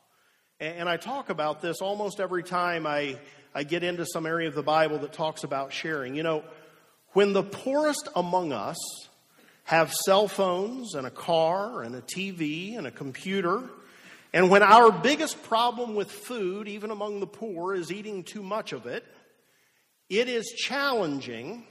And 0.59 0.87
I 0.89 0.97
talk 0.97 1.29
about 1.29 1.61
this 1.61 1.77
almost 1.81 2.19
every 2.19 2.43
time 2.43 2.85
I, 2.85 3.17
I 3.55 3.63
get 3.63 3.83
into 3.83 4.05
some 4.05 4.25
area 4.25 4.47
of 4.47 4.55
the 4.55 4.63
Bible 4.63 4.99
that 4.99 5.13
talks 5.13 5.43
about 5.43 5.71
sharing. 5.71 6.15
You 6.15 6.23
know, 6.23 6.43
when 7.13 7.33
the 7.33 7.43
poorest 7.43 8.09
among 8.15 8.51
us 8.51 8.77
have 9.63 9.93
cell 9.93 10.27
phones 10.27 10.93
and 10.93 11.07
a 11.07 11.11
car 11.11 11.83
and 11.83 11.95
a 11.95 12.01
TV 12.01 12.77
and 12.77 12.85
a 12.87 12.91
computer, 12.91 13.63
and 14.33 14.49
when 14.49 14.63
our 14.63 14.91
biggest 14.91 15.41
problem 15.43 15.95
with 15.95 16.11
food, 16.11 16.67
even 16.67 16.91
among 16.91 17.21
the 17.21 17.27
poor, 17.27 17.73
is 17.73 17.91
eating 17.91 18.23
too 18.23 18.43
much 18.43 18.73
of 18.73 18.85
it, 18.85 19.05
it 20.09 20.27
is 20.27 20.45
challenging 20.57 21.65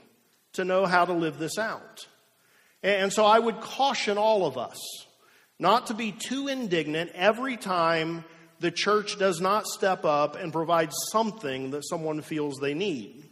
to 0.57 0.65
know 0.65 0.85
how 0.85 1.05
to 1.05 1.13
live 1.13 1.39
this 1.39 1.57
out. 1.57 2.05
And 2.83 3.11
so 3.11 3.25
I 3.25 3.39
would 3.39 3.61
caution 3.61 4.17
all 4.17 4.45
of 4.45 4.57
us 4.57 4.77
not 5.59 5.87
to 5.87 5.93
be 5.93 6.11
too 6.11 6.47
indignant 6.47 7.11
every 7.15 7.57
time 7.57 8.23
the 8.59 8.71
church 8.71 9.17
does 9.17 9.41
not 9.41 9.65
step 9.65 10.05
up 10.05 10.35
and 10.35 10.53
provide 10.53 10.91
something 11.11 11.71
that 11.71 11.87
someone 11.87 12.21
feels 12.21 12.57
they 12.57 12.73
need. 12.73 13.23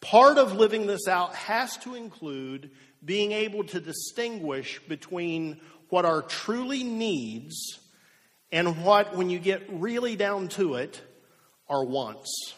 Part 0.00 0.38
of 0.38 0.52
living 0.52 0.86
this 0.86 1.08
out 1.08 1.34
has 1.34 1.76
to 1.78 1.94
include 1.94 2.70
being 3.04 3.32
able 3.32 3.64
to 3.64 3.80
distinguish 3.80 4.80
between 4.88 5.60
what 5.88 6.04
are 6.04 6.22
truly 6.22 6.82
needs 6.82 7.78
and 8.50 8.84
what, 8.84 9.16
when 9.16 9.30
you 9.30 9.38
get 9.38 9.62
really 9.68 10.16
down 10.16 10.48
to 10.48 10.74
it, 10.74 11.00
are 11.68 11.84
wants. 11.84 12.54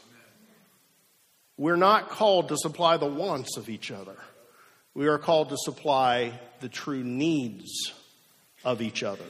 We're 1.58 1.76
not 1.76 2.10
called 2.10 2.48
to 2.48 2.56
supply 2.56 2.96
the 2.96 3.06
wants 3.06 3.56
of 3.56 3.68
each 3.68 3.90
other. 3.90 4.16
We 4.94 5.08
are 5.08 5.18
called 5.18 5.50
to 5.50 5.56
supply 5.58 6.32
the 6.60 6.68
true 6.68 7.02
needs 7.02 7.92
of 8.64 8.82
each 8.82 9.02
other. 9.02 9.24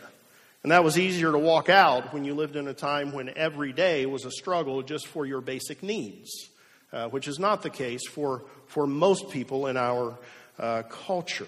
And 0.62 0.72
that 0.72 0.82
was 0.82 0.98
easier 0.98 1.30
to 1.30 1.38
walk 1.38 1.68
out 1.68 2.12
when 2.12 2.24
you 2.24 2.34
lived 2.34 2.56
in 2.56 2.66
a 2.66 2.74
time 2.74 3.12
when 3.12 3.32
every 3.36 3.72
day 3.72 4.06
was 4.06 4.24
a 4.24 4.30
struggle 4.32 4.82
just 4.82 5.06
for 5.06 5.24
your 5.24 5.40
basic 5.40 5.82
needs, 5.82 6.48
uh, 6.92 7.08
which 7.08 7.28
is 7.28 7.38
not 7.38 7.62
the 7.62 7.70
case 7.70 8.06
for, 8.08 8.42
for 8.66 8.86
most 8.86 9.30
people 9.30 9.68
in 9.68 9.76
our 9.76 10.18
uh, 10.58 10.82
culture. 10.88 11.46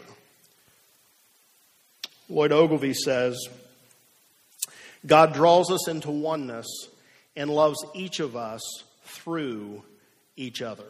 Lloyd 2.29 2.53
Ogilvie 2.53 2.95
says 2.95 3.37
God 5.07 5.33
draws 5.35 5.70
us 5.70 5.89
into 5.89 6.11
oneness 6.11 6.66
and 7.37 7.51
loves 7.51 7.85
each 7.95 8.20
of 8.20 8.37
us 8.37 8.62
through 9.05 9.83
each 10.39 10.62
other. 10.62 10.84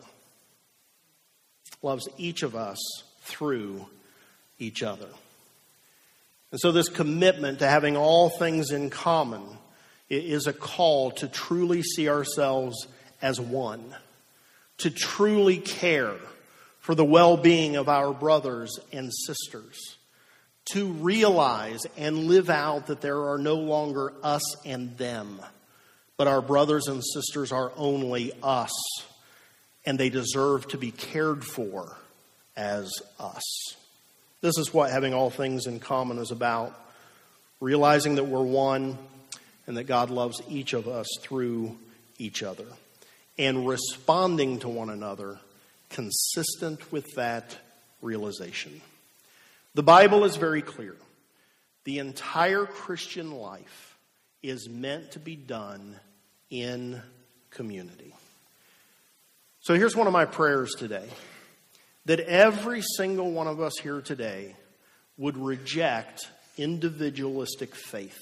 Loves 1.83 2.09
each 2.17 2.43
of 2.43 2.55
us 2.55 2.79
through 3.23 3.87
each 4.59 4.83
other. 4.83 5.09
And 6.51 6.61
so, 6.61 6.73
this 6.73 6.89
commitment 6.89 7.59
to 7.59 7.67
having 7.69 7.97
all 7.97 8.31
things 8.31 8.71
in 8.71 8.91
common 8.91 9.43
is 10.09 10.47
a 10.47 10.53
call 10.53 11.11
to 11.13 11.29
truly 11.29 11.83
see 11.83 12.09
ourselves 12.09 12.87
as 13.21 13.41
one, 13.41 13.95
to 14.79 14.91
truly 14.91 15.59
care 15.59 16.15
for 16.81 16.95
the 16.95 17.05
well 17.05 17.37
being 17.37 17.77
of 17.77 17.89
our 17.89 18.15
brothers 18.15 18.79
and 18.93 19.13
sisters, 19.13 19.99
to 20.73 20.87
realize 20.87 21.87
and 21.97 22.27
live 22.27 22.49
out 22.49 22.87
that 22.87 23.03
there 23.03 23.29
are 23.29 23.39
no 23.39 23.57
longer 23.57 24.15
us 24.23 24.65
and 24.65 24.97
them, 24.97 25.41
but 26.17 26.27
our 26.27 26.41
brothers 26.41 26.89
and 26.89 27.03
sisters 27.05 27.53
are 27.53 27.73
only 27.77 28.33
us, 28.43 28.73
and 29.89 29.99
they 29.99 30.11
deserve 30.11 30.69
to 30.69 30.77
be 30.77 30.91
cared 30.91 31.43
for 31.43 31.97
as 32.59 32.91
us. 33.19 33.43
This 34.43 34.59
is 34.59 34.75
what 34.75 34.91
having 34.91 35.15
all 35.15 35.31
things 35.31 35.67
in 35.67 35.81
common 35.81 36.19
is 36.19 36.31
about 36.31 36.79
realizing 37.59 38.17
that 38.17 38.25
we're 38.25 38.45
one 38.45 38.99
and 39.67 39.79
that 39.79 39.85
God 39.85 40.11
loves 40.11 40.43
each 40.47 40.75
of 40.75 40.89
us 40.89 41.07
through 41.23 41.75
each 42.19 42.43
other, 42.43 42.67
and 43.39 43.67
responding 43.67 44.59
to 44.59 44.69
one 44.69 44.91
another 44.91 45.39
consistent 45.89 46.93
with 46.93 47.07
that 47.17 47.57
realization. 48.03 48.83
The 49.75 49.83
Bible 49.83 50.25
is 50.25 50.37
very 50.37 50.61
clear. 50.61 50.97
The 51.85 51.99
entire 51.99 52.67
Christian 52.67 53.31
life 53.31 53.97
is 54.43 54.69
meant 54.69 55.13
to 55.13 55.19
be 55.19 55.35
done 55.35 55.97
in 56.51 57.01
community. 57.49 58.13
So 59.69 59.75
here's 59.75 59.95
one 59.95 60.07
of 60.07 60.15
my 60.15 60.25
prayers 60.25 60.75
today 60.79 61.07
that 62.07 62.21
every 62.21 62.81
single 62.81 63.31
one 63.31 63.47
of 63.47 63.61
us 63.61 63.75
here 63.77 64.01
today 64.01 64.57
would 65.19 65.37
reject 65.37 66.27
individualistic 66.57 67.75
faith, 67.75 68.19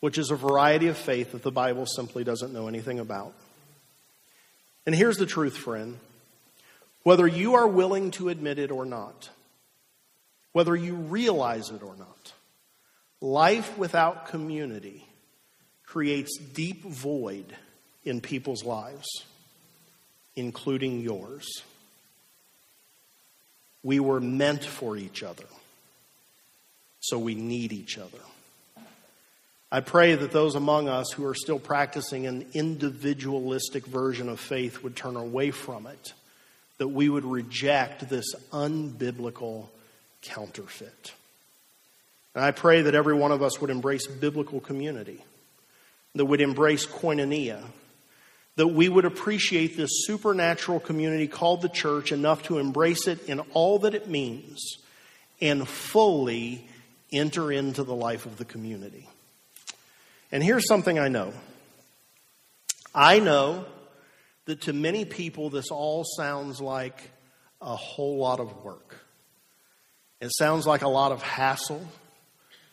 which 0.00 0.18
is 0.18 0.30
a 0.30 0.36
variety 0.36 0.88
of 0.88 0.98
faith 0.98 1.32
that 1.32 1.42
the 1.42 1.50
Bible 1.50 1.86
simply 1.86 2.22
doesn't 2.22 2.52
know 2.52 2.68
anything 2.68 2.98
about. 2.98 3.32
And 4.84 4.94
here's 4.94 5.16
the 5.16 5.24
truth, 5.24 5.56
friend 5.56 5.98
whether 7.02 7.26
you 7.26 7.54
are 7.54 7.66
willing 7.66 8.10
to 8.10 8.28
admit 8.28 8.58
it 8.58 8.70
or 8.70 8.84
not, 8.84 9.30
whether 10.52 10.76
you 10.76 10.96
realize 10.96 11.70
it 11.70 11.82
or 11.82 11.96
not, 11.96 12.34
life 13.22 13.78
without 13.78 14.26
community 14.26 15.02
creates 15.86 16.36
deep 16.36 16.84
void 16.84 17.46
in 18.04 18.20
people's 18.20 18.64
lives, 18.64 19.08
including 20.36 21.00
yours. 21.00 21.62
We 23.82 24.00
were 24.00 24.20
meant 24.20 24.64
for 24.64 24.96
each 24.96 25.22
other, 25.22 25.44
so 27.00 27.18
we 27.18 27.34
need 27.34 27.72
each 27.72 27.98
other. 27.98 28.18
I 29.70 29.80
pray 29.80 30.14
that 30.14 30.32
those 30.32 30.54
among 30.54 30.88
us 30.88 31.10
who 31.12 31.26
are 31.26 31.34
still 31.34 31.58
practicing 31.58 32.26
an 32.26 32.46
individualistic 32.52 33.86
version 33.86 34.28
of 34.28 34.38
faith 34.38 34.82
would 34.82 34.94
turn 34.94 35.16
away 35.16 35.50
from 35.50 35.86
it 35.86 36.12
that 36.82 36.88
we 36.88 37.08
would 37.08 37.24
reject 37.24 38.08
this 38.08 38.34
unbiblical 38.50 39.68
counterfeit. 40.20 41.12
And 42.34 42.44
I 42.44 42.50
pray 42.50 42.82
that 42.82 42.94
every 42.96 43.14
one 43.14 43.30
of 43.30 43.40
us 43.40 43.60
would 43.60 43.70
embrace 43.70 44.08
biblical 44.08 44.58
community, 44.58 45.22
that 46.16 46.24
would 46.24 46.40
embrace 46.40 46.84
koinonia, 46.84 47.62
that 48.56 48.68
we 48.68 48.88
would 48.88 49.04
appreciate 49.04 49.76
this 49.76 49.90
supernatural 50.06 50.80
community 50.80 51.26
called 51.26 51.62
the 51.62 51.68
church 51.68 52.12
enough 52.12 52.42
to 52.44 52.58
embrace 52.58 53.08
it 53.08 53.28
in 53.28 53.40
all 53.54 53.78
that 53.80 53.94
it 53.94 54.08
means 54.08 54.76
and 55.40 55.66
fully 55.66 56.66
enter 57.10 57.50
into 57.50 57.82
the 57.82 57.94
life 57.94 58.26
of 58.26 58.36
the 58.36 58.44
community. 58.44 59.08
And 60.30 60.42
here's 60.42 60.66
something 60.66 60.98
I 60.98 61.08
know 61.08 61.32
I 62.94 63.20
know 63.20 63.64
that 64.44 64.62
to 64.62 64.72
many 64.72 65.04
people, 65.04 65.50
this 65.50 65.70
all 65.70 66.04
sounds 66.04 66.60
like 66.60 67.10
a 67.60 67.76
whole 67.76 68.18
lot 68.18 68.40
of 68.40 68.64
work. 68.64 68.96
It 70.20 70.30
sounds 70.32 70.66
like 70.66 70.82
a 70.82 70.88
lot 70.88 71.12
of 71.12 71.22
hassle. 71.22 71.86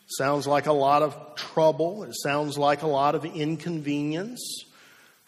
Sounds 0.06 0.46
like 0.46 0.66
a 0.66 0.72
lot 0.72 1.02
of 1.02 1.36
trouble. 1.36 2.02
It 2.02 2.14
sounds 2.14 2.58
like 2.58 2.82
a 2.82 2.86
lot 2.88 3.14
of 3.14 3.24
inconvenience. 3.24 4.64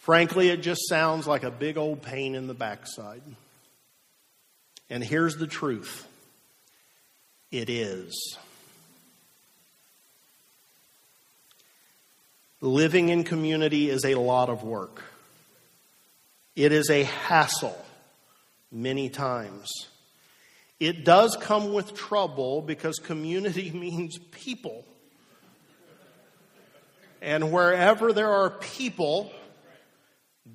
Frankly, 0.03 0.49
it 0.49 0.63
just 0.63 0.89
sounds 0.89 1.29
like 1.29 1.45
a 1.45 1.51
big 1.53 1.79
old 1.79 2.03
pain 2.03 2.35
in 2.35 2.49
the 2.49 2.55
backside. 2.55 3.23
And 4.91 5.03
here's 5.03 5.37
the 5.37 5.47
truth 5.47 6.05
it 7.53 7.71
is. 7.71 8.37
Living 12.61 13.11
in 13.11 13.23
community 13.23 13.91
is 13.91 14.05
a 14.05 14.17
lot 14.17 14.49
of 14.49 14.65
work. 14.65 15.05
It 16.57 16.73
is 16.73 16.91
a 16.91 17.05
hassle 17.05 17.79
many 18.73 19.09
times. 19.09 19.71
It 20.81 21.05
does 21.05 21.37
come 21.37 21.73
with 21.73 21.95
trouble 21.95 22.61
because 22.61 22.97
community 22.97 23.71
means 23.75 24.19
people. 24.33 24.85
And 27.21 27.53
wherever 27.53 28.13
there 28.13 28.31
are 28.31 28.51
people, 28.51 29.33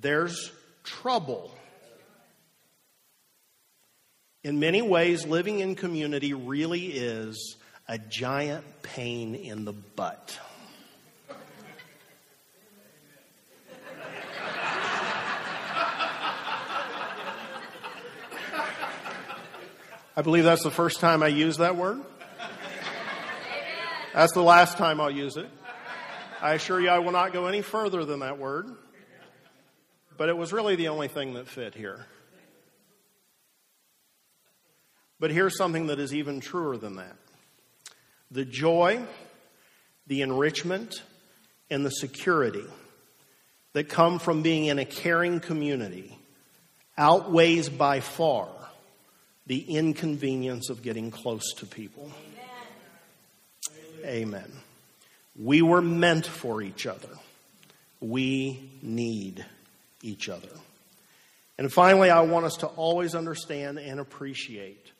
there's 0.00 0.52
trouble. 0.84 1.50
In 4.44 4.60
many 4.60 4.82
ways, 4.82 5.26
living 5.26 5.60
in 5.60 5.74
community 5.74 6.32
really 6.32 6.86
is 6.86 7.56
a 7.88 7.98
giant 7.98 8.64
pain 8.82 9.34
in 9.34 9.64
the 9.64 9.72
butt. 9.72 10.38
I 20.16 20.22
believe 20.22 20.42
that's 20.42 20.64
the 20.64 20.70
first 20.70 20.98
time 20.98 21.22
I 21.22 21.28
use 21.28 21.58
that 21.58 21.76
word. 21.76 22.00
That's 24.14 24.32
the 24.32 24.42
last 24.42 24.76
time 24.76 25.00
I'll 25.00 25.12
use 25.12 25.36
it. 25.36 25.48
I 26.40 26.54
assure 26.54 26.80
you 26.80 26.88
I 26.88 26.98
will 26.98 27.12
not 27.12 27.32
go 27.32 27.46
any 27.46 27.62
further 27.62 28.04
than 28.04 28.20
that 28.20 28.36
word. 28.38 28.66
But 30.18 30.28
it 30.28 30.36
was 30.36 30.52
really 30.52 30.74
the 30.76 30.88
only 30.88 31.08
thing 31.08 31.34
that 31.34 31.48
fit 31.48 31.74
here. 31.74 32.04
But 35.20 35.30
here's 35.30 35.56
something 35.56 35.86
that 35.86 35.98
is 35.98 36.12
even 36.12 36.40
truer 36.40 36.76
than 36.76 36.96
that 36.96 37.16
the 38.30 38.44
joy, 38.44 39.00
the 40.06 40.20
enrichment, 40.20 41.02
and 41.70 41.86
the 41.86 41.90
security 41.90 42.64
that 43.72 43.88
come 43.88 44.18
from 44.18 44.42
being 44.42 44.66
in 44.66 44.78
a 44.78 44.84
caring 44.84 45.40
community 45.40 46.18
outweighs 46.98 47.68
by 47.68 48.00
far 48.00 48.48
the 49.46 49.60
inconvenience 49.60 50.68
of 50.68 50.82
getting 50.82 51.10
close 51.10 51.54
to 51.54 51.64
people. 51.64 52.10
Amen. 54.04 54.04
Amen. 54.04 54.52
We 55.40 55.62
were 55.62 55.80
meant 55.80 56.26
for 56.26 56.60
each 56.60 56.86
other. 56.86 57.08
We 58.00 58.70
need 58.82 59.46
each 60.02 60.28
other. 60.28 60.48
And 61.58 61.72
finally, 61.72 62.10
I 62.10 62.20
want 62.20 62.46
us 62.46 62.56
to 62.58 62.66
always 62.66 63.14
understand 63.14 63.78
and 63.78 63.98
appreciate 63.98 64.92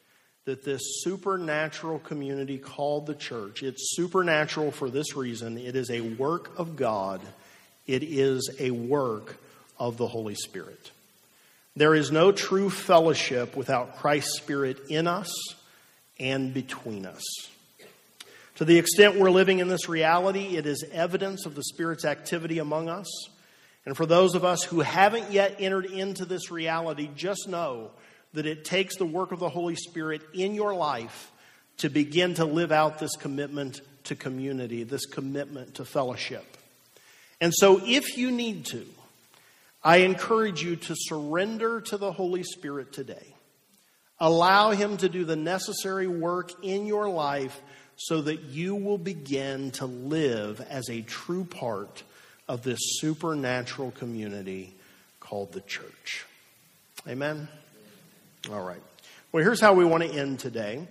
that 0.45 0.65
this 0.65 0.81
supernatural 1.03 1.99
community 2.01 2.59
called 2.59 3.07
the 3.07 3.15
church, 3.15 3.63
it's 3.63 3.95
supernatural 3.95 4.71
for 4.71 4.91
this 4.91 5.15
reason. 5.15 5.59
It 5.59 5.77
is 5.77 5.91
a 5.91 6.01
work 6.01 6.59
of 6.59 6.75
God, 6.75 7.21
it 7.87 8.03
is 8.03 8.51
a 8.59 8.71
work 8.71 9.37
of 9.79 9.97
the 9.97 10.09
Holy 10.09 10.35
Spirit. 10.35 10.91
There 11.77 11.95
is 11.95 12.11
no 12.11 12.33
true 12.33 12.71
fellowship 12.71 13.55
without 13.55 13.99
Christ's 13.99 14.39
Spirit 14.39 14.79
in 14.89 15.07
us 15.07 15.33
and 16.19 16.53
between 16.53 17.07
us. 17.07 17.23
To 18.57 18.65
the 18.65 18.79
extent 18.79 19.17
we're 19.17 19.31
living 19.31 19.61
in 19.61 19.69
this 19.69 19.89
reality, 19.89 20.57
it 20.57 20.67
is 20.67 20.85
evidence 20.91 21.47
of 21.47 21.55
the 21.55 21.63
Spirit's 21.63 22.05
activity 22.05 22.59
among 22.59 22.89
us. 22.89 23.07
And 23.89 23.97
for 23.97 24.05
those 24.05 24.35
of 24.35 24.45
us 24.45 24.63
who 24.65 24.81
haven't 24.81 25.33
yet 25.33 25.57
entered 25.61 25.87
into 25.87 26.27
this 26.27 26.51
reality, 26.51 27.09
just 27.17 27.49
know 27.49 27.91
that 28.35 28.45
it 28.45 28.63
takes 28.63 28.97
the 28.97 29.07
work 29.07 29.33
of 29.33 29.39
the 29.39 29.49
Holy 29.49 29.77
Spirit 29.77 30.21
in 30.35 30.55
your 30.55 30.75
life 30.75 31.33
to 31.79 31.89
begin 31.89 32.35
to 32.35 32.45
live 32.45 32.71
out 32.71 32.99
this 32.99 33.17
commitment 33.17 33.81
to 34.05 34.15
community, 34.15 34.83
this 34.83 35.07
commitment 35.07 35.77
to 35.77 35.87
fellowship. 35.87 36.45
And 37.41 37.51
so, 37.55 37.81
if 37.83 38.19
you 38.19 38.31
need 38.31 38.67
to, 38.67 38.85
I 39.83 40.01
encourage 40.01 40.63
you 40.63 40.77
to 40.77 40.95
surrender 40.95 41.81
to 41.81 41.97
the 41.97 42.13
Holy 42.13 42.43
Spirit 42.43 42.93
today. 42.93 43.35
Allow 44.21 44.73
Him 44.73 44.99
to 44.99 45.09
do 45.09 45.25
the 45.25 45.35
necessary 45.35 46.09
work 46.09 46.53
in 46.63 46.85
your 46.85 47.09
life 47.09 47.59
so 47.97 48.21
that 48.21 48.43
you 48.43 48.75
will 48.75 48.99
begin 48.99 49.71
to 49.71 49.87
live 49.87 50.61
as 50.69 50.91
a 50.91 51.01
true 51.01 51.45
part 51.45 52.03
of 52.49 52.63
this 52.63 52.79
supernatural 53.01 53.91
community 53.93 54.75
called 55.21 55.53
the 55.53 55.61
church. 55.61 56.25
Amen? 57.07 57.49
All 58.51 58.63
right. 58.63 58.81
Well, 59.31 59.45
here's 59.45 59.61
how 59.61 59.75
we 59.75 59.85
want 59.85 60.03
to 60.05 60.11
end 60.11 60.39
today. 60.39 60.87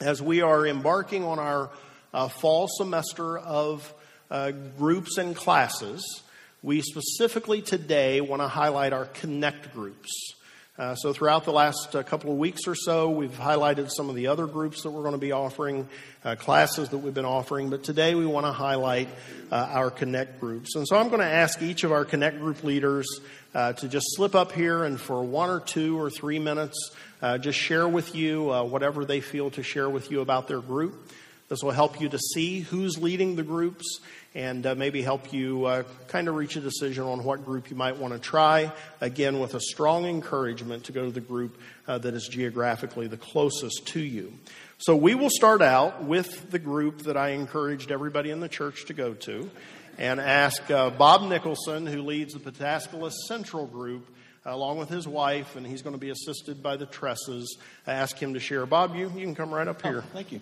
As 0.00 0.20
we 0.20 0.42
are 0.42 0.66
embarking 0.66 1.24
on 1.24 1.38
our 1.38 1.70
uh, 2.12 2.28
fall 2.28 2.68
semester 2.68 3.38
of 3.38 3.92
uh, 4.30 4.50
groups 4.50 5.16
and 5.16 5.34
classes, 5.34 6.22
we 6.62 6.82
specifically 6.82 7.62
today 7.62 8.20
want 8.20 8.42
to 8.42 8.48
highlight 8.48 8.92
our 8.92 9.06
connect 9.06 9.72
groups. 9.72 10.34
Uh, 10.78 10.94
so, 10.94 11.12
throughout 11.12 11.44
the 11.44 11.50
last 11.50 11.96
uh, 11.96 12.04
couple 12.04 12.30
of 12.30 12.38
weeks 12.38 12.68
or 12.68 12.76
so, 12.76 13.10
we've 13.10 13.32
highlighted 13.32 13.90
some 13.90 14.08
of 14.08 14.14
the 14.14 14.28
other 14.28 14.46
groups 14.46 14.84
that 14.84 14.90
we're 14.90 15.02
going 15.02 15.10
to 15.10 15.18
be 15.18 15.32
offering, 15.32 15.88
uh, 16.24 16.36
classes 16.36 16.90
that 16.90 16.98
we've 16.98 17.14
been 17.14 17.24
offering, 17.24 17.68
but 17.68 17.82
today 17.82 18.14
we 18.14 18.24
want 18.24 18.46
to 18.46 18.52
highlight 18.52 19.08
uh, 19.50 19.56
our 19.72 19.90
Connect 19.90 20.38
groups. 20.38 20.76
And 20.76 20.86
so, 20.86 20.96
I'm 20.96 21.08
going 21.08 21.18
to 21.18 21.26
ask 21.26 21.60
each 21.62 21.82
of 21.82 21.90
our 21.90 22.04
Connect 22.04 22.38
group 22.38 22.62
leaders 22.62 23.08
uh, 23.56 23.72
to 23.72 23.88
just 23.88 24.06
slip 24.10 24.36
up 24.36 24.52
here 24.52 24.84
and 24.84 25.00
for 25.00 25.24
one 25.24 25.50
or 25.50 25.58
two 25.58 26.00
or 26.00 26.10
three 26.10 26.38
minutes, 26.38 26.92
uh, 27.22 27.38
just 27.38 27.58
share 27.58 27.88
with 27.88 28.14
you 28.14 28.44
whatever 28.44 29.04
they 29.04 29.20
feel 29.20 29.50
to 29.50 29.64
share 29.64 29.90
with 29.90 30.12
you 30.12 30.20
about 30.20 30.46
their 30.46 30.60
group. 30.60 31.10
This 31.48 31.62
will 31.62 31.70
help 31.70 32.00
you 32.00 32.10
to 32.10 32.18
see 32.18 32.60
who's 32.60 32.98
leading 32.98 33.36
the 33.36 33.42
groups 33.42 34.00
and 34.34 34.66
uh, 34.66 34.74
maybe 34.74 35.00
help 35.00 35.32
you 35.32 35.64
uh, 35.64 35.82
kind 36.08 36.28
of 36.28 36.34
reach 36.34 36.56
a 36.56 36.60
decision 36.60 37.04
on 37.04 37.24
what 37.24 37.44
group 37.44 37.70
you 37.70 37.76
might 37.76 37.96
want 37.96 38.12
to 38.12 38.18
try. 38.18 38.70
Again, 39.00 39.40
with 39.40 39.54
a 39.54 39.60
strong 39.60 40.04
encouragement 40.04 40.84
to 40.84 40.92
go 40.92 41.06
to 41.06 41.10
the 41.10 41.20
group 41.20 41.58
uh, 41.86 41.96
that 41.98 42.12
is 42.12 42.28
geographically 42.28 43.06
the 43.06 43.16
closest 43.16 43.86
to 43.88 44.00
you. 44.00 44.34
So 44.76 44.94
we 44.94 45.14
will 45.14 45.30
start 45.30 45.62
out 45.62 46.04
with 46.04 46.50
the 46.50 46.58
group 46.58 47.02
that 47.02 47.16
I 47.16 47.30
encouraged 47.30 47.90
everybody 47.90 48.30
in 48.30 48.40
the 48.40 48.48
church 48.48 48.84
to 48.86 48.92
go 48.92 49.14
to 49.14 49.50
and 49.96 50.20
ask 50.20 50.70
uh, 50.70 50.90
Bob 50.90 51.28
Nicholson, 51.28 51.86
who 51.86 52.02
leads 52.02 52.34
the 52.34 52.38
Pataskala 52.38 53.10
Central 53.26 53.66
Group, 53.66 54.08
along 54.44 54.78
with 54.78 54.88
his 54.88 55.08
wife, 55.08 55.56
and 55.56 55.66
he's 55.66 55.82
going 55.82 55.94
to 55.94 56.00
be 56.00 56.10
assisted 56.10 56.62
by 56.62 56.76
the 56.76 56.86
Tresses. 56.86 57.58
I 57.86 57.94
ask 57.94 58.16
him 58.16 58.34
to 58.34 58.40
share. 58.40 58.66
Bob, 58.66 58.94
you, 58.94 59.10
you 59.16 59.24
can 59.24 59.34
come 59.34 59.52
right 59.52 59.66
up 59.66 59.82
here. 59.82 60.04
Oh, 60.06 60.10
thank 60.12 60.30
you. 60.30 60.40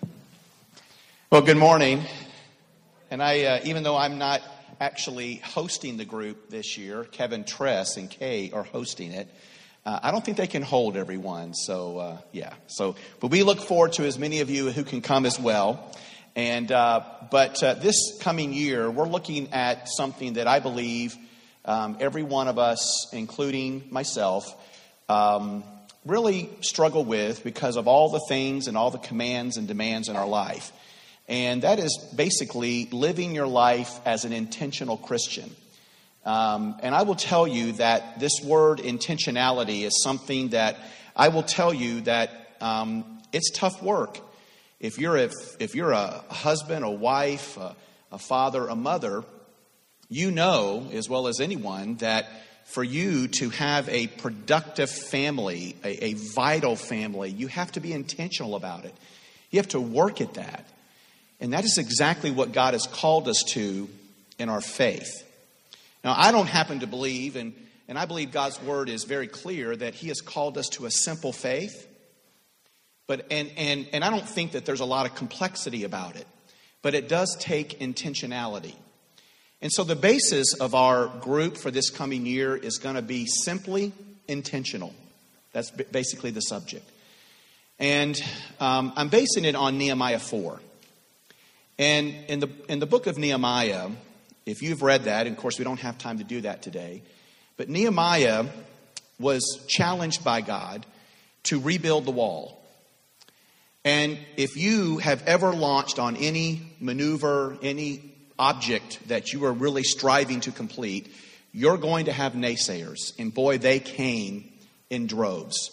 Well, 1.29 1.41
good 1.41 1.57
morning. 1.57 2.03
And 3.11 3.21
I, 3.21 3.43
uh, 3.43 3.59
even 3.65 3.83
though 3.83 3.97
I'm 3.97 4.17
not 4.17 4.41
actually 4.79 5.41
hosting 5.43 5.97
the 5.97 6.05
group 6.05 6.49
this 6.49 6.77
year, 6.77 7.03
Kevin 7.03 7.43
Tress 7.43 7.97
and 7.97 8.09
Kay 8.09 8.51
are 8.53 8.63
hosting 8.63 9.11
it. 9.11 9.27
Uh, 9.85 9.99
I 10.03 10.11
don't 10.11 10.23
think 10.23 10.37
they 10.37 10.47
can 10.47 10.61
hold 10.61 10.95
everyone. 10.95 11.53
So, 11.53 11.97
uh, 11.97 12.17
yeah. 12.31 12.53
So, 12.67 12.95
but 13.19 13.29
we 13.29 13.43
look 13.43 13.59
forward 13.59 13.91
to 13.93 14.05
as 14.05 14.17
many 14.17 14.39
of 14.39 14.49
you 14.49 14.71
who 14.71 14.85
can 14.85 15.01
come 15.01 15.25
as 15.25 15.37
well. 15.37 15.93
And, 16.37 16.71
uh, 16.71 17.01
but 17.29 17.61
uh, 17.61 17.73
this 17.73 18.17
coming 18.21 18.53
year, 18.53 18.89
we're 18.89 19.09
looking 19.09 19.51
at 19.51 19.89
something 19.89 20.35
that 20.35 20.47
I 20.47 20.61
believe 20.61 21.13
um, 21.65 21.97
every 21.99 22.23
one 22.23 22.47
of 22.47 22.57
us, 22.57 23.09
including 23.11 23.89
myself, 23.91 24.45
um, 25.09 25.65
really 26.05 26.49
struggle 26.61 27.03
with 27.03 27.43
because 27.43 27.75
of 27.75 27.89
all 27.89 28.11
the 28.11 28.21
things 28.29 28.69
and 28.69 28.77
all 28.77 28.91
the 28.91 28.97
commands 28.97 29.57
and 29.57 29.67
demands 29.67 30.07
in 30.07 30.15
our 30.15 30.25
life. 30.25 30.71
And 31.27 31.63
that 31.63 31.79
is 31.79 31.97
basically 32.15 32.85
living 32.91 33.35
your 33.35 33.47
life 33.47 33.99
as 34.05 34.23
an 34.23 34.31
intentional 34.31 34.97
Christian. 34.97 35.53
Um, 36.25 36.75
and 36.81 36.93
I 36.93 37.03
will 37.03 37.15
tell 37.15 37.47
you 37.47 37.73
that 37.73 38.19
this 38.19 38.41
word 38.43 38.79
intentionality 38.79 39.83
is 39.83 40.01
something 40.03 40.49
that 40.49 40.77
I 41.15 41.29
will 41.29 41.43
tell 41.43 41.73
you 41.73 42.01
that 42.01 42.31
um, 42.61 43.19
it's 43.31 43.49
tough 43.51 43.81
work. 43.81 44.19
If 44.79 44.99
you're 44.99 45.17
a, 45.17 45.29
if 45.59 45.73
you're 45.73 45.91
a 45.91 46.23
husband, 46.29 46.85
a 46.85 46.89
wife, 46.89 47.57
a, 47.57 47.75
a 48.11 48.19
father, 48.19 48.67
a 48.67 48.75
mother, 48.75 49.23
you 50.09 50.31
know 50.31 50.89
as 50.93 51.09
well 51.09 51.27
as 51.27 51.39
anyone 51.39 51.95
that 51.95 52.27
for 52.65 52.83
you 52.83 53.29
to 53.29 53.49
have 53.49 53.87
a 53.89 54.07
productive 54.07 54.89
family, 54.89 55.75
a, 55.83 56.05
a 56.07 56.13
vital 56.35 56.75
family, 56.75 57.29
you 57.29 57.47
have 57.47 57.71
to 57.71 57.79
be 57.79 57.93
intentional 57.93 58.55
about 58.55 58.85
it. 58.85 58.93
You 59.49 59.59
have 59.59 59.69
to 59.69 59.81
work 59.81 60.19
at 60.19 60.33
that. 60.33 60.65
And 61.39 61.53
that 61.53 61.65
is 61.65 61.77
exactly 61.77 62.31
what 62.31 62.51
God 62.51 62.73
has 62.73 62.87
called 62.87 63.27
us 63.27 63.43
to 63.49 63.89
in 64.39 64.49
our 64.49 64.61
faith. 64.61 65.23
Now, 66.03 66.15
I 66.17 66.31
don't 66.31 66.47
happen 66.47 66.79
to 66.79 66.87
believe, 66.87 67.35
and, 67.35 67.53
and 67.87 67.97
I 67.97 68.05
believe 68.05 68.31
God's 68.31 68.61
word 68.61 68.89
is 68.89 69.03
very 69.03 69.27
clear 69.27 69.75
that 69.75 69.93
He 69.93 70.07
has 70.07 70.21
called 70.21 70.57
us 70.57 70.69
to 70.69 70.85
a 70.85 70.91
simple 70.91 71.33
faith. 71.33 71.87
But, 73.07 73.27
and, 73.31 73.51
and, 73.57 73.87
and 73.93 74.03
I 74.03 74.09
don't 74.09 74.27
think 74.27 74.51
that 74.51 74.65
there's 74.65 74.79
a 74.79 74.85
lot 74.85 75.05
of 75.05 75.15
complexity 75.15 75.83
about 75.83 76.15
it, 76.15 76.27
but 76.81 76.93
it 76.93 77.07
does 77.07 77.35
take 77.39 77.79
intentionality. 77.79 78.75
And 79.61 79.71
so 79.71 79.83
the 79.83 79.95
basis 79.95 80.53
of 80.59 80.75
our 80.75 81.07
group 81.07 81.57
for 81.57 81.71
this 81.71 81.89
coming 81.89 82.25
year 82.25 82.55
is 82.55 82.77
going 82.77 82.95
to 82.95 83.01
be 83.01 83.25
simply 83.25 83.91
intentional. 84.27 84.93
That's 85.53 85.71
basically 85.71 86.31
the 86.31 86.41
subject. 86.41 86.87
And 87.79 88.21
um, 88.59 88.93
I'm 88.95 89.09
basing 89.09 89.45
it 89.45 89.55
on 89.55 89.77
Nehemiah 89.77 90.19
4. 90.19 90.59
And 91.79 92.15
in 92.27 92.39
the, 92.39 92.49
in 92.69 92.79
the 92.79 92.85
book 92.85 93.07
of 93.07 93.17
Nehemiah, 93.17 93.89
if 94.45 94.61
you've 94.61 94.81
read 94.81 95.03
that, 95.03 95.27
and 95.27 95.35
of 95.35 95.41
course 95.41 95.59
we 95.59 95.63
don't 95.63 95.79
have 95.79 95.97
time 95.97 96.17
to 96.17 96.23
do 96.23 96.41
that 96.41 96.61
today, 96.61 97.03
but 97.55 97.69
Nehemiah 97.69 98.45
was 99.19 99.63
challenged 99.67 100.23
by 100.23 100.41
God 100.41 100.85
to 101.43 101.59
rebuild 101.59 102.05
the 102.05 102.11
wall. 102.11 102.63
And 103.85 104.17
if 104.35 104.57
you 104.57 104.97
have 104.97 105.23
ever 105.27 105.53
launched 105.53 105.97
on 105.97 106.17
any 106.17 106.61
maneuver, 106.79 107.57
any 107.61 108.13
object 108.37 109.07
that 109.07 109.31
you 109.33 109.45
are 109.45 109.53
really 109.53 109.83
striving 109.83 110.41
to 110.41 110.51
complete, 110.51 111.13
you're 111.53 111.77
going 111.77 112.05
to 112.05 112.11
have 112.11 112.33
naysayers. 112.33 113.17
And 113.17 113.33
boy, 113.33 113.57
they 113.59 113.79
came 113.79 114.51
in 114.89 115.07
droves. 115.07 115.71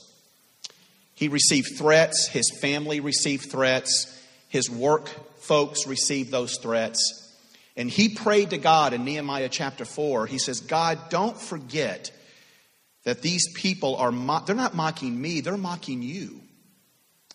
He 1.15 1.29
received 1.29 1.77
threats, 1.77 2.27
his 2.27 2.51
family 2.61 3.01
received 3.01 3.51
threats, 3.51 4.21
his 4.49 4.71
work 4.71 5.11
folks 5.47 5.87
received 5.87 6.31
those 6.31 6.59
threats. 6.59 7.21
And 7.77 7.91
he 7.91 8.09
prayed 8.09 8.51
to 8.51 8.59
God 8.59 8.93
in 8.93 9.05
Nehemiah 9.05 9.49
chapter 9.49 9.85
4. 9.85 10.27
He 10.27 10.39
says, 10.39 10.61
God, 10.61 10.99
don't 11.11 11.37
forget 11.37 12.13
that 13.05 13.23
these 13.23 13.53
people 13.53 13.97
are, 13.97 14.13
mo- 14.13 14.43
they're 14.47 14.55
not 14.55 14.75
mocking 14.75 15.21
me, 15.21 15.41
they're 15.41 15.57
mocking 15.57 16.03
you. 16.03 16.41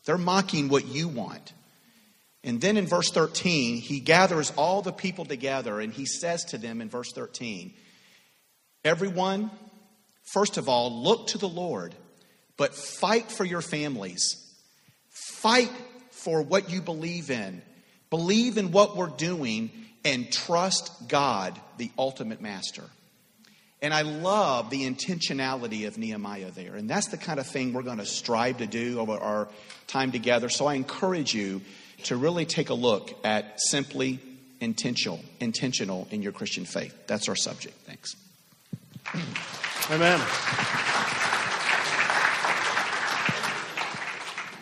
They're 0.06 0.18
mocking 0.18 0.70
what 0.70 0.88
you 0.88 1.08
want. 1.08 1.54
And 2.44 2.62
then 2.62 2.78
in 2.78 2.88
verse 2.88 3.12
13, 3.12 3.78
he 3.78 4.00
gathers 4.00 4.52
all 4.56 4.82
the 4.82 4.94
people 4.94 5.26
together 5.26 5.80
and 5.80 5.94
he 5.94 6.06
says 6.06 6.46
to 6.46 6.58
them 6.58 6.82
in 6.82 6.90
verse 6.90 7.12
13, 7.14 7.74
Everyone, 8.86 9.52
first 10.24 10.58
of 10.58 10.70
all, 10.70 11.04
look 11.04 11.28
to 11.28 11.38
the 11.38 11.50
Lord, 11.50 11.94
but 12.56 12.74
fight 12.74 13.30
for 13.30 13.44
your 13.44 13.62
families 13.62 14.50
Fight 15.40 15.72
for 16.12 16.42
what 16.42 16.70
you 16.70 16.82
believe 16.82 17.30
in. 17.30 17.62
Believe 18.10 18.58
in 18.58 18.72
what 18.72 18.98
we're 18.98 19.08
doing 19.08 19.72
and 20.04 20.32
trust 20.32 21.08
God, 21.08 21.60
the 21.78 21.92
ultimate 21.98 22.42
master. 22.42 22.84
And 23.82 23.94
I 23.94 24.02
love 24.02 24.70
the 24.70 24.90
intentionality 24.90 25.88
of 25.88 25.98
Nehemiah 25.98 26.52
there. 26.52 26.76
And 26.76 26.90
that's 26.90 27.08
the 27.08 27.18
kind 27.18 27.40
of 27.40 27.48
thing 27.48 27.72
we're 27.72 27.84
going 27.84 28.00
to 28.00 28.06
strive 28.06 28.58
to 28.58 28.68
do 28.68 29.00
over 29.00 29.14
our 29.14 29.48
time 29.88 30.12
together. 30.12 30.50
So 30.50 30.66
I 30.66 30.74
encourage 30.74 31.34
you 31.34 31.62
to 32.04 32.18
really 32.18 32.46
take 32.46 32.70
a 32.70 32.74
look 32.74 33.14
at 33.24 33.62
simply 33.62 34.20
intentional, 34.60 35.22
intentional 35.40 36.08
in 36.12 36.22
your 36.22 36.34
Christian 36.34 36.66
faith. 36.66 36.94
That's 37.08 37.30
our 37.30 37.36
subject. 37.36 37.76
Thanks. 37.86 38.16
Amen. 39.90 40.20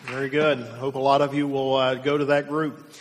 Very 0.04 0.28
good. 0.30 0.60
I 0.60 0.76
hope 0.78 0.94
a 0.94 1.00
lot 1.00 1.20
of 1.20 1.34
you 1.34 1.48
will 1.48 1.74
uh, 1.74 1.94
go 1.96 2.16
to 2.16 2.26
that 2.26 2.48
group. 2.48 2.92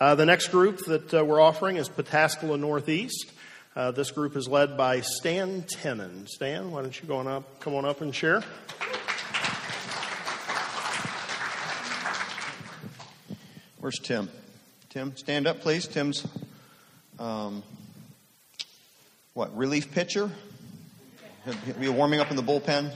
Uh, 0.00 0.14
the 0.14 0.24
next 0.24 0.48
group 0.48 0.78
that 0.86 1.12
uh, 1.12 1.24
we're 1.24 1.40
offering 1.40 1.76
is 1.76 1.88
Pataskala 1.88 2.56
Northeast. 2.56 3.32
Uh, 3.74 3.90
this 3.90 4.12
group 4.12 4.36
is 4.36 4.46
led 4.46 4.76
by 4.76 5.00
Stan 5.00 5.62
Tenen. 5.62 6.28
Stan, 6.28 6.70
why 6.70 6.82
don't 6.82 7.02
you 7.02 7.08
go 7.08 7.16
on 7.16 7.26
up, 7.26 7.58
come 7.58 7.74
on 7.74 7.84
up 7.84 8.00
and 8.00 8.14
share? 8.14 8.44
Where's 13.80 13.98
Tim? 13.98 14.30
Tim, 14.88 15.16
stand 15.16 15.48
up, 15.48 15.62
please. 15.62 15.88
Tim's 15.88 16.24
um, 17.18 17.64
what 19.34 19.56
relief 19.56 19.90
pitcher? 19.90 20.30
Be 21.80 21.88
warming 21.88 22.20
up 22.20 22.30
in 22.30 22.36
the 22.36 22.42
bullpen. 22.44 22.92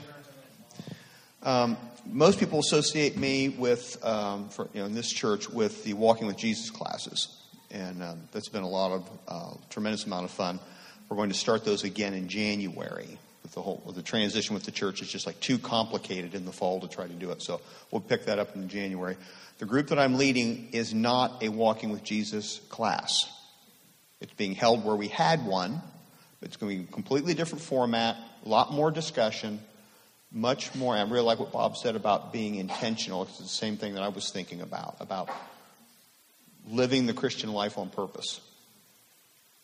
Um, 1.43 1.77
most 2.07 2.39
people 2.39 2.59
associate 2.61 3.17
me 3.17 3.49
with, 3.49 4.03
um, 4.05 4.49
for, 4.49 4.69
you 4.73 4.81
know, 4.81 4.87
in 4.87 4.95
this 4.95 5.11
church, 5.11 5.49
with 5.49 5.85
the 5.85 5.95
Walking 5.95 6.27
with 6.27 6.37
Jesus 6.37 6.71
classes, 6.71 7.29
and 7.71 8.03
um, 8.03 8.23
that's 8.33 8.49
been 8.49 8.63
a 8.63 8.69
lot 8.69 8.93
of 8.93 9.11
uh, 9.29 9.55
tremendous 9.71 10.05
amount 10.05 10.25
of 10.25 10.31
fun. 10.31 10.61
We're 11.09 11.17
going 11.17 11.31
to 11.31 11.37
start 11.37 11.65
those 11.65 11.85
again 11.85 12.15
in 12.15 12.29
January. 12.29 13.19
With 13.43 13.53
the 13.53 13.61
whole 13.61 13.83
with 13.85 13.97
the 13.97 14.03
transition 14.03 14.55
with 14.55 14.63
the 14.65 14.71
church, 14.71 15.03
is 15.03 15.11
just 15.11 15.27
like 15.27 15.41
too 15.41 15.59
complicated 15.59 16.35
in 16.35 16.45
the 16.45 16.53
fall 16.53 16.81
to 16.81 16.89
try 16.89 17.07
to 17.07 17.13
do 17.13 17.33
it. 17.33 17.43
So 17.43 17.61
we'll 17.91 18.01
pick 18.01 18.27
that 18.27 18.39
up 18.39 18.55
in 18.55 18.69
January. 18.69 19.17
The 19.59 19.67
group 19.67 19.89
that 19.89 19.99
I'm 19.99 20.15
leading 20.15 20.69
is 20.73 20.95
not 20.95 21.43
a 21.43 21.49
Walking 21.49 21.91
with 21.91 22.05
Jesus 22.05 22.61
class. 22.69 23.27
It's 24.21 24.33
being 24.35 24.55
held 24.55 24.85
where 24.85 24.95
we 24.95 25.09
had 25.09 25.45
one. 25.45 25.83
It's 26.41 26.57
going 26.57 26.73
to 26.73 26.83
be 26.83 26.89
a 26.89 26.93
completely 26.93 27.35
different 27.35 27.63
format, 27.63 28.17
a 28.45 28.49
lot 28.49 28.73
more 28.73 28.91
discussion, 28.91 29.61
much 30.33 30.75
more. 30.75 30.97
I 30.97 31.03
really 31.03 31.25
like 31.25 31.39
what 31.39 31.53
Bob 31.53 31.77
said 31.77 31.97
about 31.97 32.33
being 32.33 32.55
intentional. 32.55 33.23
It's 33.23 33.39
the 33.39 33.45
same 33.45 33.77
thing 33.77 33.95
that 33.95 34.03
I 34.03 34.09
was 34.09 34.31
thinking 34.31 34.61
about, 34.61 34.97
about 35.01 35.29
living 36.69 37.07
the 37.07 37.13
Christian 37.13 37.53
life 37.53 37.79
on 37.79 37.91
purpose. 37.91 38.41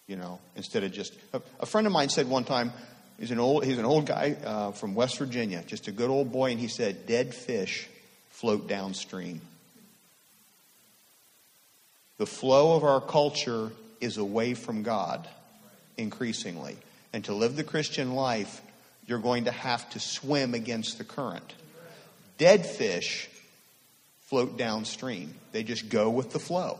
You 0.07 0.17
know, 0.17 0.41
instead 0.57 0.85
of 0.85 0.93
just. 0.93 1.15
A, 1.33 1.43
a 1.61 1.67
friend 1.67 1.87
of 1.87 1.93
mine 1.93 2.09
said 2.09 2.29
one 2.29 2.45
time, 2.45 2.73
he's 3.19 3.31
an 3.31 3.39
old, 3.39 3.65
he's 3.65 3.79
an 3.79 3.85
old 3.85 4.07
guy 4.07 4.37
uh, 4.45 4.73
from 4.73 4.95
West 4.95 5.19
Virginia, 5.19 5.63
just 5.67 5.89
a 5.89 5.93
good 5.93 6.11
old 6.11 6.33
boy, 6.33 6.51
and 6.51 6.61
he 6.61 6.69
said, 6.69 7.07
dead 7.07 7.35
fish 7.35 7.89
float 8.31 8.69
downstream. 8.69 9.41
The 12.19 12.27
flow 12.27 12.77
of 12.77 12.85
our 12.85 13.01
culture 13.01 13.71
is 14.01 14.17
away 14.17 14.55
from 14.55 14.83
God 14.83 15.29
increasingly. 15.97 16.77
And 17.13 17.25
to 17.25 17.35
live 17.35 17.57
the 17.57 17.65
Christian 17.65 18.15
life, 18.15 18.61
you're 19.09 19.19
going 19.19 19.47
to 19.47 19.51
have 19.51 19.89
to 19.91 19.99
swim 19.99 20.55
against 20.55 20.99
the 20.99 21.05
current. 21.05 21.55
Dead 22.37 22.65
fish 22.65 23.29
float 24.27 24.59
downstream. 24.59 25.35
They 25.53 25.63
just 25.63 25.89
go 25.89 26.11
with 26.11 26.31
the 26.31 26.39
flow. 26.39 26.79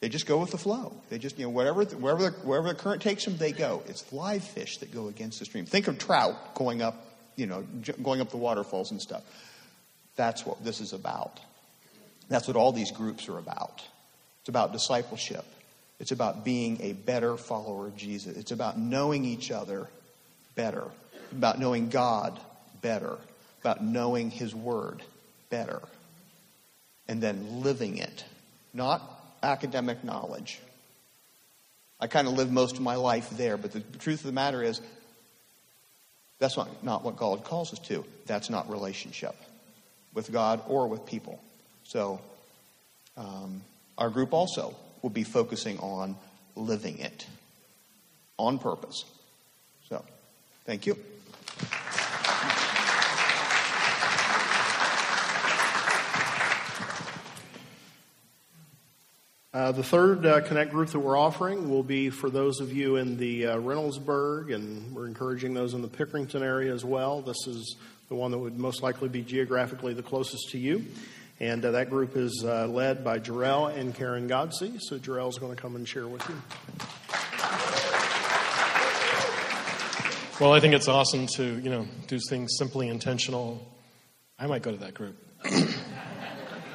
They 0.00 0.10
just 0.10 0.26
go 0.26 0.36
with 0.36 0.50
the 0.50 0.58
flow. 0.58 0.92
They 1.08 1.18
just, 1.18 1.38
you 1.38 1.44
know, 1.44 1.50
whatever, 1.50 1.82
wherever 1.84 2.30
the, 2.30 2.36
wherever 2.46 2.68
the 2.68 2.74
current 2.74 3.00
takes 3.00 3.24
them, 3.24 3.38
they 3.38 3.52
go. 3.52 3.82
It's 3.88 4.12
live 4.12 4.44
fish 4.44 4.76
that 4.78 4.92
go 4.92 5.08
against 5.08 5.38
the 5.38 5.46
stream. 5.46 5.64
Think 5.64 5.88
of 5.88 5.98
trout 5.98 6.54
going 6.54 6.82
up, 6.82 7.06
you 7.36 7.46
know, 7.46 7.64
going 8.02 8.20
up 8.20 8.28
the 8.28 8.36
waterfalls 8.36 8.90
and 8.90 9.00
stuff. 9.00 9.22
That's 10.16 10.44
what 10.44 10.62
this 10.62 10.80
is 10.80 10.92
about. 10.92 11.40
That's 12.28 12.46
what 12.46 12.56
all 12.56 12.70
these 12.70 12.90
groups 12.90 13.30
are 13.30 13.38
about. 13.38 13.82
It's 14.40 14.50
about 14.50 14.72
discipleship. 14.72 15.46
It's 15.98 16.12
about 16.12 16.44
being 16.44 16.82
a 16.82 16.92
better 16.92 17.38
follower 17.38 17.86
of 17.86 17.96
Jesus. 17.96 18.36
It's 18.36 18.52
about 18.52 18.78
knowing 18.78 19.24
each 19.24 19.50
other 19.50 19.88
better 20.54 20.84
about 21.36 21.58
knowing 21.58 21.88
God 21.88 22.38
better, 22.80 23.16
about 23.60 23.82
knowing 23.82 24.30
His 24.30 24.54
Word 24.54 25.02
better, 25.50 25.80
and 27.08 27.22
then 27.22 27.62
living 27.62 27.98
it, 27.98 28.24
not 28.72 29.02
academic 29.42 30.04
knowledge. 30.04 30.60
I 32.00 32.06
kind 32.06 32.26
of 32.26 32.34
lived 32.34 32.52
most 32.52 32.76
of 32.76 32.82
my 32.82 32.96
life 32.96 33.30
there, 33.30 33.56
but 33.56 33.72
the, 33.72 33.80
truth 33.80 34.20
of 34.20 34.26
the 34.26 34.32
matter 34.32 34.62
is, 34.62 34.80
that's 36.38 36.56
not, 36.56 36.82
not 36.82 37.04
what 37.04 37.16
God 37.16 37.44
calls 37.44 37.72
us 37.72 37.78
to. 37.88 38.04
That's 38.26 38.50
not 38.50 38.68
relationship 38.68 39.34
with 40.12 40.32
God 40.32 40.60
or 40.68 40.88
with 40.88 41.06
people. 41.06 41.40
So, 41.84 42.20
um, 43.16 43.62
our 43.96 44.10
group 44.10 44.32
also 44.32 44.74
will 45.02 45.10
be 45.10 45.24
focusing 45.24 45.78
on 45.78 46.16
living 46.56 46.98
it 46.98 47.26
on 48.38 48.58
purpose. 48.58 49.04
So, 49.88 50.04
thank 50.64 50.86
you. 50.86 50.98
Uh, 59.54 59.70
the 59.70 59.84
third 59.84 60.26
uh, 60.26 60.40
Connect 60.40 60.72
group 60.72 60.88
that 60.88 60.98
we're 60.98 61.16
offering 61.16 61.70
will 61.70 61.84
be 61.84 62.10
for 62.10 62.28
those 62.28 62.58
of 62.58 62.72
you 62.72 62.96
in 62.96 63.16
the 63.16 63.46
uh, 63.46 63.56
Reynoldsburg, 63.58 64.52
and 64.52 64.92
we're 64.92 65.06
encouraging 65.06 65.54
those 65.54 65.74
in 65.74 65.80
the 65.80 65.86
Pickerington 65.86 66.42
area 66.42 66.74
as 66.74 66.84
well. 66.84 67.22
This 67.22 67.46
is 67.46 67.76
the 68.08 68.16
one 68.16 68.32
that 68.32 68.38
would 68.38 68.58
most 68.58 68.82
likely 68.82 69.08
be 69.08 69.22
geographically 69.22 69.94
the 69.94 70.02
closest 70.02 70.50
to 70.50 70.58
you. 70.58 70.84
And 71.38 71.64
uh, 71.64 71.70
that 71.70 71.88
group 71.88 72.16
is 72.16 72.44
uh, 72.44 72.66
led 72.66 73.04
by 73.04 73.20
Jarrell 73.20 73.72
and 73.72 73.94
Karen 73.94 74.28
Godsey. 74.28 74.80
So 74.80 74.98
Jarrell's 74.98 75.38
going 75.38 75.54
to 75.54 75.62
come 75.62 75.76
and 75.76 75.86
share 75.86 76.08
with 76.08 76.28
you. 76.28 76.34
Well, 80.40 80.52
I 80.52 80.58
think 80.58 80.74
it's 80.74 80.88
awesome 80.88 81.28
to, 81.36 81.44
you 81.60 81.70
know, 81.70 81.86
do 82.08 82.18
things 82.28 82.56
simply 82.58 82.88
intentional. 82.88 83.64
I 84.36 84.48
might 84.48 84.62
go 84.62 84.72
to 84.72 84.78
that 84.78 84.94
group. 84.94 85.16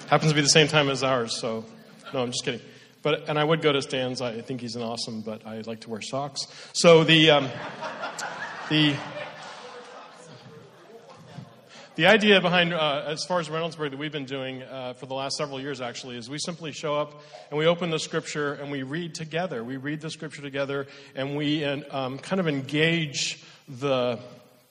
Happens 0.07 0.31
to 0.31 0.33
be 0.33 0.39
the 0.39 0.47
same 0.47 0.69
time 0.69 0.87
as 0.87 1.03
ours, 1.03 1.35
so 1.35 1.65
no, 2.13 2.21
I'm 2.21 2.31
just 2.31 2.43
kidding. 2.43 2.61
But 3.01 3.29
and 3.29 3.39
I 3.39 3.43
would 3.43 3.61
go 3.61 3.71
to 3.71 3.81
Stan's. 3.81 4.21
I 4.21 4.41
think 4.41 4.61
he's 4.61 4.75
an 4.75 4.81
awesome, 4.81 5.21
but 5.21 5.45
I 5.45 5.61
like 5.61 5.81
to 5.81 5.89
wear 5.89 6.01
socks. 6.01 6.41
So 6.73 7.03
the 7.03 7.31
um, 7.31 7.49
the 8.69 8.95
the 11.99 12.07
idea 12.07 12.39
behind, 12.39 12.73
uh, 12.73 13.03
as 13.07 13.25
far 13.25 13.41
as 13.41 13.49
Reynoldsburg, 13.49 13.91
that 13.91 13.99
we've 13.99 14.09
been 14.09 14.23
doing 14.23 14.63
uh, 14.63 14.93
for 14.93 15.05
the 15.05 15.13
last 15.13 15.35
several 15.35 15.59
years 15.59 15.81
actually, 15.81 16.15
is 16.15 16.29
we 16.29 16.37
simply 16.39 16.71
show 16.71 16.95
up 16.95 17.21
and 17.49 17.59
we 17.59 17.65
open 17.65 17.89
the 17.89 17.99
scripture 17.99 18.53
and 18.53 18.71
we 18.71 18.83
read 18.83 19.13
together. 19.13 19.65
We 19.65 19.75
read 19.75 19.99
the 19.99 20.09
scripture 20.09 20.41
together 20.41 20.87
and 21.13 21.35
we 21.35 21.65
um, 21.65 22.17
kind 22.17 22.39
of 22.39 22.47
engage 22.47 23.43
the, 23.67 24.17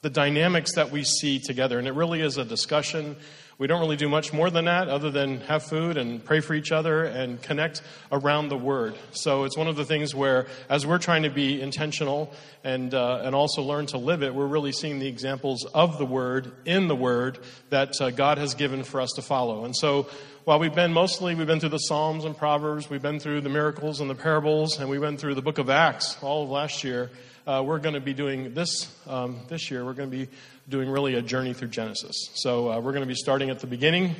the 0.00 0.08
dynamics 0.08 0.74
that 0.76 0.90
we 0.90 1.04
see 1.04 1.38
together. 1.38 1.78
And 1.78 1.86
it 1.86 1.92
really 1.92 2.22
is 2.22 2.38
a 2.38 2.46
discussion 2.46 3.14
we 3.58 3.66
don't 3.66 3.80
really 3.80 3.96
do 3.96 4.08
much 4.08 4.32
more 4.32 4.50
than 4.50 4.66
that 4.66 4.88
other 4.88 5.10
than 5.10 5.40
have 5.40 5.64
food 5.64 5.96
and 5.96 6.24
pray 6.24 6.38
for 6.38 6.54
each 6.54 6.70
other 6.70 7.02
and 7.02 7.42
connect 7.42 7.82
around 8.12 8.50
the 8.50 8.56
Word. 8.56 8.94
So 9.10 9.42
it's 9.42 9.56
one 9.56 9.66
of 9.66 9.74
the 9.74 9.84
things 9.84 10.14
where, 10.14 10.46
as 10.68 10.86
we're 10.86 10.98
trying 10.98 11.24
to 11.24 11.30
be 11.30 11.60
intentional 11.60 12.32
and, 12.62 12.94
uh, 12.94 13.22
and 13.24 13.34
also 13.34 13.62
learn 13.62 13.86
to 13.86 13.98
live 13.98 14.22
it, 14.22 14.32
we're 14.32 14.46
really 14.46 14.70
seeing 14.70 15.00
the 15.00 15.08
examples 15.08 15.64
of 15.74 15.98
the 15.98 16.06
Word 16.06 16.52
in 16.66 16.86
the 16.86 16.94
Word 16.94 17.40
that 17.70 18.00
uh, 18.00 18.10
God 18.10 18.38
has 18.38 18.54
given 18.54 18.84
for 18.84 19.00
us 19.00 19.10
to 19.16 19.22
follow. 19.22 19.64
And 19.64 19.76
so 19.76 20.06
while 20.44 20.60
we've 20.60 20.74
been 20.74 20.92
mostly, 20.92 21.34
we've 21.34 21.48
been 21.48 21.58
through 21.58 21.70
the 21.70 21.78
Psalms 21.78 22.24
and 22.24 22.36
Proverbs, 22.36 22.88
we've 22.88 23.02
been 23.02 23.18
through 23.18 23.40
the 23.40 23.50
miracles 23.50 24.00
and 24.00 24.08
the 24.08 24.14
parables, 24.14 24.78
and 24.78 24.88
we 24.88 25.00
went 25.00 25.18
through 25.18 25.34
the 25.34 25.42
book 25.42 25.58
of 25.58 25.68
Acts 25.68 26.16
all 26.22 26.44
of 26.44 26.50
last 26.50 26.84
year. 26.84 27.10
Uh, 27.44 27.62
we're 27.62 27.78
going 27.78 27.94
to 27.94 28.00
be 28.00 28.12
doing 28.12 28.54
this 28.54 28.94
um, 29.06 29.40
this 29.48 29.70
year. 29.70 29.84
We're 29.84 29.94
going 29.94 30.10
to 30.10 30.16
be 30.16 30.28
doing 30.68 30.90
really 30.90 31.14
a 31.14 31.22
journey 31.22 31.54
through 31.54 31.68
Genesis. 31.68 32.30
So 32.34 32.70
uh, 32.70 32.80
we're 32.80 32.92
going 32.92 33.02
to 33.02 33.08
be 33.08 33.14
starting 33.14 33.50
at 33.50 33.60
the 33.60 33.66
beginning. 33.66 34.14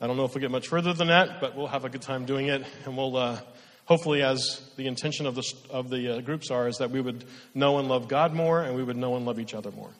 I 0.00 0.06
don't 0.06 0.16
know 0.16 0.24
if 0.24 0.34
we'll 0.34 0.42
get 0.42 0.50
much 0.50 0.68
further 0.68 0.92
than 0.92 1.08
that, 1.08 1.40
but 1.40 1.56
we'll 1.56 1.68
have 1.68 1.84
a 1.84 1.88
good 1.88 2.02
time 2.02 2.26
doing 2.26 2.46
it. 2.48 2.62
And 2.84 2.96
we'll 2.96 3.16
uh, 3.16 3.40
hopefully, 3.86 4.22
as 4.22 4.60
the 4.76 4.86
intention 4.86 5.26
of 5.26 5.34
the, 5.34 5.54
of 5.70 5.88
the 5.88 6.16
uh, 6.16 6.20
groups 6.20 6.50
are, 6.50 6.68
is 6.68 6.76
that 6.78 6.90
we 6.90 7.00
would 7.00 7.24
know 7.54 7.78
and 7.78 7.88
love 7.88 8.06
God 8.06 8.34
more 8.34 8.62
and 8.62 8.76
we 8.76 8.82
would 8.82 8.96
know 8.96 9.16
and 9.16 9.24
love 9.24 9.40
each 9.40 9.54
other 9.54 9.70
more. 9.70 9.90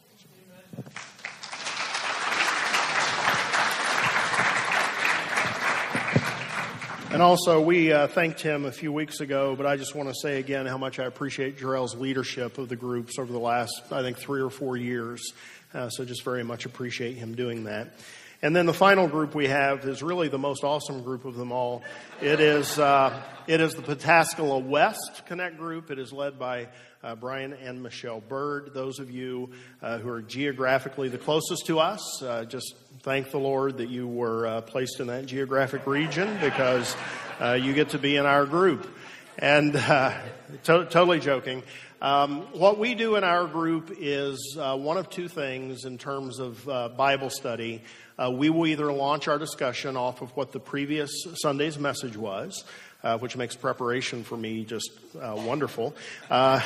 And 7.16 7.22
also, 7.22 7.62
we 7.62 7.94
uh, 7.94 8.08
thanked 8.08 8.42
him 8.42 8.66
a 8.66 8.70
few 8.70 8.92
weeks 8.92 9.20
ago, 9.20 9.56
but 9.56 9.64
I 9.64 9.78
just 9.78 9.94
want 9.94 10.10
to 10.10 10.14
say 10.20 10.38
again 10.38 10.66
how 10.66 10.76
much 10.76 10.98
I 10.98 11.04
appreciate 11.04 11.58
Jarrell's 11.58 11.94
leadership 11.94 12.58
of 12.58 12.68
the 12.68 12.76
groups 12.76 13.18
over 13.18 13.32
the 13.32 13.38
last, 13.38 13.84
I 13.90 14.02
think, 14.02 14.18
three 14.18 14.42
or 14.42 14.50
four 14.50 14.76
years. 14.76 15.32
Uh, 15.72 15.88
so 15.88 16.04
just 16.04 16.22
very 16.24 16.44
much 16.44 16.66
appreciate 16.66 17.16
him 17.16 17.34
doing 17.34 17.64
that. 17.64 17.94
And 18.42 18.54
then 18.54 18.66
the 18.66 18.74
final 18.74 19.08
group 19.08 19.34
we 19.34 19.48
have 19.48 19.86
is 19.86 20.02
really 20.02 20.28
the 20.28 20.36
most 20.36 20.62
awesome 20.62 21.02
group 21.04 21.24
of 21.24 21.36
them 21.36 21.52
all. 21.52 21.82
It 22.20 22.38
is, 22.38 22.78
uh, 22.78 23.18
it 23.46 23.62
is 23.62 23.72
the 23.72 23.80
Pataskala 23.80 24.62
West 24.62 25.24
Connect 25.24 25.56
group. 25.56 25.90
It 25.90 25.98
is 25.98 26.12
led 26.12 26.38
by 26.38 26.68
uh, 27.06 27.14
Brian 27.14 27.52
and 27.52 27.80
Michelle 27.80 28.20
Bird. 28.20 28.72
Those 28.74 28.98
of 28.98 29.12
you 29.12 29.50
uh, 29.80 29.98
who 29.98 30.08
are 30.08 30.22
geographically 30.22 31.08
the 31.08 31.18
closest 31.18 31.66
to 31.66 31.78
us, 31.78 32.20
uh, 32.20 32.44
just 32.44 32.74
thank 33.02 33.30
the 33.30 33.38
Lord 33.38 33.78
that 33.78 33.88
you 33.88 34.08
were 34.08 34.46
uh, 34.46 34.60
placed 34.62 34.98
in 34.98 35.06
that 35.06 35.26
geographic 35.26 35.86
region 35.86 36.36
because 36.40 36.96
uh, 37.40 37.52
you 37.52 37.74
get 37.74 37.90
to 37.90 37.98
be 37.98 38.16
in 38.16 38.26
our 38.26 38.44
group. 38.44 38.90
And 39.38 39.74
to- 39.74 40.26
totally 40.64 41.20
joking. 41.20 41.62
Um, 42.02 42.42
what 42.52 42.78
we 42.78 42.94
do 42.94 43.16
in 43.16 43.24
our 43.24 43.46
group 43.46 43.90
is 43.98 44.56
uh, 44.60 44.76
one 44.76 44.96
of 44.96 45.08
two 45.08 45.28
things 45.28 45.84
in 45.84 45.96
terms 45.96 46.38
of 46.38 46.68
uh, 46.68 46.88
Bible 46.90 47.30
study. 47.30 47.82
Uh, 48.18 48.30
we 48.30 48.50
will 48.50 48.66
either 48.66 48.92
launch 48.92 49.28
our 49.28 49.38
discussion 49.38 49.96
off 49.96 50.22
of 50.22 50.30
what 50.36 50.52
the 50.52 50.60
previous 50.60 51.10
Sunday's 51.36 51.78
message 51.78 52.16
was, 52.16 52.64
uh, 53.02 53.18
which 53.18 53.36
makes 53.36 53.56
preparation 53.56 54.24
for 54.24 54.36
me 54.36 54.64
just 54.64 54.90
uh, 55.20 55.34
wonderful. 55.36 55.94
Uh, 56.30 56.60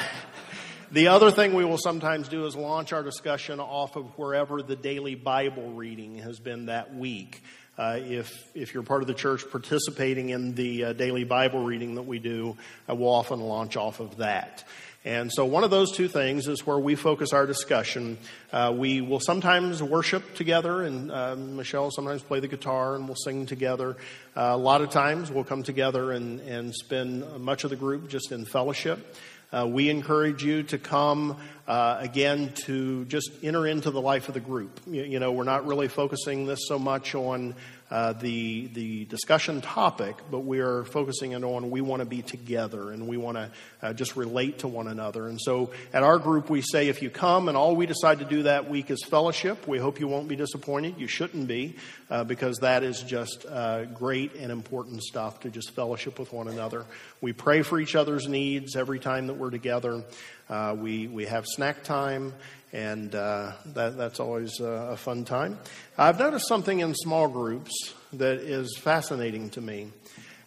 the 0.93 1.09
other 1.09 1.31
thing 1.31 1.55
we 1.55 1.65
will 1.65 1.79
sometimes 1.79 2.29
do 2.29 2.47
is 2.47 2.57
launch 2.57 2.93
our 2.93 3.03
discussion 3.03 3.61
off 3.61 3.95
of 3.97 4.07
wherever 4.19 4.61
the 4.63 4.75
daily 4.75 5.15
Bible 5.15 5.71
reading 5.73 6.17
has 6.19 6.41
been 6.41 6.67
that 6.67 6.95
week. 6.95 7.43
Uh, 7.79 7.99
if 8.03 8.51
if 8.55 8.75
you're 8.75 8.83
part 8.83 9.01
of 9.01 9.07
the 9.07 9.15
church 9.15 9.45
participating 9.51 10.31
in 10.31 10.55
the 10.55 10.85
uh, 10.85 10.93
daily 10.93 11.25
Bible 11.25 11.65
reading 11.65 11.95
that 11.95 12.03
we 12.03 12.19
do, 12.19 12.57
uh, 12.89 12.95
we'll 12.95 13.09
often 13.09 13.41
launch 13.41 13.77
off 13.77 14.01
of 14.01 14.17
that. 14.19 14.65
And 15.05 15.33
so, 15.33 15.47
one 15.47 15.65
of 15.65 15.71
those 15.71 15.93
two 15.93 16.09
things 16.09 16.47
is 16.47 16.67
where 16.67 16.79
we 16.79 16.95
focus 16.95 17.33
our 17.33 17.47
discussion. 17.47 18.19
Uh, 18.53 18.75
we 18.77 19.01
will 19.01 19.21
sometimes 19.21 19.83
worship 19.83 20.35
together, 20.35 20.83
and 20.83 21.11
uh, 21.11 21.37
Michelle 21.37 21.85
will 21.85 21.91
sometimes 21.91 22.23
play 22.23 22.41
the 22.41 22.49
guitar, 22.49 22.97
and 22.97 23.07
we'll 23.07 23.17
sing 23.17 23.47
together. 23.47 23.97
Uh, 24.37 24.51
a 24.53 24.59
lot 24.59 24.83
of 24.83 24.91
times, 24.91 25.31
we'll 25.31 25.45
come 25.45 25.63
together 25.63 26.13
and, 26.13 26.41
and 26.41 26.75
spend 26.75 27.25
much 27.41 27.65
of 27.65 27.71
the 27.71 27.77
group 27.77 28.11
just 28.11 28.31
in 28.31 28.45
fellowship. 28.45 29.17
Uh, 29.53 29.67
we 29.67 29.89
encourage 29.89 30.45
you 30.45 30.63
to 30.65 30.79
come 30.79 31.37
uh, 31.67 31.97
again 31.99 32.53
to 32.67 33.05
just 33.07 33.31
enter 33.43 33.67
into 33.67 33.91
the 33.91 34.01
life 34.01 34.29
of 34.29 34.35
the 34.35 34.41
group. 34.41 34.81
You, 34.87 35.03
you 35.03 35.19
know, 35.19 35.33
we're 35.33 35.45
not 35.45 35.67
really 35.67 35.89
focusing 35.89 36.45
this 36.45 36.61
so 36.69 36.79
much 36.79 37.15
on 37.15 37.55
uh, 37.91 38.13
the 38.13 38.69
the 38.69 39.05
discussion 39.07 39.61
topic, 39.61 40.17
but 40.31 40.41
we 40.41 40.61
are 40.61 40.85
focusing 40.85 41.33
it 41.33 41.43
on 41.43 41.71
we 41.71 41.81
want 41.81 42.01
to 42.01 42.07
be 42.07 42.23
together 42.23 42.93
and 42.93 43.09
we 43.09 43.17
want 43.17 43.37
to 43.37 43.51
uh, 43.83 43.93
just 43.93 44.17
relate 44.17 44.61
to 44.61 44.69
one 44.69 44.87
another. 44.87 45.27
And 45.27 45.41
so, 45.41 45.71
at 45.93 46.03
our 46.03 46.19
group, 46.19 46.51
we 46.51 46.63
say 46.63 46.89
if 46.89 47.03
you 47.03 47.11
come 47.11 47.49
and 47.49 47.57
all 47.57 47.75
we 47.75 47.87
decide 47.87 48.21
to 48.21 48.25
do 48.25 48.45
that 48.45 48.71
week 48.71 48.91
is 48.91 49.03
fellowship, 49.05 49.67
we 49.67 49.79
hope 49.79 49.99
you 49.99 50.07
won't 50.07 50.29
be 50.29 50.37
disappointed. 50.37 50.95
You 50.99 51.09
shouldn't 51.09 51.49
be, 51.49 51.77
uh, 52.11 52.25
because 52.25 52.59
that 52.59 52.83
is 52.83 53.03
just 53.03 53.47
uh, 53.47 53.85
great 53.87 54.35
and 54.35 54.51
important 54.51 55.03
stuff 55.03 55.41
to 55.41 55.51
just 55.51 55.71
fellowship 55.71 56.19
with 56.19 56.33
one 56.33 56.49
another. 56.49 56.85
We 57.21 57.33
pray 57.33 57.63
for 57.63 57.79
each 57.79 57.95
other's 57.95 58.27
needs 58.27 58.77
every 58.77 58.99
time 58.99 59.29
that 59.29 59.35
we're 59.35 59.51
together. 59.51 60.03
Uh, 60.49 60.75
we 60.79 61.07
we 61.07 61.27
have 61.27 61.47
snack 61.47 61.85
time 61.85 62.35
and 62.73 63.15
uh, 63.15 63.53
that, 63.67 63.97
that's 63.97 64.21
always 64.21 64.61
a 64.61 64.97
fun 64.97 65.25
time. 65.25 65.59
I've 65.99 66.19
noticed 66.19 66.47
something 66.47 66.81
in 66.81 66.95
small 66.95 67.29
groups 67.29 67.95
that 68.13 68.39
is 68.39 68.77
fascinating 68.79 69.51
to 69.51 69.61
me. 69.61 69.89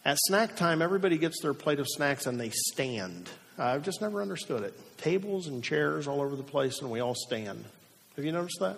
At 0.05 0.17
snack 0.19 0.55
time, 0.55 0.81
everybody 0.81 1.17
gets 1.17 1.41
their 1.41 1.53
plate 1.53 1.79
of 1.79 1.87
snacks 1.87 2.25
and 2.25 2.39
they 2.39 2.49
stand. 2.49 3.29
I've 3.57 3.83
just 3.83 4.01
never 4.01 4.21
understood 4.21 4.63
it. 4.63 4.73
Tables 4.97 5.47
and 5.47 5.63
chairs 5.63 6.07
all 6.07 6.21
over 6.21 6.35
the 6.35 6.43
place, 6.43 6.81
and 6.81 6.89
we 6.89 7.01
all 7.01 7.15
stand. 7.15 7.63
Have 8.15 8.25
you 8.25 8.31
noticed 8.31 8.57
that? 8.59 8.77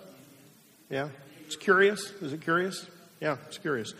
Yeah? 0.90 1.08
It's 1.46 1.54
curious. 1.54 2.10
Is 2.20 2.32
it 2.32 2.40
curious? 2.40 2.88
Yeah, 3.20 3.36
it's 3.46 3.58
curious. 3.58 3.94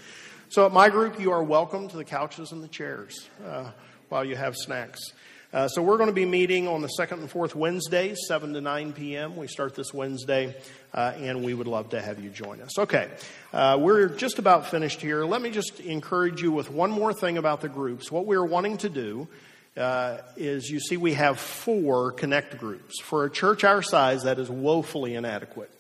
So 0.49 0.67
at 0.67 0.73
my 0.73 0.91
group, 0.91 1.21
you 1.21 1.31
are 1.31 1.45
welcome 1.45 1.87
to 1.87 1.97
the 1.97 2.05
couches 2.05 2.51
and 2.51 2.61
the 2.61 2.67
chairs 2.67 3.29
uh, 3.47 3.71
while 4.09 4.25
you 4.25 4.35
have 4.35 4.57
snacks. 4.57 5.13
Uh, 5.53 5.69
so 5.69 5.81
we're 5.81 5.97
going 5.97 6.09
to 6.09 6.13
be 6.13 6.25
meeting 6.25 6.67
on 6.67 6.83
the 6.83 6.89
second 6.89 7.21
and 7.21 7.31
fourth 7.31 7.55
Wednesdays, 7.55 8.19
7 8.27 8.53
to 8.55 8.61
9 8.61 8.93
p.m. 8.95 9.37
We 9.37 9.47
start 9.47 9.77
this 9.77 9.95
Wednesday, 9.95 10.57
uh, 10.93 11.13
and 11.19 11.45
we 11.45 11.55
would 11.55 11.69
love 11.69 11.91
to 11.91 12.03
have 12.03 12.19
you 12.19 12.31
join 12.31 12.61
us. 12.61 12.81
Okay, 12.81 13.09
uh, 13.53 13.79
we're 13.81 14.09
just 14.09 14.41
about 14.41 14.67
finished 14.67 15.01
here. 15.01 15.25
Let 15.25 15.41
me 15.41 15.51
just 15.51 15.79
encourage 15.79 16.43
you 16.43 16.51
with 16.51 16.69
one 16.69 16.91
more 16.91 17.13
thing 17.13 17.39
about 17.39 17.61
the 17.61 17.69
groups. 17.69 18.11
What 18.11 18.27
we're 18.27 18.45
wanting 18.45 18.79
to 18.79 18.89
do 18.89 19.29
uh, 19.77 20.19
is 20.37 20.69
you 20.69 20.81
see 20.81 20.97
we 20.97 21.13
have 21.13 21.39
four 21.39 22.11
connect 22.11 22.59
groups. 22.59 23.01
For 23.01 23.25
a 23.25 23.31
church 23.31 23.63
our 23.63 23.83
size, 23.83 24.25
that 24.25 24.41
is 24.41 24.51
woefully 24.51 25.15
inadequate. 25.15 25.71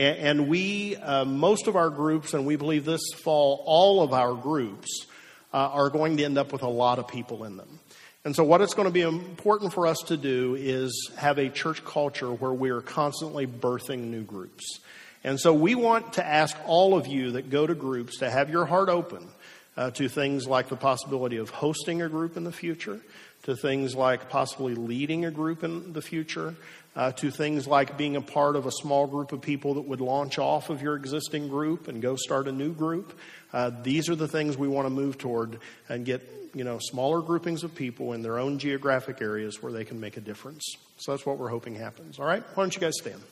And, 0.00 0.48
we, 0.48 0.96
uh, 0.96 1.26
most 1.26 1.66
of 1.66 1.76
our 1.76 1.90
groups, 1.90 2.32
and 2.32 2.46
we 2.46 2.56
believe 2.56 2.86
this 2.86 3.02
fall, 3.22 3.62
all 3.66 4.02
of 4.02 4.14
our 4.14 4.34
groups 4.34 5.06
uh, 5.52 5.58
are 5.58 5.90
going 5.90 6.16
to 6.16 6.24
end 6.24 6.38
up 6.38 6.52
with 6.52 6.62
a 6.62 6.68
lot 6.68 6.98
of 6.98 7.06
people 7.06 7.44
in 7.44 7.58
them. 7.58 7.80
And 8.24 8.34
so, 8.34 8.42
what 8.42 8.62
it's 8.62 8.72
going 8.72 8.88
to 8.88 8.92
be 8.92 9.02
important 9.02 9.74
for 9.74 9.86
us 9.86 9.98
to 10.06 10.16
do 10.16 10.56
is 10.58 11.10
have 11.18 11.38
a 11.38 11.50
church 11.50 11.84
culture 11.84 12.32
where 12.32 12.52
we 12.52 12.70
are 12.70 12.80
constantly 12.80 13.46
birthing 13.46 14.10
new 14.10 14.22
groups. 14.22 14.80
And 15.22 15.38
so, 15.38 15.52
we 15.52 15.74
want 15.74 16.14
to 16.14 16.26
ask 16.26 16.56
all 16.66 16.96
of 16.96 17.06
you 17.06 17.32
that 17.32 17.50
go 17.50 17.66
to 17.66 17.74
groups 17.74 18.20
to 18.20 18.30
have 18.30 18.48
your 18.48 18.64
heart 18.64 18.88
open 18.88 19.28
uh, 19.76 19.90
to 19.90 20.08
things 20.08 20.46
like 20.46 20.68
the 20.68 20.76
possibility 20.76 21.36
of 21.36 21.50
hosting 21.50 22.00
a 22.00 22.08
group 22.08 22.38
in 22.38 22.44
the 22.44 22.52
future, 22.52 23.00
to 23.42 23.54
things 23.54 23.94
like 23.94 24.30
possibly 24.30 24.74
leading 24.74 25.26
a 25.26 25.30
group 25.30 25.62
in 25.62 25.92
the 25.92 26.02
future, 26.02 26.54
uh, 26.96 27.12
to 27.12 27.30
things 27.30 27.66
like 27.66 27.96
being 27.96 28.16
a 28.16 28.20
part 28.20 28.56
of 28.56 28.66
a 28.66 28.72
small 28.72 29.06
group 29.06 29.32
of 29.32 29.40
people 29.40 29.74
that 29.74 29.82
would 29.82 30.00
launch 30.00 30.38
off 30.38 30.70
of 30.70 30.82
your 30.82 30.96
existing 30.96 31.48
group 31.48 31.88
and 31.88 32.02
go 32.02 32.16
start 32.16 32.48
a 32.48 32.52
new 32.52 32.72
group. 32.72 33.18
Uh, 33.52 33.70
these 33.82 34.08
are 34.08 34.16
the 34.16 34.28
things 34.28 34.56
we 34.56 34.68
want 34.68 34.86
to 34.86 34.90
move 34.90 35.18
toward 35.18 35.60
and 35.88 36.04
get 36.04 36.22
you 36.54 36.64
know, 36.64 36.78
smaller 36.80 37.22
groupings 37.22 37.62
of 37.62 37.74
people 37.74 38.12
in 38.12 38.22
their 38.22 38.38
own 38.38 38.58
geographic 38.58 39.22
areas 39.22 39.62
where 39.62 39.72
they 39.72 39.84
can 39.84 40.00
make 40.00 40.16
a 40.16 40.20
difference. 40.20 40.76
So 40.96 41.12
that's 41.12 41.24
what 41.24 41.38
we're 41.38 41.48
hoping 41.48 41.74
happens. 41.74 42.18
All 42.18 42.26
right? 42.26 42.42
Why 42.54 42.62
don't 42.64 42.74
you 42.74 42.80
guys 42.80 42.94
stand? 42.98 43.22